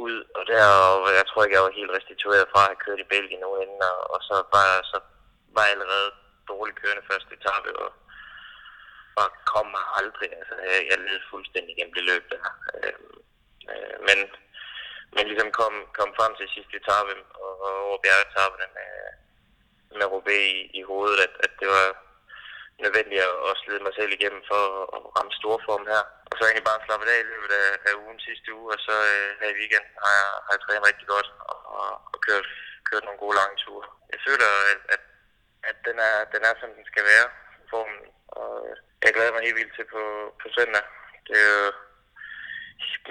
ud, 0.04 0.16
og 0.36 0.42
der, 0.50 0.64
og 1.04 1.10
jeg 1.18 1.24
tror 1.26 1.42
ikke, 1.42 1.56
jeg 1.56 1.66
var 1.66 1.78
helt 1.80 1.94
restitueret 1.96 2.50
fra 2.52 2.60
at 2.62 2.70
have 2.70 2.82
kørt 2.84 3.04
i 3.04 3.10
Belgien 3.14 3.40
nu 3.44 3.50
inden, 3.62 3.82
og, 3.92 3.98
og 4.14 4.20
så, 4.28 4.36
var, 4.54 4.68
så 4.90 4.98
var 5.54 5.64
jeg 5.64 5.74
allerede 5.74 6.08
dårligt 6.50 6.80
kørende 6.80 7.08
første 7.10 7.32
etape, 7.38 7.70
og 7.84 7.90
og 9.20 9.28
kom 9.52 9.66
mig 9.76 9.84
aldrig. 9.98 10.30
Altså, 10.38 10.54
jeg, 10.70 10.80
jeg 10.90 10.98
led 10.98 11.20
fuldstændig 11.32 11.72
gennem 11.76 11.94
det 11.98 12.04
løb 12.10 12.24
der. 12.32 12.44
Øh, 12.74 12.94
øh, 13.72 13.96
men, 14.08 14.18
men 15.14 15.24
ligesom 15.30 15.50
kom, 15.60 15.74
kom 15.98 16.10
frem 16.18 16.32
til 16.36 16.48
sidste 16.54 16.74
etape 16.80 17.14
og, 17.42 17.52
og 17.66 17.72
over 17.86 17.98
bjergetappene 18.04 18.66
med, 18.76 18.90
med 20.00 20.12
Robé 20.14 20.36
i, 20.56 20.60
i 20.78 20.82
hovedet, 20.90 21.18
at, 21.26 21.34
at 21.44 21.52
det 21.60 21.68
var 21.76 21.86
nødvendigt 22.84 23.22
at, 23.28 23.34
at 23.50 23.54
slide 23.62 23.84
mig 23.86 23.94
selv 23.98 24.12
igennem 24.14 24.42
for 24.50 24.62
at 24.96 25.00
ramme 25.16 25.32
storform 25.38 25.84
her. 25.92 26.02
Og 26.28 26.34
så 26.34 26.42
egentlig 26.44 26.68
bare 26.70 26.84
slappet 26.86 27.08
af 27.14 27.18
i 27.20 27.30
løbet 27.32 27.50
af, 27.62 27.68
af 27.88 27.92
ugen 28.02 28.20
sidste 28.26 28.48
uge, 28.58 28.68
og 28.74 28.80
så 28.86 28.94
øh, 29.14 29.28
her 29.40 29.50
i 29.52 29.58
weekenden 29.60 29.94
har 30.04 30.12
jeg, 30.20 30.30
har 30.44 30.52
jeg 30.54 30.62
trænet 30.62 30.88
rigtig 30.88 31.06
godt 31.14 31.28
og, 31.50 31.58
og, 31.78 31.90
og 32.12 32.18
kørt, 32.26 32.46
kørt 32.88 33.04
nogle 33.04 33.22
gode 33.24 33.36
lange 33.40 33.56
ture. 33.62 33.86
Jeg 34.12 34.20
føler, 34.26 34.48
at, 34.72 34.80
at, 34.94 35.02
at 35.70 35.76
den, 35.86 35.96
er, 36.08 36.16
den 36.34 36.42
er, 36.48 36.54
som 36.60 36.70
den 36.76 36.84
skal 36.90 37.04
være, 37.12 37.28
formen. 37.70 38.00
Og 38.38 38.52
øh, 38.66 38.76
jeg 39.04 39.14
glæder 39.14 39.32
mig 39.34 39.42
helt 39.46 39.58
vildt 39.60 39.74
til 39.76 39.86
på, 39.94 40.02
på 40.40 40.46
søndag. 40.56 40.84
Det 41.26 41.36
er 41.42 41.48
jo 41.56 41.66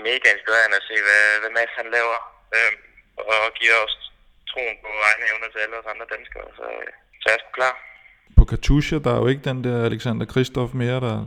mega 0.10 0.28
inspirerende 0.32 0.80
at 0.82 0.88
se, 0.90 0.96
hvad, 1.08 1.26
hvad 1.42 1.52
Mads 1.58 1.74
han 1.80 1.90
laver, 1.98 2.20
øhm, 2.56 2.78
og 3.34 3.42
giver 3.60 3.78
os 3.86 3.96
troen 4.52 4.78
på 4.84 4.90
egne 5.10 5.24
evner 5.32 5.50
til 5.52 5.60
alle 5.64 5.76
os 5.80 5.92
andre 5.94 6.08
danskere. 6.16 6.48
Så, 6.58 6.66
så 7.22 7.26
jeg 7.30 7.36
er 7.36 7.42
sgu 7.42 7.52
klar. 7.60 7.74
På 8.38 8.44
Katusha, 8.52 8.98
der 9.06 9.12
er 9.14 9.20
jo 9.24 9.28
ikke 9.32 9.48
den 9.50 9.60
der 9.68 9.78
Alexander 9.90 10.26
Kristoff 10.34 10.72
mere, 10.84 11.00
der, 11.08 11.18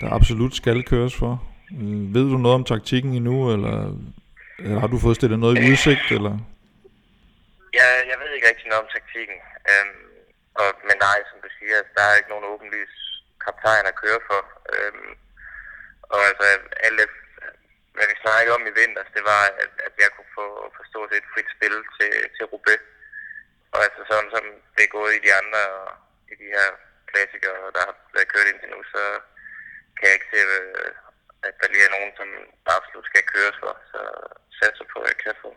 der 0.00 0.08
absolut 0.18 0.54
skal 0.60 0.78
køres 0.92 1.14
for. 1.22 1.32
Øh, 1.80 2.14
ved 2.14 2.24
du 2.32 2.36
noget 2.44 2.58
om 2.58 2.64
taktikken 2.72 3.12
endnu, 3.18 3.36
eller, 3.54 3.76
eller 4.58 4.78
har 4.82 4.90
du 4.92 4.98
fået 5.04 5.16
stillet 5.16 5.38
noget 5.44 5.54
i 5.58 5.64
udsigt? 5.70 6.06
Eller? 6.16 6.34
Jeg, 7.78 7.88
jeg 8.10 8.16
ved 8.20 8.30
ikke 8.34 8.48
rigtig 8.50 8.66
noget 8.68 8.82
om 8.84 8.90
taktikken. 8.96 9.38
Øhm, 9.70 10.04
og, 10.60 10.68
men 10.88 10.96
nej, 11.06 11.18
som 11.30 11.38
du 11.44 11.48
siger, 11.58 11.76
der 11.96 12.04
er 12.06 12.16
ikke 12.18 12.32
nogen 12.32 12.50
åbenlys 12.52 12.94
kaptajn 13.44 13.90
at 13.92 13.98
køre 14.02 14.20
for. 14.28 14.40
Øhm, 14.74 15.10
og 16.14 16.20
altså, 16.30 16.44
alle, 16.86 17.02
hvad 17.98 18.08
vi 18.12 18.22
snakkede 18.24 18.56
om 18.58 18.64
i 18.70 18.76
vinters, 18.80 19.14
det 19.16 19.24
var, 19.32 19.42
at, 19.62 19.72
at 19.86 19.94
jeg 20.02 20.10
kunne 20.14 20.32
få, 20.38 20.46
få 20.76 20.82
stort 20.90 21.10
set 21.12 21.26
frit 21.32 21.50
spil 21.56 21.76
til, 21.96 22.12
til 22.34 22.44
Roubaix. 22.52 22.82
Og 23.72 23.78
altså 23.86 24.00
sådan 24.10 24.30
som 24.34 24.44
det 24.74 24.82
er 24.84 24.96
gået 24.98 25.12
i 25.14 25.24
de 25.26 25.32
andre, 25.40 25.62
i 26.32 26.34
de 26.42 26.48
her 26.56 26.68
klassikere, 27.10 27.60
der 27.76 27.82
har 27.88 27.94
været 28.14 28.32
kørt 28.32 28.50
indtil 28.50 28.70
nu, 28.74 28.80
så 28.94 29.02
kan 29.96 30.06
jeg 30.08 30.16
ikke 30.16 30.32
se, 30.32 30.40
at 31.48 31.54
der 31.60 31.68
lige 31.72 31.86
er 31.88 31.94
nogen, 31.96 32.12
som 32.18 32.28
absolut 32.76 33.06
skal 33.10 33.24
køres 33.34 33.56
for. 33.62 33.72
Så 33.92 34.00
satser 34.60 34.86
på, 34.92 34.98
at 35.02 35.08
jeg 35.12 35.18
kan 35.24 35.34
få, 35.42 35.50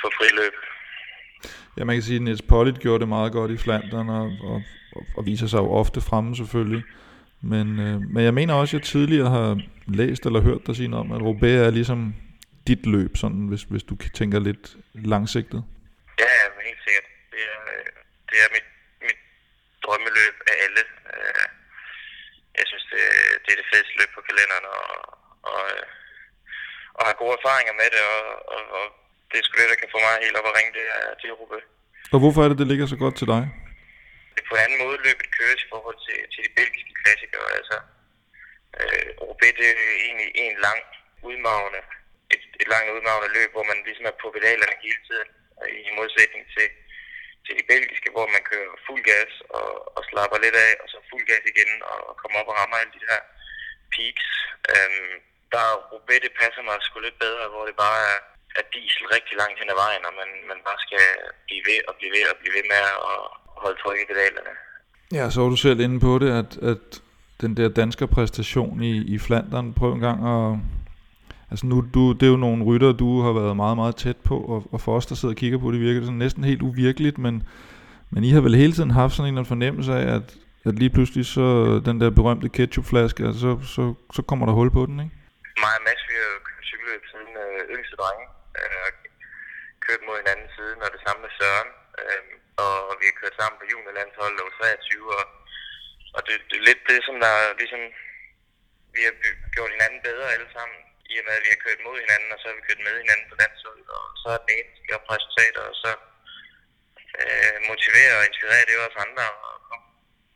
få 0.00 0.06
friløb. 0.18 0.56
Ja, 1.76 1.82
man 1.84 1.96
kan 1.96 2.06
sige, 2.08 2.20
at 2.20 2.24
Niels 2.26 2.48
Pollitt 2.50 2.82
gjorde 2.84 3.00
det 3.02 3.14
meget 3.16 3.32
godt 3.32 3.50
i 3.50 3.62
Flandern, 3.64 4.08
og, 4.20 4.26
og, 4.50 4.58
og 5.16 5.22
viser 5.30 5.46
sig 5.46 5.58
jo 5.64 5.68
ofte 5.82 6.00
fremme 6.08 6.36
selvfølgelig. 6.36 6.82
Men, 7.42 7.66
øh, 7.86 7.96
men 8.14 8.24
jeg 8.24 8.34
mener 8.34 8.54
også, 8.54 8.76
at 8.76 8.80
jeg 8.80 8.88
tidligere 8.94 9.30
har 9.30 9.60
læst 10.00 10.26
eller 10.26 10.40
hørt 10.48 10.66
dig 10.66 10.76
sige 10.76 10.96
om, 11.02 11.12
at 11.12 11.22
Roubaix 11.26 11.56
er 11.66 11.70
ligesom 11.78 12.14
dit 12.68 12.82
løb, 12.94 13.12
sådan, 13.22 13.42
hvis, 13.50 13.62
hvis 13.72 13.84
du 13.90 13.94
tænker 14.20 14.38
lidt 14.48 14.66
langsigtet. 15.12 15.60
Ja, 16.22 16.30
ja 16.40 16.44
helt 16.68 16.82
sikkert. 16.86 17.06
Det 17.32 17.42
er, 17.54 17.60
det 18.30 18.38
er 18.44 18.48
mit, 18.56 18.68
mit 19.06 19.20
drømmeløb 19.84 20.36
af 20.50 20.54
alle. 20.64 20.82
Øh, 21.14 21.46
jeg 22.58 22.66
synes, 22.70 22.84
det, 22.92 23.02
det 23.42 23.50
er 23.52 23.58
det 23.60 23.68
fedeste 23.72 23.94
løb 24.00 24.10
på 24.16 24.22
kalenderen, 24.28 24.66
og, 24.78 24.86
og, 25.50 25.60
og 26.98 27.02
har 27.08 27.14
gode 27.22 27.34
erfaringer 27.38 27.74
med 27.80 27.88
det, 27.94 28.02
og, 28.14 28.24
og, 28.54 28.62
og 28.78 28.84
det 29.28 29.36
er 29.38 29.44
sgu 29.44 29.54
det, 29.60 29.72
der 29.72 29.82
kan 29.82 29.92
få 29.94 29.98
mig 30.06 30.14
helt 30.24 30.38
op 30.38 30.48
at 30.50 30.56
ringe, 30.58 30.72
det 30.78 30.84
er 30.96 31.04
til 31.20 31.38
Roubaix. 31.40 31.64
Og 32.14 32.18
hvorfor 32.22 32.40
er 32.42 32.48
det, 32.50 32.58
det 32.62 32.70
ligger 32.70 32.86
så 32.86 32.98
godt 33.04 33.16
til 33.20 33.28
dig? 33.34 33.42
Det 34.34 34.40
er 34.42 34.48
på 34.50 34.54
en 34.56 34.64
anden 34.66 34.80
måde 34.84 34.96
løbet 35.06 35.26
køres 35.38 35.60
i 35.66 35.68
forhold 35.72 35.98
til, 36.06 36.18
til 36.32 36.40
de 36.46 36.52
belgiske 36.60 36.91
klassikere. 37.02 37.48
Altså, 37.58 37.76
øh, 38.80 39.08
Roubaix 39.26 39.52
det 39.58 39.66
er 39.70 39.76
egentlig 40.06 40.30
en 40.44 40.56
lang 40.66 40.80
udmavne, 41.28 41.80
et, 42.34 42.42
et 42.60 42.68
langt 42.72 42.94
udmavne 42.96 43.28
løb, 43.36 43.50
hvor 43.52 43.66
man 43.70 43.78
ligesom 43.86 44.06
er 44.10 44.16
på 44.22 44.28
pedalerne 44.36 44.76
hele 44.86 45.00
tiden, 45.08 45.28
i 45.88 45.90
modsætning 46.00 46.42
til, 46.54 46.68
til 47.44 47.54
de 47.58 47.64
belgiske, 47.72 48.08
hvor 48.14 48.26
man 48.34 48.42
kører 48.50 48.82
fuld 48.86 49.02
gas 49.10 49.32
og, 49.58 49.70
og 49.96 50.02
slapper 50.08 50.38
lidt 50.44 50.56
af, 50.68 50.72
og 50.82 50.86
så 50.92 50.98
fuld 51.10 51.24
gas 51.30 51.44
igen 51.52 51.70
og, 51.90 51.98
og 52.08 52.14
kommer 52.20 52.36
op 52.40 52.50
og 52.52 52.56
rammer 52.60 52.76
alle 52.76 52.94
de 52.96 53.06
her 53.10 53.20
peaks. 53.94 54.28
Øhm, 54.72 55.14
der 55.52 55.66
Roubaix, 55.90 56.20
det 56.22 56.38
passer 56.40 56.62
mig 56.62 56.76
sgu 56.80 56.96
lidt 57.00 57.18
bedre, 57.26 57.48
hvor 57.52 57.64
det 57.66 57.76
bare 57.86 58.00
er 58.14 58.18
er 58.60 58.64
diesel 58.74 59.06
rigtig 59.16 59.34
langt 59.42 59.58
hen 59.60 59.70
ad 59.74 59.78
vejen, 59.84 60.04
og 60.08 60.14
man, 60.20 60.30
man 60.50 60.60
bare 60.68 60.80
skal 60.86 61.06
blive 61.46 61.64
ved 61.68 61.80
og 61.88 61.94
blive 61.98 62.12
ved 62.16 62.24
og 62.32 62.36
blive 62.40 62.54
ved 62.56 62.64
med 62.72 62.80
at 63.08 63.22
holde 63.62 63.78
tryk 63.82 63.98
i 64.00 64.10
pedalerne. 64.10 64.54
Ja, 65.12 65.30
så 65.30 65.40
var 65.40 65.48
du 65.48 65.56
selv 65.56 65.80
inde 65.80 66.00
på 66.00 66.18
det, 66.18 66.30
at, 66.30 66.58
at 66.62 67.02
den 67.40 67.56
der 67.56 67.68
danske 67.68 68.06
præstation 68.06 68.82
i, 68.82 69.14
i 69.14 69.18
Flandern, 69.18 69.74
prøv 69.74 69.92
en 69.92 70.00
gang 70.00 70.18
at... 70.34 70.58
Altså 71.50 71.66
nu, 71.66 71.84
du, 71.94 72.12
det 72.12 72.22
er 72.26 72.30
jo 72.30 72.36
nogle 72.36 72.64
rytter, 72.64 72.92
du 72.92 73.22
har 73.22 73.32
været 73.32 73.56
meget, 73.56 73.76
meget 73.76 73.96
tæt 73.96 74.16
på, 74.16 74.36
og, 74.38 74.60
og 74.72 74.80
for 74.80 74.96
os, 74.96 75.06
der 75.06 75.14
sidder 75.14 75.34
og 75.34 75.36
kigger 75.36 75.58
på 75.58 75.72
det, 75.72 75.80
virker 75.80 76.00
det 76.00 76.06
sådan 76.06 76.18
næsten 76.18 76.44
helt 76.44 76.62
uvirkeligt, 76.62 77.18
men, 77.18 77.48
men 78.10 78.24
I 78.24 78.30
har 78.30 78.40
vel 78.40 78.54
hele 78.54 78.72
tiden 78.72 78.90
haft 78.90 79.14
sådan 79.14 79.38
en 79.38 79.46
fornemmelse 79.46 79.92
af, 79.92 80.14
at, 80.16 80.26
at 80.64 80.74
lige 80.82 80.94
pludselig 80.96 81.26
så 81.26 81.46
den 81.88 82.00
der 82.00 82.10
berømte 82.10 82.48
ketchupflaske, 82.48 83.24
altså, 83.26 83.40
så, 83.40 83.66
så, 83.74 83.94
så 84.16 84.22
kommer 84.22 84.46
der 84.46 84.52
hul 84.52 84.70
på 84.70 84.82
den, 84.86 84.96
ikke? 85.04 85.14
Mig 85.64 85.74
og 85.78 85.82
Mads, 85.86 86.02
vi 86.08 86.14
har 86.20 86.28
jo 86.34 86.38
cykeløb 86.70 87.02
siden 87.12 87.32
øh, 87.44 87.60
yngste 87.74 87.96
drenge, 88.00 88.24
øh, 88.60 88.90
kørt 89.84 90.02
mod 90.06 90.16
hinanden 90.22 90.48
siden, 90.56 90.78
og 90.84 90.88
det 90.94 91.00
samme 91.06 91.20
med 91.24 91.32
Søren. 91.38 91.70
Øh, 92.00 92.41
og 92.64 92.72
vi 93.00 93.04
har 93.08 93.16
kørt 93.20 93.36
sammen 93.38 93.58
på 93.60 93.66
juniorlandsholdet 93.72 94.42
og 94.46 94.52
23, 94.58 95.18
og, 95.18 95.24
og 96.16 96.20
det, 96.26 96.34
det 96.48 96.56
er 96.58 96.66
lidt 96.68 96.82
det, 96.90 96.98
som 97.06 97.16
der 97.24 97.34
ligesom, 97.60 97.82
vi 98.94 99.00
har 99.06 99.14
gjort 99.54 99.74
hinanden 99.74 100.00
bedre 100.08 100.32
alle 100.34 100.50
sammen, 100.56 100.78
i 101.12 101.14
og 101.20 101.24
med, 101.26 101.34
at 101.38 101.44
vi 101.46 101.52
har 101.54 101.64
kørt 101.64 101.86
mod 101.86 101.96
hinanden, 102.04 102.32
og 102.34 102.38
så 102.38 102.46
har 102.48 102.56
vi 102.58 102.66
kørt 102.68 102.82
med 102.86 102.94
hinanden 103.02 103.26
på 103.30 103.36
landsholdet, 103.42 103.88
og 103.98 104.04
så 104.20 104.26
er 104.34 104.40
den 104.42 104.50
ene 104.56 104.72
skabt 104.84 105.06
resultater, 105.14 105.62
og 105.70 105.76
så 105.82 105.90
øh, 107.20 107.56
motivere 107.70 108.14
og 108.18 108.26
inspirere 108.30 108.66
det 108.68 108.84
også 108.86 108.98
andre, 109.06 109.26
og 109.46 109.56
og, 109.72 109.80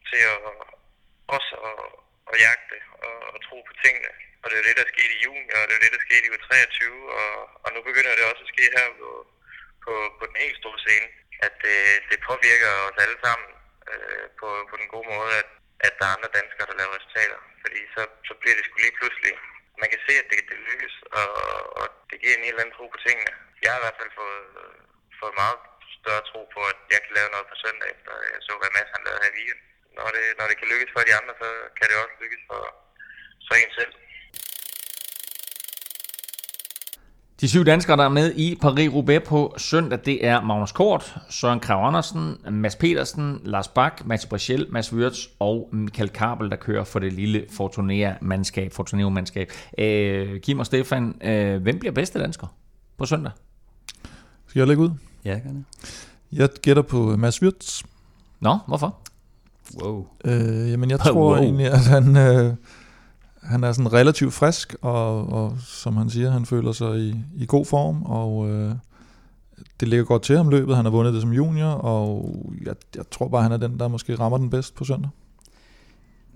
til 0.08 0.22
at 0.32 0.38
også 1.36 1.52
at, 1.68 1.78
at 2.30 2.36
jagte 2.44 2.78
og, 3.06 3.16
og 3.34 3.38
tro 3.46 3.56
på 3.68 3.74
tingene. 3.82 4.10
Og 4.42 4.46
det 4.50 4.56
er 4.58 4.66
det, 4.68 4.76
der 4.80 4.92
skete 4.94 5.12
i 5.16 5.22
juni, 5.26 5.48
og 5.56 5.62
det 5.68 5.74
er 5.76 5.82
det, 5.84 5.92
der 5.96 6.06
skete 6.06 6.26
i 6.26 6.30
23, 6.48 7.12
og, 7.20 7.32
og 7.64 7.68
nu 7.74 7.80
begynder 7.88 8.12
det 8.18 8.24
også 8.30 8.42
at 8.46 8.52
ske 8.54 8.64
her 8.76 8.88
på, 9.00 9.10
på, 9.84 9.92
på 10.18 10.22
den 10.28 10.36
helt 10.44 10.58
store 10.62 10.78
scene. 10.84 11.08
At 11.46 11.54
det, 11.64 11.78
det 12.10 12.18
påvirker 12.28 12.72
os 12.88 12.98
alle 13.04 13.18
sammen 13.24 13.48
øh, 13.90 14.26
på, 14.40 14.48
på 14.70 14.74
den 14.80 14.88
gode 14.94 15.08
måde, 15.14 15.32
at, 15.42 15.48
at 15.86 15.92
der 15.98 16.06
er 16.06 16.14
andre 16.16 16.36
danskere, 16.38 16.68
der 16.70 16.78
laver 16.78 16.96
resultater. 16.98 17.38
Fordi 17.62 17.80
så, 17.94 18.02
så 18.28 18.32
bliver 18.40 18.56
det 18.56 18.64
sgu 18.64 18.76
lige 18.80 18.98
pludselig. 18.98 19.32
Man 19.82 19.90
kan 19.92 20.00
se, 20.06 20.12
at 20.22 20.28
det, 20.30 20.40
det 20.50 20.58
lykkes, 20.70 20.94
og, 21.20 21.30
og 21.78 21.86
det 22.10 22.16
giver 22.20 22.36
en 22.36 22.48
helt 22.48 22.60
anden 22.60 22.76
tro 22.76 22.84
på 22.94 22.98
tingene. 23.06 23.32
Jeg 23.62 23.70
har 23.72 23.80
i 23.80 23.84
hvert 23.84 24.00
fald 24.00 24.12
fået, 24.20 24.46
fået 25.20 25.34
meget 25.42 25.58
større 25.98 26.24
tro 26.30 26.40
på, 26.54 26.60
at 26.72 26.78
jeg 26.92 27.00
kan 27.04 27.16
lave 27.18 27.32
noget 27.34 27.46
på 27.50 27.56
søndag, 27.64 27.88
efter 27.94 28.12
jeg 28.34 28.40
så, 28.46 28.52
hvad 28.60 28.70
Mads 28.74 28.94
han 28.94 29.04
lavede 29.06 29.22
her 29.24 29.32
i 29.32 29.36
weekenden. 29.38 29.66
Når 29.98 30.08
det, 30.16 30.24
når 30.38 30.46
det 30.50 30.56
kan 30.58 30.70
lykkes 30.72 30.92
for 30.92 31.02
de 31.08 31.16
andre, 31.20 31.34
så 31.42 31.48
kan 31.76 31.86
det 31.88 31.96
også 32.02 32.16
lykkes 32.22 32.42
for, 32.50 32.62
for 33.46 33.54
en 33.62 33.72
selv. 33.78 33.92
De 37.40 37.48
syv 37.48 37.64
danskere, 37.64 37.96
der 37.96 38.04
er 38.04 38.08
med 38.08 38.32
i 38.36 38.58
Paris-Roubaix 38.64 39.18
på 39.28 39.54
søndag, 39.58 39.98
det 40.04 40.26
er 40.26 40.40
Magnus 40.40 40.72
Kort, 40.72 41.16
Søren 41.28 41.60
Krav 41.60 41.86
Andersen, 41.86 42.36
Mads 42.50 42.76
Petersen, 42.76 43.40
Lars 43.44 43.68
Bak, 43.68 44.06
Mats 44.06 44.26
Brichel, 44.26 44.66
Mads 44.70 44.92
Wirtz 44.92 45.26
og 45.38 45.68
Michael 45.72 46.08
Kabel, 46.08 46.50
der 46.50 46.56
kører 46.56 46.84
for 46.84 46.98
det 46.98 47.12
lille 47.12 47.44
Fortunea-mandskab. 47.50 48.72
Fortuneo-mandskab. 48.72 49.50
Øh, 49.78 50.40
Kim 50.40 50.58
og 50.58 50.66
Stefan, 50.66 51.14
øh, 51.24 51.62
hvem 51.62 51.78
bliver 51.78 51.92
bedste 51.92 52.18
dansker 52.18 52.46
på 52.98 53.06
søndag? 53.06 53.32
Skal 54.46 54.60
jeg 54.60 54.68
lægge 54.68 54.82
ud? 54.82 54.90
Ja, 55.24 55.30
gerne. 55.30 55.64
Jeg 56.32 56.48
gætter 56.62 56.82
på 56.82 57.16
Mads 57.16 57.42
Wirtz. 57.42 57.82
Nå, 58.40 58.58
hvorfor? 58.68 58.98
Wow. 59.82 60.06
Øh, 60.24 60.70
jamen, 60.70 60.90
jeg 60.90 60.98
Wow. 61.06 61.12
tror 61.12 61.36
egentlig, 61.36 61.66
at 61.66 61.84
han, 61.84 62.16
øh, 62.16 62.54
han 63.46 63.64
er 63.64 63.72
sådan 63.72 63.92
relativt 63.92 64.34
frisk, 64.34 64.76
og, 64.82 65.28
og 65.28 65.56
som 65.66 65.96
han 65.96 66.10
siger, 66.10 66.30
han 66.30 66.46
føler 66.46 66.72
sig 66.72 66.98
i, 66.98 67.14
i 67.36 67.46
god 67.46 67.66
form, 67.66 68.02
og 68.02 68.48
øh, 68.48 68.72
det 69.80 69.88
ligger 69.88 70.04
godt 70.04 70.22
til 70.22 70.36
ham 70.36 70.48
løbet. 70.48 70.76
Han 70.76 70.84
har 70.84 70.92
vundet 70.92 71.14
det 71.14 71.22
som 71.22 71.32
junior, 71.32 71.68
og 71.68 72.36
jeg, 72.64 72.74
jeg 72.96 73.04
tror 73.10 73.28
bare, 73.28 73.42
han 73.42 73.52
er 73.52 73.56
den, 73.56 73.78
der 73.78 73.88
måske 73.88 74.14
rammer 74.14 74.38
den 74.38 74.50
bedst 74.50 74.74
på 74.74 74.84
søndag. 74.84 75.10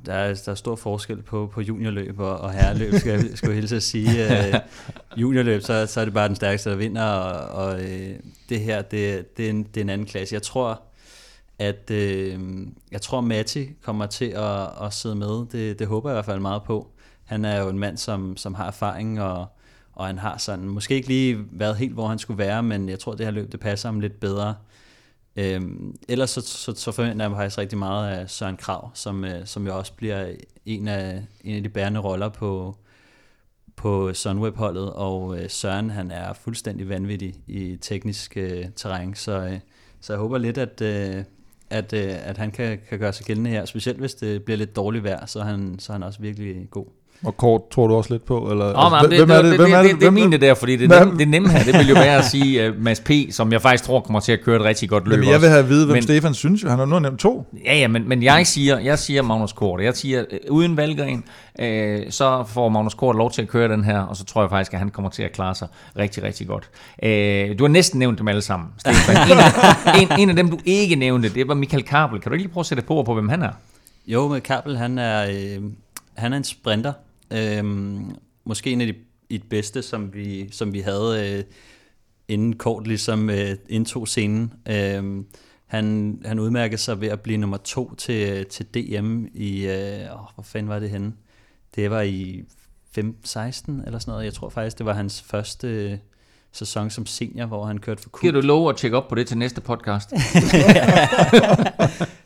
Der 0.06 0.12
er, 0.12 0.34
der 0.44 0.52
er 0.52 0.56
stor 0.56 0.76
forskel 0.76 1.22
på, 1.22 1.50
på 1.52 1.60
juniorløb 1.60 2.20
og, 2.20 2.36
og 2.36 2.52
herreløb, 2.52 2.94
skal 2.94 3.12
jeg, 3.12 3.24
skal 3.34 3.48
jeg 3.48 3.56
hilse 3.56 3.76
at 3.76 3.82
sige. 3.82 4.26
Uh, 4.26 4.54
juniorløb, 5.20 5.62
så, 5.62 5.86
så 5.86 6.00
er 6.00 6.04
det 6.04 6.14
bare 6.14 6.28
den 6.28 6.36
stærkeste, 6.36 6.70
der 6.70 6.76
vinder, 6.76 7.04
og, 7.04 7.64
og 7.64 7.74
uh, 7.74 8.14
det 8.48 8.60
her, 8.60 8.82
det, 8.82 9.36
det, 9.36 9.46
er 9.46 9.50
en, 9.50 9.62
det 9.62 9.76
er 9.76 9.80
en 9.80 9.88
anden 9.88 10.06
klasse. 10.06 10.34
Jeg 10.34 10.42
tror, 10.42 10.82
at 11.58 11.90
uh, 11.90 11.96
jeg 12.92 13.02
tror, 13.02 13.20
Matti 13.20 13.68
kommer 13.82 14.06
til 14.06 14.24
at, 14.24 14.68
at 14.82 14.94
sidde 14.94 15.14
med. 15.14 15.46
Det, 15.52 15.78
det 15.78 15.86
håber 15.86 16.10
jeg 16.10 16.14
i 16.14 16.16
hvert 16.16 16.24
fald 16.24 16.40
meget 16.40 16.62
på. 16.62 16.90
Han 17.30 17.44
er 17.44 17.60
jo 17.60 17.68
en 17.68 17.78
mand, 17.78 17.96
som, 17.96 18.36
som 18.36 18.54
har 18.54 18.66
erfaring, 18.66 19.20
og, 19.20 19.46
og 19.92 20.06
han 20.06 20.18
har 20.18 20.38
sådan, 20.38 20.68
måske 20.68 20.94
ikke 20.94 21.08
lige 21.08 21.38
været 21.52 21.76
helt, 21.76 21.92
hvor 21.92 22.08
han 22.08 22.18
skulle 22.18 22.38
være, 22.38 22.62
men 22.62 22.88
jeg 22.88 22.98
tror, 22.98 23.14
det 23.14 23.26
her 23.26 23.30
løb, 23.30 23.52
det 23.52 23.60
passer 23.60 23.88
ham 23.88 24.00
lidt 24.00 24.20
bedre. 24.20 24.54
Øhm, 25.36 25.96
ellers 26.08 26.30
så, 26.30 26.40
så, 26.40 26.74
så 26.76 26.92
forventer 26.92 27.24
jeg 27.24 27.30
mig 27.30 27.38
faktisk 27.38 27.58
rigtig 27.58 27.78
meget 27.78 28.10
af 28.10 28.30
Søren 28.30 28.56
Krav, 28.56 28.90
som, 28.94 29.24
øh, 29.24 29.46
som 29.46 29.66
jo 29.66 29.78
også 29.78 29.92
bliver 29.92 30.34
en 30.66 30.88
af, 30.88 31.22
en 31.44 31.56
af 31.56 31.62
de 31.62 31.68
bærende 31.68 32.00
roller 32.00 32.28
på, 32.28 32.76
på 33.76 34.14
Sunweb-holdet, 34.14 34.92
og 34.92 35.38
øh, 35.38 35.50
Søren 35.50 35.90
han 35.90 36.10
er 36.10 36.32
fuldstændig 36.32 36.88
vanvittig 36.88 37.34
i 37.46 37.76
teknisk 37.76 38.36
øh, 38.36 38.64
terræn, 38.76 39.14
så, 39.14 39.32
øh, 39.32 39.58
så 40.00 40.12
jeg 40.12 40.20
håber 40.20 40.38
lidt, 40.38 40.58
at, 40.58 40.80
øh, 40.80 41.24
at, 41.70 41.92
øh, 41.92 42.28
at 42.28 42.38
han 42.38 42.50
kan, 42.50 42.80
kan 42.88 42.98
gøre 42.98 43.12
sig 43.12 43.26
gældende 43.26 43.50
her, 43.50 43.64
specielt 43.64 43.98
hvis 43.98 44.14
det 44.14 44.44
bliver 44.44 44.58
lidt 44.58 44.76
dårligt 44.76 45.04
vejr, 45.04 45.26
så 45.26 45.40
er 45.40 45.44
han, 45.44 45.78
så 45.78 45.92
er 45.92 45.94
han 45.94 46.02
også 46.02 46.20
virkelig 46.20 46.70
god. 46.70 46.86
Og 47.24 47.36
kort 47.36 47.60
tror 47.70 47.86
du 47.86 47.94
også 47.94 48.14
lidt 48.14 48.24
på? 48.24 48.50
Eller, 48.50 48.64
oh, 48.64 49.02
det, 49.02 49.10
det, 49.10 49.28
det, 49.28 49.28
det, 49.28 49.44
det, 49.44 49.84
det, 49.84 50.00
det 50.00 50.06
er 50.06 50.10
mine 50.10 50.36
der, 50.36 50.54
fordi 50.54 50.76
det, 50.76 50.88
Hvem- 50.88 51.08
nem, 51.08 51.18
det 51.18 51.28
nemme 51.28 51.48
her, 51.50 51.64
det 51.64 51.74
vil 51.78 51.88
jo 51.88 51.94
være 51.94 52.16
at 52.18 52.24
sige 52.24 52.70
uh, 52.70 52.82
Mads 52.82 53.00
P., 53.00 53.10
som 53.30 53.52
jeg 53.52 53.62
faktisk 53.62 53.84
tror 53.84 54.00
kommer 54.00 54.20
til 54.20 54.32
at 54.32 54.40
køre 54.44 54.56
et 54.56 54.62
rigtig 54.62 54.88
godt 54.88 55.04
løb 55.04 55.12
Jamen, 55.12 55.28
jeg 55.30 55.40
vil 55.40 55.48
have 55.48 55.58
at 55.58 55.68
vide, 55.68 55.86
hvem 55.86 55.94
Men- 55.94 56.02
Stefan 56.02 56.34
synes. 56.34 56.62
Han 56.62 56.78
har 56.78 56.84
nu 56.84 56.98
nævnt 56.98 57.20
to. 57.20 57.46
Ja, 57.64 57.76
ja, 57.76 57.88
men, 57.88 58.08
men 58.08 58.22
jeg 58.22 58.46
siger, 58.46 58.78
jeg 58.78 58.98
siger 58.98 59.22
Magnus 59.22 59.52
Kort. 59.52 59.80
Jeg 59.80 59.96
siger, 59.96 60.24
øh, 60.30 60.38
uden 60.50 60.76
Valgren, 60.76 61.24
øh, 61.60 62.00
så 62.10 62.44
får 62.48 62.68
Magnus 62.68 62.94
Kort 62.94 63.16
lov 63.16 63.30
til 63.30 63.42
at 63.42 63.48
køre 63.48 63.68
den 63.68 63.84
her, 63.84 64.00
og 64.00 64.16
så 64.16 64.24
tror 64.24 64.42
jeg 64.42 64.50
faktisk, 64.50 64.72
at 64.72 64.78
han 64.78 64.88
kommer 64.90 65.10
til 65.10 65.22
at 65.22 65.32
klare 65.32 65.54
sig 65.54 65.68
rigtig, 65.98 66.22
rigtig 66.22 66.46
godt. 66.46 66.68
Øh, 67.02 67.58
du 67.58 67.64
har 67.64 67.68
næsten 67.68 67.98
nævnt 67.98 68.18
dem 68.18 68.28
alle 68.28 68.42
sammen, 68.42 68.68
Stefan. 68.78 69.16
En 69.30 69.38
af, 69.38 70.00
en, 70.02 70.20
en 70.20 70.30
af 70.30 70.36
dem, 70.36 70.50
du 70.50 70.58
ikke 70.64 70.96
nævnte, 70.96 71.28
det 71.28 71.48
var 71.48 71.54
Michael 71.54 71.82
Kabel. 71.82 72.20
Kan 72.20 72.30
du 72.30 72.34
ikke 72.34 72.44
lige 72.44 72.52
prøve 72.52 72.62
at 72.62 72.66
sætte 72.66 72.82
på, 72.82 73.02
på 73.02 73.14
hvem 73.14 73.28
han 73.28 73.42
er? 73.42 73.50
Jo, 74.06 74.28
med 74.28 74.40
Kabel, 74.40 74.76
han 74.78 74.98
er, 74.98 75.26
øh, 75.30 75.62
han 76.14 76.32
er 76.32 76.36
en 76.36 76.44
sprinter. 76.44 76.92
Øh, 77.32 77.64
måske 78.44 78.70
en 78.70 78.80
af 78.80 78.86
de, 78.86 78.94
et 79.28 79.42
bedste, 79.50 79.82
som 79.82 80.14
vi, 80.14 80.52
som 80.52 80.72
vi 80.72 80.80
havde 80.80 81.38
øh, 81.38 81.44
inden 82.28 82.56
kort 82.56 82.86
ligesom 82.86 83.30
øh, 83.30 83.56
indtog 83.68 84.08
scenen. 84.08 84.52
Øh, 84.68 85.24
han, 85.66 86.18
han 86.24 86.38
udmærkede 86.38 86.80
sig 86.80 87.00
ved 87.00 87.08
at 87.08 87.20
blive 87.20 87.38
nummer 87.38 87.56
to 87.56 87.94
til, 87.94 88.46
til 88.46 88.66
DM 88.66 89.24
i, 89.34 89.66
øh, 89.66 90.06
hvor 90.34 90.42
fanden 90.42 90.68
var 90.68 90.78
det 90.78 90.90
henne? 90.90 91.12
Det 91.74 91.90
var 91.90 92.00
i 92.00 92.44
15-16 92.98 92.98
eller 92.98 93.98
sådan 93.98 94.02
noget. 94.06 94.24
Jeg 94.24 94.34
tror 94.34 94.48
faktisk, 94.48 94.78
det 94.78 94.86
var 94.86 94.92
hans 94.92 95.22
første 95.22 95.68
øh, 95.68 95.98
sæson 96.52 96.90
som 96.90 97.06
senior, 97.06 97.46
hvor 97.46 97.64
han 97.64 97.78
kørte 97.78 98.02
for 98.02 98.20
Giver 98.20 98.32
Coop. 98.32 98.42
du 98.42 98.46
lov 98.46 98.68
at 98.68 98.76
tjekke 98.76 98.96
op 98.96 99.08
på 99.08 99.14
det 99.14 99.26
til 99.26 99.38
næste 99.38 99.60
podcast? 99.60 100.12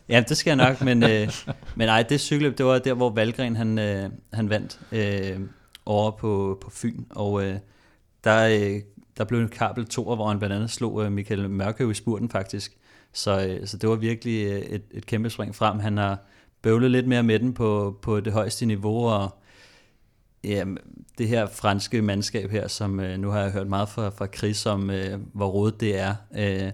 Ja, 0.09 0.23
det 0.29 0.37
skal 0.37 0.57
jeg 0.57 0.67
nok, 0.69 0.81
men, 0.81 1.03
øh, 1.03 1.29
men 1.75 1.89
ej, 1.89 2.03
det 2.03 2.21
cykelløb, 2.21 2.57
det 2.57 2.65
var 2.65 2.79
der, 2.79 2.93
hvor 2.93 3.09
Valgren 3.09 3.55
han, 3.55 3.79
øh, 3.79 4.09
han 4.33 4.49
vandt 4.49 4.79
øh, 4.91 5.39
over 5.85 6.11
på, 6.11 6.57
på 6.61 6.69
Fyn, 6.69 7.03
og 7.09 7.43
øh, 7.43 7.55
der, 8.23 8.47
øh, 8.47 8.81
der 9.17 9.23
blev 9.23 9.39
en 9.39 9.49
kabel 9.49 9.85
to, 9.85 10.03
hvor 10.03 10.27
han 10.27 10.39
blandt 10.39 10.55
andet 10.55 10.69
slog 10.69 11.05
øh, 11.05 11.11
Michael 11.11 11.49
Mørkøv 11.49 11.91
i 11.91 11.93
spurten 11.93 12.29
faktisk. 12.29 12.77
Så, 13.13 13.47
øh, 13.47 13.67
så 13.67 13.77
det 13.77 13.89
var 13.89 13.95
virkelig 13.95 14.45
øh, 14.45 14.59
et, 14.59 14.83
et 14.91 15.05
kæmpe 15.05 15.29
spring 15.29 15.55
frem. 15.55 15.79
Han 15.79 15.97
har 15.97 16.17
bøvlet 16.61 16.91
lidt 16.91 17.07
mere 17.07 17.23
med 17.23 17.39
den 17.39 17.53
på, 17.53 17.99
på 18.01 18.19
det 18.19 18.33
højeste 18.33 18.65
niveau, 18.65 19.07
og 19.07 19.37
ja, 20.45 20.65
det 21.17 21.27
her 21.27 21.47
franske 21.47 22.01
mandskab 22.01 22.51
her, 22.51 22.67
som 22.67 22.99
øh, 22.99 23.19
nu 23.19 23.29
har 23.29 23.39
jeg 23.39 23.51
hørt 23.51 23.67
meget 23.67 23.89
fra, 23.89 24.09
fra 24.09 24.27
Chris 24.27 24.65
om, 24.65 24.89
øh, 24.89 25.19
hvor 25.33 25.47
rodet 25.47 25.81
det 25.81 25.99
er. 25.99 26.15
Øh, 26.37 26.71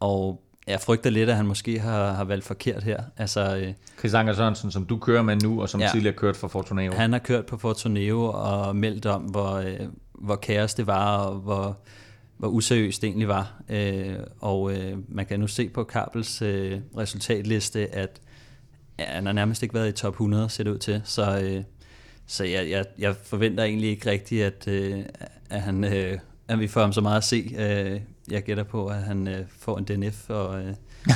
og 0.00 0.40
jeg 0.66 0.80
frygter 0.80 1.10
lidt, 1.10 1.30
at 1.30 1.36
han 1.36 1.46
måske 1.46 1.78
har, 1.78 2.12
har 2.12 2.24
valgt 2.24 2.44
forkert 2.44 2.82
her. 2.82 3.02
Altså, 3.16 3.56
øh, 3.56 3.72
Chris 3.98 4.14
Anker 4.14 4.32
Sørensen, 4.32 4.70
som 4.70 4.86
du 4.86 4.98
kører 4.98 5.22
med 5.22 5.36
nu, 5.36 5.62
og 5.62 5.68
som 5.68 5.80
ja. 5.80 5.88
Tidligere 5.92 6.16
kørt 6.16 6.36
for 6.36 6.48
Fortuneo. 6.48 6.92
han 6.92 7.12
har 7.12 7.18
kørt 7.18 7.46
på 7.46 7.58
Fortuneo 7.58 8.24
og 8.24 8.76
meldt 8.76 9.06
om, 9.06 9.22
hvor, 9.22 9.52
øh, 9.52 9.80
hvor 10.14 10.36
kaos 10.36 10.74
det 10.74 10.86
var, 10.86 11.16
og 11.16 11.34
hvor, 11.34 11.78
hvor 12.36 12.48
useriøst 12.48 13.02
det 13.02 13.08
egentlig 13.08 13.28
var. 13.28 13.62
Øh, 13.68 14.14
og 14.40 14.72
øh, 14.72 14.98
man 15.08 15.26
kan 15.26 15.40
nu 15.40 15.46
se 15.46 15.68
på 15.68 15.84
Kabels 15.84 16.42
øh, 16.42 16.80
resultatliste, 16.98 17.94
at 17.94 18.20
ja, 18.98 19.04
han 19.04 19.26
har 19.26 19.32
nærmest 19.32 19.62
ikke 19.62 19.74
været 19.74 19.88
i 19.88 19.92
top 19.92 20.12
100, 20.12 20.48
ser 20.48 20.64
det 20.64 20.70
ud 20.70 20.78
til. 20.78 21.02
Så, 21.04 21.40
øh, 21.40 21.64
så 22.26 22.44
jeg, 22.44 22.70
jeg, 22.70 22.84
jeg 22.98 23.14
forventer 23.24 23.64
egentlig 23.64 23.90
ikke 23.90 24.10
rigtigt, 24.10 24.44
at, 24.44 24.68
øh, 24.68 24.98
at, 25.50 25.60
han, 25.60 25.84
øh, 25.84 26.18
at 26.48 26.60
vi 26.60 26.66
får 26.66 26.80
ham 26.80 26.92
så 26.92 27.00
meget 27.00 27.16
at 27.16 27.24
se. 27.24 27.54
Øh, 27.58 28.00
jeg 28.30 28.42
gætter 28.42 28.64
på, 28.64 28.86
at 28.86 29.02
han 29.02 29.28
øh, 29.28 29.44
får 29.58 29.78
en 29.78 29.84
DNF, 29.84 30.30
og, 30.30 30.60
øh, 30.60 30.74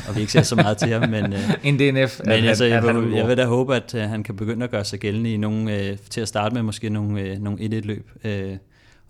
og 0.09 0.17
vi 0.17 0.21
ikke 0.21 0.33
ser 0.33 0.43
så 0.43 0.57
meget 0.57 0.79
til 0.79 0.89
ham. 0.89 1.11
Men, 1.11 1.33
øh, 1.33 1.55
En 1.65 1.79
DNF. 1.79 2.21
men 2.25 2.33
altså, 2.33 2.65
jeg, 2.65 2.83
han 2.83 3.03
vil, 3.03 3.13
jeg 3.13 3.29
vil 3.29 3.37
da 3.37 3.45
håbe, 3.45 3.77
at 3.77 3.95
uh, 3.95 4.01
han 4.01 4.23
kan 4.23 4.37
begynde 4.37 4.65
at 4.65 4.71
gøre 4.71 4.85
sig 4.85 4.99
gældende 4.99 5.33
i 5.33 5.37
nogle, 5.37 5.79
øh, 5.79 5.99
til 6.11 6.21
at 6.21 6.29
starte 6.29 6.55
med 6.55 6.63
måske 6.63 6.91
nogle, 6.91 7.21
øh, 7.21 7.39
nogle 7.39 7.59
1-1-løb. 7.59 8.11
Øh, 8.25 8.57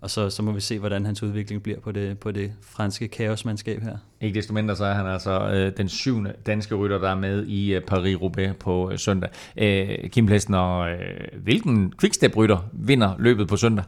og 0.01 0.09
så, 0.09 0.29
så 0.29 0.43
må 0.43 0.51
vi 0.51 0.61
se, 0.61 0.79
hvordan 0.79 1.05
hans 1.05 1.23
udvikling 1.23 1.63
bliver 1.63 1.79
på 1.79 1.91
det, 1.91 2.19
på 2.19 2.31
det 2.31 2.51
franske 2.61 3.07
kaosmandskab 3.07 3.81
her. 3.81 3.97
Ikke 4.21 4.35
desto 4.35 4.53
mindre 4.53 4.75
så 4.75 4.85
er 4.85 4.93
han 4.93 5.05
altså 5.05 5.49
øh, 5.49 5.71
den 5.77 5.89
syvende 5.89 6.33
danske 6.45 6.75
rytter, 6.75 6.97
der 6.97 7.09
er 7.09 7.15
med 7.15 7.45
i 7.45 7.73
øh, 7.73 7.81
Paris-Roubaix 7.91 8.53
på 8.53 8.91
øh, 8.91 8.99
søndag. 8.99 9.29
Øh, 9.57 10.09
Kim 10.09 10.25
Plesner, 10.25 10.79
øh, 10.79 10.97
hvilken 11.43 11.93
quickstep-rytter 11.99 12.57
vinder 12.73 13.15
løbet 13.19 13.47
på 13.47 13.57
søndag? 13.57 13.85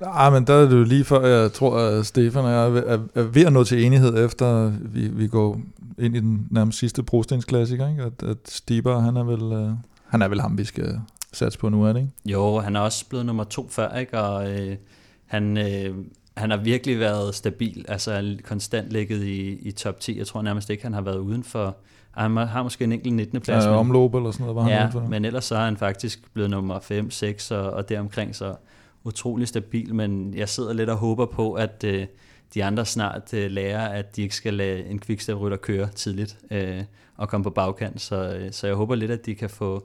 Nej, 0.00 0.30
men 0.34 0.46
der 0.46 0.54
er 0.54 0.68
det 0.68 0.78
jo 0.78 0.84
lige 0.84 1.04
før, 1.04 1.26
jeg 1.26 1.52
tror, 1.52 1.78
at 1.78 2.06
Stefan 2.06 2.44
og 2.44 2.50
jeg 2.50 2.64
er 2.66 2.68
ved- 2.68 3.24
ved 3.32 3.44
at 3.46 3.52
nå 3.52 3.64
til 3.64 3.84
enighed, 3.84 4.24
efter 4.24 4.72
vi, 4.80 5.08
vi 5.08 5.28
går 5.28 5.60
ind 5.98 6.16
i 6.16 6.20
den 6.20 6.46
nærmest 6.50 6.78
sidste 6.78 7.02
brostensklassiker, 7.02 7.88
ikke? 7.88 8.02
At, 8.02 8.28
at 8.28 8.36
Stieber, 8.48 9.00
han 9.00 9.16
er 9.16 9.24
vel, 9.24 9.52
øh, 9.52 9.70
han 10.08 10.22
er 10.22 10.28
vel 10.28 10.40
ham, 10.40 10.58
vi 10.58 10.64
skal 10.64 11.00
satse 11.36 11.58
på 11.58 11.68
nu, 11.68 11.84
er 11.84 11.92
det 11.92 12.00
ikke? 12.00 12.12
Jo, 12.24 12.58
han 12.58 12.76
er 12.76 12.80
også 12.80 13.08
blevet 13.08 13.26
nummer 13.26 13.44
to 13.44 13.68
før, 13.68 13.98
ikke? 13.98 14.20
og 14.20 14.50
øh, 14.50 14.76
han, 15.26 15.56
øh, 15.56 15.94
han 16.36 16.50
har 16.50 16.56
virkelig 16.56 17.00
været 17.00 17.34
stabil, 17.34 17.84
altså 17.88 18.36
konstant 18.44 18.90
ligget 18.90 19.22
i, 19.24 19.68
i 19.68 19.72
top 19.72 20.00
10. 20.00 20.18
Jeg 20.18 20.26
tror 20.26 20.42
nærmest 20.42 20.70
ikke, 20.70 20.82
han 20.82 20.92
har 20.92 21.00
været 21.00 21.18
uden 21.18 21.44
for... 21.44 21.76
Han 22.10 22.36
har 22.36 22.62
måske 22.62 22.84
en 22.84 22.92
enkelt 22.92 23.14
19. 23.14 23.40
plads. 23.40 23.64
Ja, 23.64 23.70
men- 23.70 23.78
omløb 23.78 24.14
eller 24.14 24.30
sådan 24.30 24.44
noget, 24.44 24.56
var 24.56 24.62
han 24.62 24.72
ja, 24.72 24.80
udenfor. 24.80 25.00
men 25.00 25.24
ellers 25.24 25.44
så 25.44 25.56
er 25.56 25.64
han 25.64 25.76
faktisk 25.76 26.32
blevet 26.32 26.50
nummer 26.50 26.80
5, 26.80 27.10
6 27.10 27.50
og, 27.50 27.70
og 27.70 27.88
deromkring, 27.88 28.36
så 28.36 28.54
utrolig 29.04 29.48
stabil, 29.48 29.94
men 29.94 30.34
jeg 30.34 30.48
sidder 30.48 30.72
lidt 30.72 30.90
og 30.90 30.96
håber 30.96 31.26
på, 31.26 31.52
at 31.52 31.84
øh, 31.86 32.06
de 32.54 32.64
andre 32.64 32.84
snart 32.86 33.34
øh, 33.34 33.50
lærer, 33.50 33.88
at 33.88 34.16
de 34.16 34.22
ikke 34.22 34.34
skal 34.34 34.54
lade 34.54 34.84
en 34.84 35.00
quickstep-rytter 35.00 35.56
køre 35.56 35.88
tidligt 35.88 36.38
øh, 36.50 36.82
og 37.16 37.28
komme 37.28 37.44
på 37.44 37.50
bagkant, 37.50 38.00
så, 38.00 38.16
øh, 38.36 38.52
så 38.52 38.66
jeg 38.66 38.76
håber 38.76 38.94
lidt, 38.94 39.10
at 39.10 39.26
de 39.26 39.34
kan 39.34 39.50
få, 39.50 39.84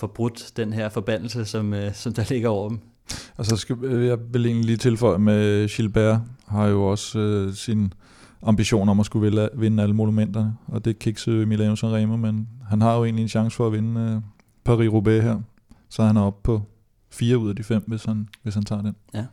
forbrudt 0.00 0.52
den 0.56 0.72
her 0.72 0.88
forbandelse, 0.88 1.44
som, 1.44 1.74
øh, 1.74 1.94
som 1.94 2.14
der 2.14 2.24
ligger 2.30 2.48
over 2.48 2.68
dem. 2.68 2.78
Og 3.36 3.46
så 3.46 3.56
skal 3.56 3.76
øh, 3.82 4.06
jeg 4.06 4.18
vil 4.32 4.46
egentlig 4.46 4.66
lige 4.66 4.76
tilføje 4.76 5.18
med 5.18 5.68
Gilbert, 5.68 6.20
har 6.46 6.66
jo 6.66 6.84
også 6.84 7.18
øh, 7.18 7.54
sin 7.54 7.92
ambition 8.42 8.88
om 8.88 9.00
at 9.00 9.06
skulle 9.06 9.30
vinde, 9.30 9.48
vinde 9.54 9.82
alle 9.82 9.94
monumenterne, 9.94 10.56
og 10.66 10.84
det 10.84 10.98
kiksede 10.98 11.46
Milano 11.46 11.76
Sanremo, 11.76 12.16
men 12.16 12.48
han 12.68 12.80
har 12.80 12.96
jo 12.96 13.04
egentlig 13.04 13.22
en 13.22 13.28
chance 13.28 13.56
for 13.56 13.66
at 13.66 13.72
vinde 13.72 14.00
øh, 14.00 14.22
Paris-Roubaix 14.64 15.22
her, 15.22 15.40
så 15.88 16.02
han 16.02 16.16
er 16.16 16.20
oppe 16.20 16.40
på 16.42 16.62
fire 17.10 17.38
ud 17.38 17.48
af 17.48 17.56
de 17.56 17.62
fem, 17.62 17.84
hvis 17.86 18.04
han, 18.04 18.28
hvis 18.42 18.54
han 18.54 18.64
tager 18.64 18.82
den. 18.82 18.96
Ja. 19.14 19.24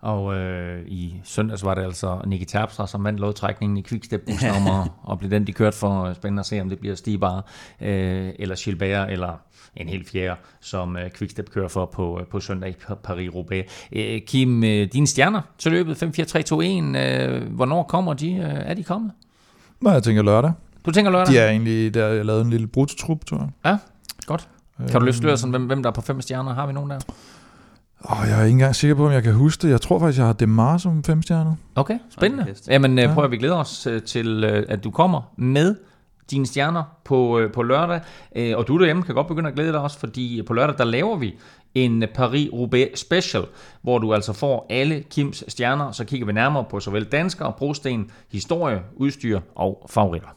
Og 0.00 0.34
øh, 0.34 0.82
i 0.86 1.20
søndags 1.24 1.64
var 1.64 1.74
det 1.74 1.82
altså 1.82 2.20
Nicky 2.26 2.44
Terpstra, 2.44 2.86
som 2.86 3.04
vandt 3.04 3.20
lodtrækningen 3.20 3.76
i 3.78 3.82
Quickstep 3.82 4.28
om 4.56 4.66
at, 4.66 4.90
at 5.12 5.18
blive 5.18 5.30
den, 5.30 5.46
de 5.46 5.52
kørte 5.52 5.76
for. 5.76 6.12
Spændende 6.14 6.40
at 6.40 6.46
se, 6.46 6.60
om 6.60 6.68
det 6.68 6.78
bliver 6.78 6.94
Stig 6.94 7.20
Bar, 7.20 7.44
øh, 7.80 8.32
eller 8.38 8.64
Gilbert, 8.64 9.10
eller 9.10 9.40
en 9.76 9.88
helt 9.88 10.10
fjerde, 10.10 10.40
som 10.60 10.96
øh, 10.96 11.10
Quickstep 11.10 11.50
kører 11.50 11.68
for 11.68 11.86
på, 11.86 12.20
på 12.30 12.40
søndag 12.40 12.70
i 12.70 12.74
Paris-Roubaix. 13.08 13.64
Øh, 13.92 14.20
Kim, 14.20 14.64
øh, 14.64 14.88
dine 14.92 15.06
stjerner 15.06 15.40
til 15.58 15.72
løbet 15.72 16.02
5-4-3-2-1, 16.02 16.96
øh, 16.96 17.52
hvornår 17.52 17.82
kommer 17.82 18.14
de? 18.14 18.32
Øh, 18.32 18.70
er 18.70 18.74
de 18.74 18.84
kommet? 18.84 19.12
Nej, 19.80 19.92
jeg 19.92 20.02
tænker 20.02 20.22
lørdag. 20.22 20.52
Du 20.86 20.90
tænker 20.90 21.10
lørdag? 21.10 21.34
De 21.34 21.38
er 21.38 21.50
egentlig, 21.50 21.94
der 21.94 22.06
jeg 22.06 22.24
lavede 22.24 22.42
en 22.42 22.50
lille 22.50 22.66
brutotrup, 22.66 23.24
tror 23.24 23.38
jeg. 23.38 23.48
Ja, 23.64 23.78
godt. 24.26 24.48
Kan 24.90 25.00
du 25.00 25.06
løfte 25.06 25.36
sådan, 25.36 25.50
hvem, 25.50 25.66
hvem 25.66 25.82
der 25.82 25.90
er 25.90 25.94
på 25.94 26.00
fem 26.00 26.20
stjerner? 26.20 26.54
Har 26.54 26.66
vi 26.66 26.72
nogen 26.72 26.90
der? 26.90 26.98
Oh, 28.04 28.18
jeg 28.28 28.40
er 28.40 28.44
ikke 28.44 28.52
engang 28.52 28.76
sikker 28.76 28.94
på, 28.94 29.06
om 29.06 29.12
jeg 29.12 29.22
kan 29.22 29.34
huske 29.34 29.62
det. 29.62 29.70
Jeg 29.70 29.80
tror 29.80 29.98
faktisk, 29.98 30.18
jeg 30.18 30.26
har 30.26 30.32
Demar 30.32 30.78
som 30.78 31.04
fem 31.04 31.22
stjerner. 31.22 31.54
Okay, 31.74 31.98
spændende. 32.10 32.54
Jamen 32.68 33.00
prøv 33.14 33.24
at 33.24 33.30
vi 33.30 33.36
glæder 33.36 33.56
os 33.56 33.88
til, 34.06 34.44
at 34.44 34.84
du 34.84 34.90
kommer 34.90 35.32
med 35.36 35.76
dine 36.30 36.46
stjerner 36.46 36.82
på, 37.04 37.40
på 37.54 37.62
lørdag. 37.62 38.00
Og 38.56 38.68
du 38.68 38.78
derhjemme 38.78 39.02
kan 39.02 39.14
godt 39.14 39.26
begynde 39.26 39.48
at 39.48 39.54
glæde 39.54 39.72
dig 39.72 39.80
også, 39.80 39.98
fordi 39.98 40.42
på 40.46 40.54
lørdag 40.54 40.78
der 40.78 40.84
laver 40.84 41.16
vi 41.16 41.34
en 41.74 42.02
Paris-Roubaix 42.02 42.96
special, 42.96 43.44
hvor 43.82 43.98
du 43.98 44.14
altså 44.14 44.32
får 44.32 44.66
alle 44.70 45.04
Kims 45.10 45.44
stjerner, 45.48 45.92
så 45.92 46.04
kigger 46.04 46.26
vi 46.26 46.32
nærmere 46.32 46.64
på 46.70 46.80
såvel 46.80 47.04
danskere, 47.04 47.52
brosten, 47.58 48.10
historie, 48.32 48.82
udstyr 48.96 49.40
og 49.54 49.86
favoritter. 49.90 50.28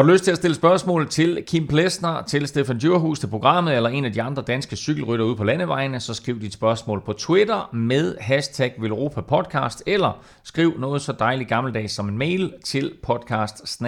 Har 0.00 0.04
du 0.04 0.12
lyst 0.12 0.24
til 0.24 0.30
at 0.30 0.36
stille 0.36 0.54
spørgsmål 0.54 1.08
til 1.08 1.44
Kim 1.46 1.66
Plesner, 1.66 2.22
til 2.22 2.48
Stefan 2.48 2.78
Djurhus, 2.78 3.18
til 3.20 3.26
programmet 3.26 3.76
eller 3.76 3.90
en 3.90 4.04
af 4.04 4.12
de 4.12 4.22
andre 4.22 4.42
danske 4.42 4.76
cykelrytter 4.76 5.24
ude 5.24 5.36
på 5.36 5.44
landevejene, 5.44 6.00
så 6.00 6.14
skriv 6.14 6.40
dit 6.40 6.52
spørgsmål 6.52 7.02
på 7.04 7.12
Twitter 7.12 7.74
med 7.74 8.16
hashtag 8.20 8.74
Velropa 8.78 9.20
Podcast, 9.20 9.82
eller 9.86 10.22
skriv 10.42 10.78
noget 10.78 11.02
så 11.02 11.12
dejligt 11.12 11.48
gammeldags 11.48 11.92
som 11.92 12.08
en 12.08 12.18
mail 12.18 12.52
til 12.64 12.92
podcast 13.02 13.82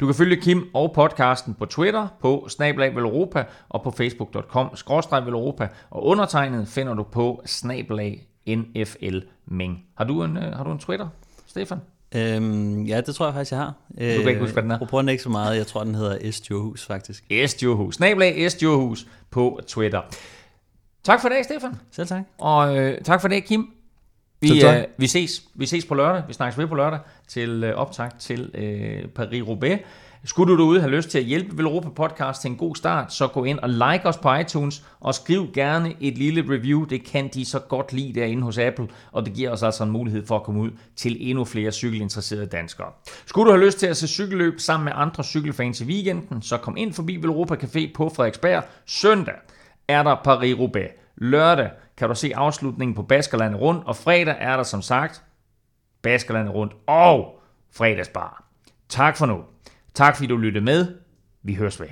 Du 0.00 0.06
kan 0.06 0.14
følge 0.14 0.36
Kim 0.36 0.70
og 0.74 0.92
podcasten 0.94 1.54
på 1.54 1.66
Twitter 1.66 2.08
på 2.20 2.46
snablag 2.48 2.96
Velropa 2.96 3.44
og 3.68 3.82
på 3.82 3.90
facebook.com 3.90 4.70
skråstreg 4.74 5.26
Velropa, 5.26 5.68
og 5.90 6.04
undertegnet 6.04 6.68
finder 6.68 6.94
du 6.94 7.02
på 7.02 7.42
snablag 7.46 8.26
NFL 8.48 9.18
Ming. 9.46 9.84
Har 9.94 10.04
du 10.04 10.22
en, 10.22 10.36
øh, 10.36 10.52
har 10.52 10.64
du 10.64 10.72
en 10.72 10.78
Twitter, 10.78 11.08
Stefan? 11.46 11.78
Øhm, 12.16 12.82
ja, 12.82 13.00
det 13.00 13.14
tror 13.14 13.26
jeg 13.26 13.34
faktisk, 13.34 13.52
jeg 13.52 13.60
har. 13.60 13.74
Du 13.90 13.98
kan 13.98 14.28
ikke 14.28 14.40
huske, 14.40 14.52
hvad 14.52 14.62
den 14.62 14.70
er? 14.70 14.78
Den 14.78 15.08
ikke 15.08 15.22
så 15.22 15.28
meget. 15.28 15.56
Jeg 15.56 15.66
tror, 15.66 15.84
den 15.84 15.94
hedder 15.94 16.32
S. 16.32 16.40
Djurhus, 16.40 16.86
faktisk. 16.86 17.24
S. 17.46 17.54
Djurhus. 17.54 17.94
Snablag 17.94 18.50
S. 18.50 18.54
Djurhus 18.54 19.06
på 19.30 19.60
Twitter. 19.66 20.02
Tak 21.04 21.20
for 21.20 21.28
det, 21.28 21.44
Stefan. 21.44 21.74
Selv 21.92 22.06
tak. 22.08 22.22
Og 22.38 22.78
øh, 22.78 23.00
tak 23.00 23.20
for 23.20 23.28
det, 23.28 23.44
Kim. 23.44 23.70
Vi, 24.40 24.64
øh, 24.64 24.84
vi, 24.96 25.06
ses. 25.06 25.42
vi 25.54 25.66
ses 25.66 25.84
på 25.86 25.94
lørdag. 25.94 26.22
Vi 26.28 26.32
snakkes 26.32 26.58
ved 26.58 26.66
på 26.66 26.74
lørdag 26.74 26.98
til 27.28 27.64
øh, 27.64 27.74
optag 27.74 28.10
til 28.18 28.50
øh, 28.54 29.04
Paris-Roubaix. 29.18 29.78
Skulle 30.26 30.52
du 30.52 30.58
derude 30.58 30.80
have 30.80 30.90
lyst 30.90 31.08
til 31.08 31.18
at 31.18 31.24
hjælpe 31.24 31.58
Velropa 31.58 31.88
Podcast 31.88 32.40
til 32.40 32.50
en 32.50 32.56
god 32.56 32.76
start, 32.76 33.12
så 33.12 33.26
gå 33.26 33.44
ind 33.44 33.58
og 33.58 33.68
like 33.68 34.04
os 34.04 34.16
på 34.16 34.34
iTunes, 34.34 34.84
og 35.00 35.14
skriv 35.14 35.52
gerne 35.54 35.94
et 36.00 36.18
lille 36.18 36.54
review. 36.54 36.84
Det 36.84 37.04
kan 37.04 37.28
de 37.28 37.44
så 37.44 37.58
godt 37.58 37.92
lide 37.92 38.20
derinde 38.20 38.42
hos 38.42 38.58
Apple, 38.58 38.88
og 39.12 39.26
det 39.26 39.34
giver 39.34 39.50
os 39.50 39.62
altså 39.62 39.84
en 39.84 39.90
mulighed 39.90 40.26
for 40.26 40.36
at 40.36 40.42
komme 40.42 40.60
ud 40.60 40.70
til 40.96 41.16
endnu 41.20 41.44
flere 41.44 41.72
cykelinteresserede 41.72 42.46
danskere. 42.46 42.88
Skulle 43.26 43.46
du 43.46 43.56
have 43.56 43.66
lyst 43.66 43.78
til 43.78 43.86
at 43.86 43.96
se 43.96 44.08
cykelløb 44.08 44.60
sammen 44.60 44.84
med 44.84 44.92
andre 44.96 45.24
cykelfans 45.24 45.80
i 45.80 45.84
weekenden, 45.84 46.42
så 46.42 46.56
kom 46.56 46.76
ind 46.76 46.92
forbi 46.92 47.16
Velropa 47.16 47.54
Café 47.54 47.92
på 47.94 48.08
Frederiksberg. 48.08 48.64
Søndag 48.86 49.34
er 49.88 50.02
der 50.02 50.16
Paris-Roubaix. 50.16 50.90
Lørdag 51.16 51.70
kan 51.96 52.08
du 52.08 52.14
se 52.14 52.32
afslutningen 52.34 52.94
på 52.94 53.02
Baskerlandet 53.02 53.60
rundt, 53.60 53.86
og 53.86 53.96
fredag 53.96 54.36
er 54.38 54.56
der 54.56 54.62
som 54.62 54.82
sagt 54.82 55.22
Baskerlandet 56.02 56.54
rundt 56.54 56.72
og 56.86 57.40
fredagsbar. 57.72 58.44
Tak 58.88 59.16
for 59.16 59.26
nu. 59.26 59.53
Tak 59.94 60.16
fordi 60.16 60.26
du 60.26 60.36
lyttede 60.36 60.64
med. 60.64 60.94
Vi 61.42 61.54
høres 61.54 61.80
ved. 61.80 61.88